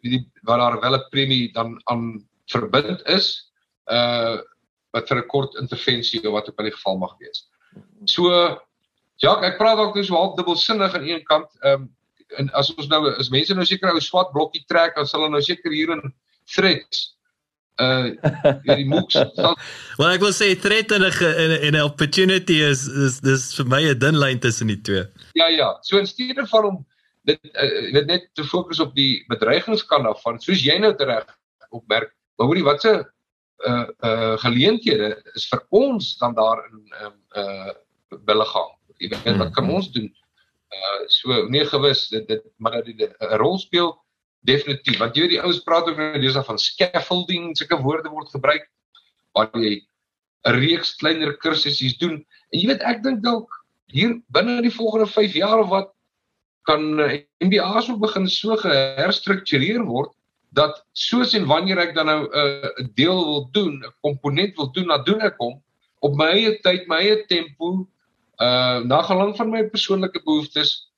die 0.06 0.20
waar 0.46 0.60
daar 0.62 0.80
wel 0.80 0.96
'n 0.98 1.10
premie 1.10 1.52
dan 1.54 1.82
aan 1.84 2.28
verbind 2.46 3.02
is 3.10 3.52
uh 3.92 4.38
wat 4.92 5.08
vir 5.08 5.18
'n 5.18 5.28
kort 5.28 5.56
intervensie 5.56 6.22
of 6.28 6.32
wat 6.32 6.50
ook 6.50 6.60
al 6.60 6.70
die 6.70 6.78
geval 6.78 6.98
mag 6.98 7.18
wees. 7.18 7.50
So 8.06 8.30
ja, 9.24 9.36
ek 9.48 9.58
praat 9.58 9.78
dalk 9.80 9.96
dus 9.96 10.12
half 10.14 10.36
dubbelsinnig 10.36 10.96
aan 10.96 11.08
een 11.08 11.24
kant. 11.24 11.52
Ehm 11.62 11.88
um, 11.88 11.92
en 12.36 12.50
as 12.58 12.72
ons 12.74 12.88
nou 12.90 13.06
as 13.14 13.30
mense 13.30 13.54
nou 13.54 13.64
seker 13.66 13.94
ou 13.94 14.00
swart 14.02 14.32
blokkie 14.34 14.64
trek, 14.68 14.96
dan 14.96 15.06
sal 15.08 15.22
hulle 15.22 15.36
nou 15.38 15.44
seker 15.46 15.72
hier 15.72 15.92
in 15.94 16.02
threats 16.56 17.12
uh 17.84 18.08
die 18.64 18.86
mooks 18.88 19.18
Well 20.00 20.14
ek 20.16 20.24
wil 20.24 20.34
sê 20.36 20.54
threat 20.60 20.92
en 20.96 21.04
'n 21.04 21.56
en 21.68 21.76
'n 21.76 21.84
opportunity 21.84 22.62
is 22.64 22.88
is 22.88 23.20
dis 23.20 23.54
vir 23.58 23.66
my 23.68 23.82
'n 23.84 24.00
dun 24.00 24.20
lyn 24.20 24.40
tussen 24.40 24.68
die 24.68 24.82
twee. 24.82 25.06
Ja 25.34 25.48
ja, 25.48 25.78
so 25.82 25.98
in 25.98 26.08
steede 26.08 26.48
van 26.48 26.66
om 26.66 26.86
dit 27.24 27.40
uh, 27.54 27.94
dit 27.94 28.06
net 28.06 28.30
te 28.34 28.44
fokus 28.44 28.80
op 28.80 28.96
die 28.96 29.26
bedreigingskant 29.28 30.08
af 30.08 30.22
van 30.22 30.40
soos 30.40 30.64
jy 30.64 30.78
nou 30.80 30.96
reg 30.98 31.28
opmerk 31.70 32.16
Maar 32.36 32.48
hoorie 32.48 32.64
wat 32.64 32.82
se 32.82 32.94
uh 33.66 33.88
uh 34.04 34.38
geleenthede 34.38 35.16
is 35.34 35.48
vir 35.48 35.62
ons 35.70 36.18
dan 36.18 36.34
daar 36.36 36.64
in 36.68 36.82
um 37.06 37.16
uh 37.36 37.74
wille 38.26 38.46
gaan. 38.46 38.75
Jy 38.98 39.10
weet 39.12 39.38
wat 39.42 39.54
kan 39.56 39.70
ons 39.70 39.92
doen? 39.92 40.08
Uh 40.76 41.02
so 41.08 41.48
nee 41.50 41.66
gewis 41.66 42.08
dit 42.10 42.28
dit 42.28 42.44
maar 42.58 42.80
dat 42.80 42.86
dit 42.86 43.12
'n 43.20 43.38
rol 43.42 43.58
speel 43.60 43.96
definitief. 44.46 44.98
Want 44.98 45.16
jy 45.16 45.26
weet 45.26 45.36
die 45.36 45.42
ouens 45.42 45.64
praat 45.66 45.90
ook 45.90 45.98
nou 45.98 46.20
dis 46.22 46.38
van 46.38 46.60
scaffolding, 46.60 47.58
sulke 47.58 47.82
woorde 47.82 48.10
word 48.10 48.30
gebruik 48.30 48.70
waar 49.34 49.50
jy 49.54 49.82
'n 50.46 50.56
reeks 50.62 50.96
kleiner 50.96 51.38
kursusse 51.38 51.98
doen. 52.00 52.26
En 52.52 52.60
jy 52.60 52.68
weet 52.68 52.82
ek 52.82 53.04
dink 53.04 53.24
dalk 53.24 53.50
hier 53.88 54.20
binne 54.34 54.62
die 54.62 54.74
volgende 54.74 55.08
5 55.08 55.34
jaar 55.34 55.60
of 55.60 55.70
wat 55.70 55.92
kan 56.66 56.98
MBA's 57.40 57.90
ook 57.90 58.00
begin 58.02 58.28
so 58.30 58.56
geherstruktureer 58.58 59.84
word 59.86 60.12
dat 60.56 60.86
soos 60.94 61.34
en 61.36 61.46
wanneer 61.46 61.78
ek 61.84 61.94
dan 61.96 62.06
nou 62.06 62.22
'n 62.26 62.32
uh, 62.32 62.88
deel 62.96 63.20
wil 63.26 63.44
doen, 63.52 63.84
'n 63.84 63.94
komponent 64.02 64.56
wil 64.56 64.72
doen, 64.72 64.88
dan 64.88 65.04
doen 65.04 65.22
ek 65.22 65.38
hom 65.38 65.62
op 66.00 66.16
my 66.16 66.30
eie 66.32 66.60
tyd, 66.62 66.88
my 66.88 67.02
eie 67.02 67.26
tempo, 67.28 67.88
uh 68.40 68.84
na 68.84 69.02
gelang 69.02 69.36
van 69.38 69.50
my 69.50 69.64
persoonlike 69.70 70.22
behoeftes. 70.24 70.92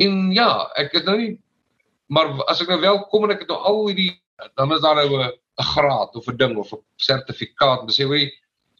En 0.00 0.32
ja, 0.32 0.70
ek 0.76 0.92
is 0.92 1.04
nou 1.04 1.16
nie 1.18 1.38
maar 2.10 2.32
as 2.50 2.60
ek 2.62 2.68
nou 2.68 2.80
wel 2.80 2.98
kom 3.10 3.24
en 3.24 3.34
ek 3.36 3.44
het 3.44 3.52
nou 3.52 3.60
al 3.70 3.86
hierdie 3.88 4.14
dan 4.56 4.72
is 4.72 4.80
daar 4.80 4.96
nou 4.96 5.22
'n 5.22 5.32
graad 5.74 6.16
of 6.16 6.28
'n 6.28 6.36
ding 6.36 6.56
of 6.56 6.72
'n 6.72 6.82
sertifikaat, 6.96 7.80
dan 7.86 7.94
sê 7.94 8.04
hoe 8.04 8.30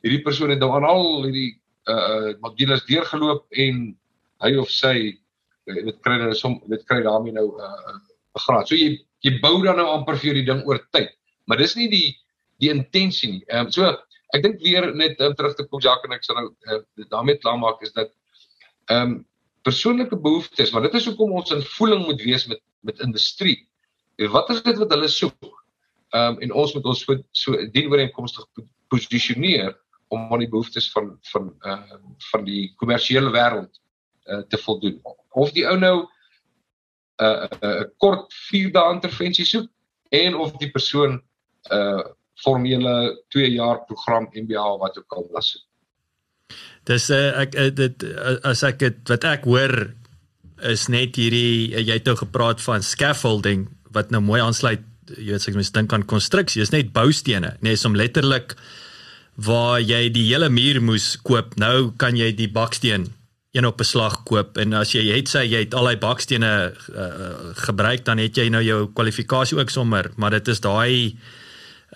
hierdie 0.03 0.23
persoon 0.23 0.51
het 0.51 0.59
nou 0.59 0.73
aan 0.73 0.85
al 0.85 1.25
hierdie 1.25 1.61
uh 1.89 2.35
modules 2.41 2.85
deurgeloop 2.87 3.47
en 3.51 3.99
hy 4.41 4.57
of 4.57 4.71
sy 4.71 5.19
dit 5.67 5.99
kry 6.05 6.17
nou 6.19 6.35
som 6.35 6.61
dit 6.67 6.85
kry 6.85 7.03
daarmee 7.03 7.33
nou 7.33 7.49
'n 7.49 7.61
uh, 7.61 7.99
'n 8.37 8.41
graad. 8.47 8.69
So 8.69 8.75
jy 8.75 8.99
jy 9.21 9.41
bou 9.41 9.63
dan 9.63 9.77
nou 9.77 9.87
amper 9.87 10.17
vir 10.17 10.35
die 10.35 10.45
ding 10.45 10.65
oor 10.67 10.81
tyd. 10.93 11.11
Maar 11.47 11.59
dis 11.59 11.77
nie 11.77 11.89
die 11.89 12.17
die 12.59 12.71
intensie 12.71 13.31
nie. 13.31 13.45
Ehm 13.49 13.67
um, 13.67 13.71
so 13.71 13.97
ek 14.37 14.43
dink 14.43 14.61
weer 14.63 14.95
net 14.95 15.21
um, 15.21 15.35
terug 15.35 15.57
te 15.59 15.67
kom 15.67 15.83
Jacques 15.83 16.09
en 16.09 16.17
ek 16.17 16.25
sal 16.27 16.41
uh, 16.47 16.81
daarmee 17.11 17.41
klaar 17.43 17.59
maak 17.59 17.83
is 17.87 17.93
dat 17.97 18.13
ehm 18.91 19.03
um, 19.03 19.19
persoonlike 19.63 20.17
behoeftes, 20.17 20.71
maar 20.73 20.87
dit 20.87 20.95
is 20.97 21.05
hoekom 21.05 21.35
ons 21.37 21.51
in 21.53 21.61
voeling 21.77 22.07
moet 22.07 22.23
wees 22.25 22.47
met 22.49 22.63
met 22.81 23.03
industrie. 23.05 23.59
Wat 24.33 24.49
is 24.51 24.63
dit 24.65 24.79
wat 24.81 24.93
hulle 24.95 25.09
soek? 25.09 25.51
Ehm 26.17 26.37
um, 26.37 26.41
en 26.47 26.53
ons 26.63 26.75
moet 26.75 26.87
ons 26.93 27.03
so, 27.05 27.17
so 27.33 27.67
dienooreenkomstig 27.75 28.47
posisioneer 28.89 29.77
om 30.11 30.33
aan 30.33 30.43
die 30.43 30.51
behoeftes 30.51 30.91
van 30.95 31.13
van 31.33 31.53
uh, 31.67 31.99
van 32.31 32.45
die 32.45 32.73
kommersiële 32.83 33.31
wêreld 33.31 33.81
uh, 34.27 34.41
te 34.49 34.59
voldoen. 34.65 34.99
Of 35.31 35.53
die 35.53 35.67
ou 35.69 35.77
nou 35.79 35.97
'n 36.01 37.27
uh, 37.27 37.47
uh, 37.63 37.85
kort 37.99 38.33
4 38.49 38.73
dae 38.73 38.95
intervensie 38.95 39.45
soek 39.45 39.69
en 40.11 40.35
of 40.35 40.57
die 40.59 40.71
persoon 40.71 41.21
'n 41.21 41.77
uh, 41.77 42.03
formele 42.45 42.95
2 43.35 43.53
jaar 43.57 43.85
program 43.89 44.29
MBA 44.33 44.67
wat 44.83 44.99
ook 44.99 45.19
al 45.19 45.29
was. 45.33 45.55
Dis 46.89 47.11
uh, 47.13 47.41
ek 47.45 47.55
uh, 47.55 47.71
dit 47.75 48.05
uh, 48.09 48.37
as 48.49 48.65
ek 48.67 48.85
het 48.87 49.01
wat 49.13 49.27
ek 49.29 49.49
hoor 49.49 49.75
is 50.71 50.89
net 50.93 51.19
hierdie 51.21 51.71
uh, 51.75 51.83
jy 51.83 52.01
het 52.01 52.09
nou 52.09 52.17
gepraat 52.19 52.63
van 52.65 52.85
scaffolding 52.85 53.69
wat 53.95 54.11
nou 54.15 54.23
mooi 54.25 54.41
aansluit 54.43 54.87
jy 55.17 55.33
weet 55.35 55.49
ek 55.51 55.57
mens 55.59 55.73
dink 55.75 55.93
aan 55.95 56.07
konstruksie 56.09 56.63
is 56.63 56.73
net 56.75 56.93
boustene 56.95 57.57
nee 57.65 57.77
is 57.79 57.87
om 57.89 57.99
letterlik 57.99 58.55
waar 59.41 59.81
jy 59.81 60.09
die 60.13 60.27
hele 60.29 60.51
muur 60.53 60.81
moes 60.85 61.15
koop 61.27 61.57
nou 61.61 61.91
kan 62.01 62.19
jy 62.19 62.31
die 62.37 62.51
baksteen 62.53 63.09
een 63.57 63.67
op 63.67 63.81
beslag 63.81 64.21
koop 64.29 64.59
en 64.63 64.77
as 64.79 64.93
jy 64.95 65.03
het 65.11 65.31
sê 65.31 65.43
jy 65.47 65.65
het 65.65 65.75
al 65.75 65.89
daai 65.91 65.99
bakstene 66.03 66.53
uh, 66.71 67.21
gebruik 67.67 68.05
dan 68.07 68.23
het 68.23 68.39
jy 68.39 68.47
nou 68.53 68.63
jou 68.63 68.85
kwalifikasie 68.95 69.59
ook 69.59 69.73
sommer 69.75 70.13
maar 70.17 70.37
dit 70.39 70.53
is 70.53 70.63
daai 70.63 71.17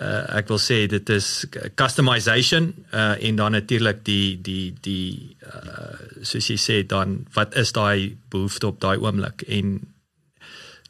uh 0.00 0.38
ek 0.38 0.48
wil 0.50 0.58
sê 0.58 0.86
dit 0.90 1.10
is 1.14 1.46
customization 1.78 2.72
uh 2.92 3.14
en 3.22 3.36
dan 3.36 3.52
natuurlik 3.52 4.04
die 4.04 4.40
die 4.42 4.74
die 4.82 5.36
uh 5.46 6.22
soos 6.22 6.50
jy 6.50 6.58
sê 6.58 6.76
dan 6.86 7.26
wat 7.34 7.54
is 7.54 7.72
daai 7.72 8.16
behoefte 8.30 8.66
op 8.66 8.80
daai 8.80 8.98
oomblik 8.98 9.46
en 9.46 9.80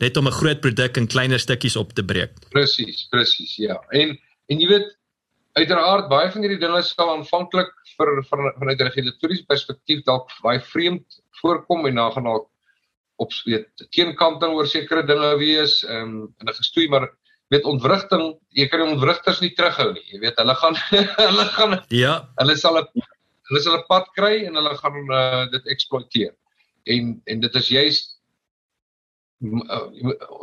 net 0.01 0.17
om 0.17 0.27
'n 0.27 0.39
groot 0.41 0.61
produk 0.61 0.97
in 0.97 1.07
kleiner 1.07 1.39
stukkies 1.39 1.77
op 1.77 1.93
te 1.93 2.05
breek. 2.05 2.33
Presies, 2.51 3.07
presies, 3.11 3.57
ja. 3.57 3.77
En 3.91 4.19
en 4.49 4.61
jy 4.61 4.69
weet 4.69 4.97
uiteraard 5.53 6.09
baie 6.09 6.31
van 6.31 6.43
hierdie 6.43 6.61
dinge 6.61 6.83
sal 6.83 7.13
aanvanklik 7.13 7.71
vir 7.97 8.11
van 8.31 8.53
vanuit 8.59 8.81
'n 8.81 8.89
regulatoriese 8.89 9.47
perspektief 9.47 10.03
dalk 10.05 10.31
baie 10.43 10.61
vreemd 10.61 11.21
voorkom 11.41 11.87
en 11.87 11.95
dan 11.95 12.13
gaan 12.13 12.25
dalk 12.25 12.49
op 13.17 13.31
weet 13.45 13.87
teenkanting 13.91 14.53
oor 14.53 14.67
sekere 14.67 15.07
dinge 15.07 15.37
wees 15.39 15.83
um, 15.85 16.35
in 16.41 16.49
'n 16.49 16.59
gestoei 16.61 16.89
maar 16.89 17.07
weet 17.55 17.69
ontwrigting 17.71 18.25
jy 18.59 18.69
kan 18.71 18.85
die 18.85 18.93
ontwrigters 18.93 19.43
nie 19.45 19.53
terughou 19.59 19.91
nie 19.93 20.05
jy 20.13 20.23
weet 20.27 20.41
hulle 20.43 20.57
gaan 20.63 20.79
hulle 21.29 21.47
gaan 21.57 21.79
ja 21.95 22.17
hulle 22.43 22.57
sal 22.61 22.81
'n 22.83 23.07
hulle 23.51 23.63
sal 23.67 23.79
'n 23.79 23.87
pad 23.89 24.11
kry 24.19 24.35
en 24.49 24.59
hulle 24.61 24.75
gaan 24.83 24.99
uh, 25.21 25.45
dit 25.55 25.73
eksploiteer 25.77 26.35
en 26.95 27.15
en 27.31 27.41
dit 27.47 27.63
is 27.63 27.71
juist 27.79 28.15
uh, 29.45 29.85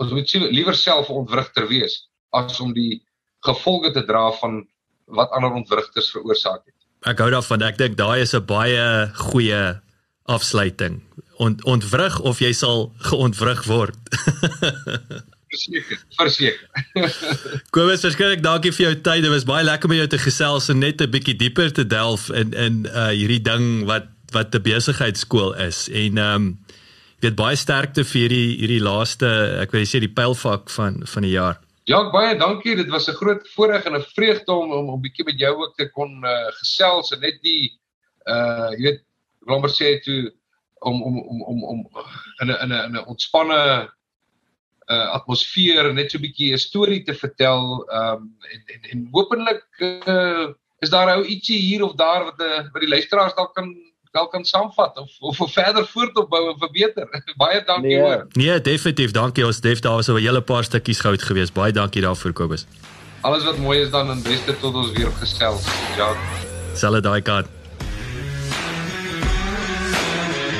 ons 0.01 0.11
moet 0.11 0.35
liewer 0.49 0.77
self 0.77 1.09
ontwrigter 1.09 1.67
wees 1.69 2.01
as 2.31 2.59
om 2.63 2.73
die 2.73 3.01
gevolge 3.45 3.91
te 3.91 4.03
dra 4.05 4.29
van 4.41 4.61
wat 5.11 5.31
ander 5.35 5.51
ontwrigters 5.51 6.11
veroorsaak 6.13 6.61
het. 6.65 6.77
Ek 7.09 7.19
hou 7.19 7.31
daarvan. 7.33 7.65
Ek 7.65 7.79
dink 7.81 7.97
daai 7.97 8.21
is 8.21 8.35
'n 8.35 8.45
baie 8.45 9.09
goeie 9.31 9.81
afsluiting. 10.29 11.01
Ont 11.41 11.63
ontwrig 11.65 12.19
of 12.19 12.39
jy 12.39 12.53
sal 12.53 12.93
geontwrig 13.09 13.65
word. 13.65 13.97
verseker, 15.51 15.99
verseker. 16.17 16.67
Kobus, 17.75 18.03
verskriklik 18.05 18.43
dankie 18.43 18.71
vir 18.75 18.85
jou 18.85 18.93
tyd. 19.03 19.23
Dit 19.25 19.33
was 19.33 19.47
baie 19.47 19.65
lekker 19.67 19.89
om 19.89 19.95
jou 19.97 20.07
te 20.11 20.19
gesels 20.21 20.69
en 20.71 20.79
net 20.83 21.01
'n 21.01 21.11
bietjie 21.11 21.37
dieper 21.37 21.71
te 21.71 21.85
delf 21.85 22.29
in 22.29 22.53
in 22.53 22.85
uh 22.87 23.11
hierdie 23.11 23.43
ding 23.43 23.85
wat 23.89 24.07
wat 24.31 24.55
'n 24.55 24.63
besigheidskool 24.63 25.53
is. 25.67 25.87
En 25.89 26.17
ehm 26.17 26.35
um, 26.35 26.47
jy 27.21 27.29
weet 27.29 27.37
baie 27.37 27.55
sterkte 27.55 28.03
vir 28.03 28.21
hierdie 28.21 28.49
hierdie 28.61 28.81
laaste, 28.81 29.27
ek 29.61 29.71
wil 29.71 29.85
sê 29.85 29.99
die 29.99 30.15
pylfak 30.21 30.69
van 30.69 31.03
van 31.05 31.27
die 31.27 31.35
jaar. 31.35 31.59
Ja, 31.89 32.09
baie 32.11 32.37
dankie. 32.37 32.75
Dit 32.75 32.89
was 32.89 33.07
'n 33.07 33.19
groot 33.19 33.47
voorreg 33.55 33.85
en 33.85 33.95
'n 33.95 34.05
vreugde 34.15 34.51
om 34.53 34.71
om 34.71 34.93
'n 34.95 35.01
bietjie 35.01 35.25
met 35.25 35.39
jou 35.39 35.55
ook 35.55 35.75
te 35.77 35.89
kon 35.89 36.23
uh, 36.23 36.47
gesels 36.61 37.11
en 37.11 37.19
net 37.19 37.41
die 37.41 37.79
uh 38.25 38.69
jy 38.77 38.83
weet, 38.83 38.99
ek 39.41 39.47
wil 39.47 39.59
maar 39.59 39.73
sê 39.73 39.99
toe 40.03 40.31
om 40.79 41.01
om 41.03 41.19
om 41.19 41.41
om 41.41 41.63
om 41.63 41.79
in 42.41 42.47
'n 42.49 42.57
in 42.63 42.71
'n 42.71 42.95
'n 42.95 43.05
ontspanne 43.05 43.89
uh 44.91 45.07
atmosfeer 45.17 45.93
net 45.93 46.11
so 46.11 46.17
'n 46.17 46.25
bietjie 46.25 46.53
'n 46.53 46.57
storie 46.57 47.03
te 47.03 47.13
vertel. 47.13 47.87
Um 48.01 48.35
en 48.53 48.61
en 48.73 48.81
en 48.91 49.07
hopelik 49.11 49.65
uh, 49.79 50.49
is 50.79 50.89
daar 50.89 51.15
ou 51.15 51.23
ietsie 51.23 51.59
hier 51.59 51.83
of 51.83 51.95
daar 51.95 52.23
wat 52.23 52.37
'n 52.39 52.43
uh, 52.43 52.71
wat 52.73 52.81
die 52.81 52.93
luisteraars 52.95 53.35
dalk 53.35 53.55
kan 53.55 53.75
wel 54.11 54.27
kan 54.27 54.45
saamvat 54.45 54.97
of 54.97 55.11
of, 55.19 55.41
of 55.41 55.53
verder 55.53 55.87
voortopbou 55.87 56.51
en 56.51 56.57
verbeter. 56.57 57.07
baie 57.43 57.63
dankie 57.63 57.87
nee. 57.87 58.01
hoor. 58.01 58.27
Nee, 58.31 58.61
definitief. 58.61 59.11
Dankie 59.11 59.45
ons 59.45 59.59
Def. 59.59 59.79
Daar 59.79 59.95
was 59.95 60.07
'n 60.07 60.17
hele 60.17 60.41
paar 60.41 60.63
stukkies 60.63 60.99
goud 60.99 61.21
geweest. 61.21 61.53
Baie 61.53 61.71
dankie 61.71 62.01
daarvoor 62.01 62.33
Kobus. 62.33 62.65
Alles 63.21 63.43
wat 63.43 63.57
mooi 63.57 63.79
is 63.79 63.89
dan 63.89 64.11
in 64.11 64.21
beste 64.21 64.57
tot 64.59 64.73
ons 64.73 64.91
weer 64.91 65.11
gestel. 65.11 65.59
Ja. 65.97 66.15
Selle 66.73 67.01
daai 67.01 67.21
kant. 67.21 67.60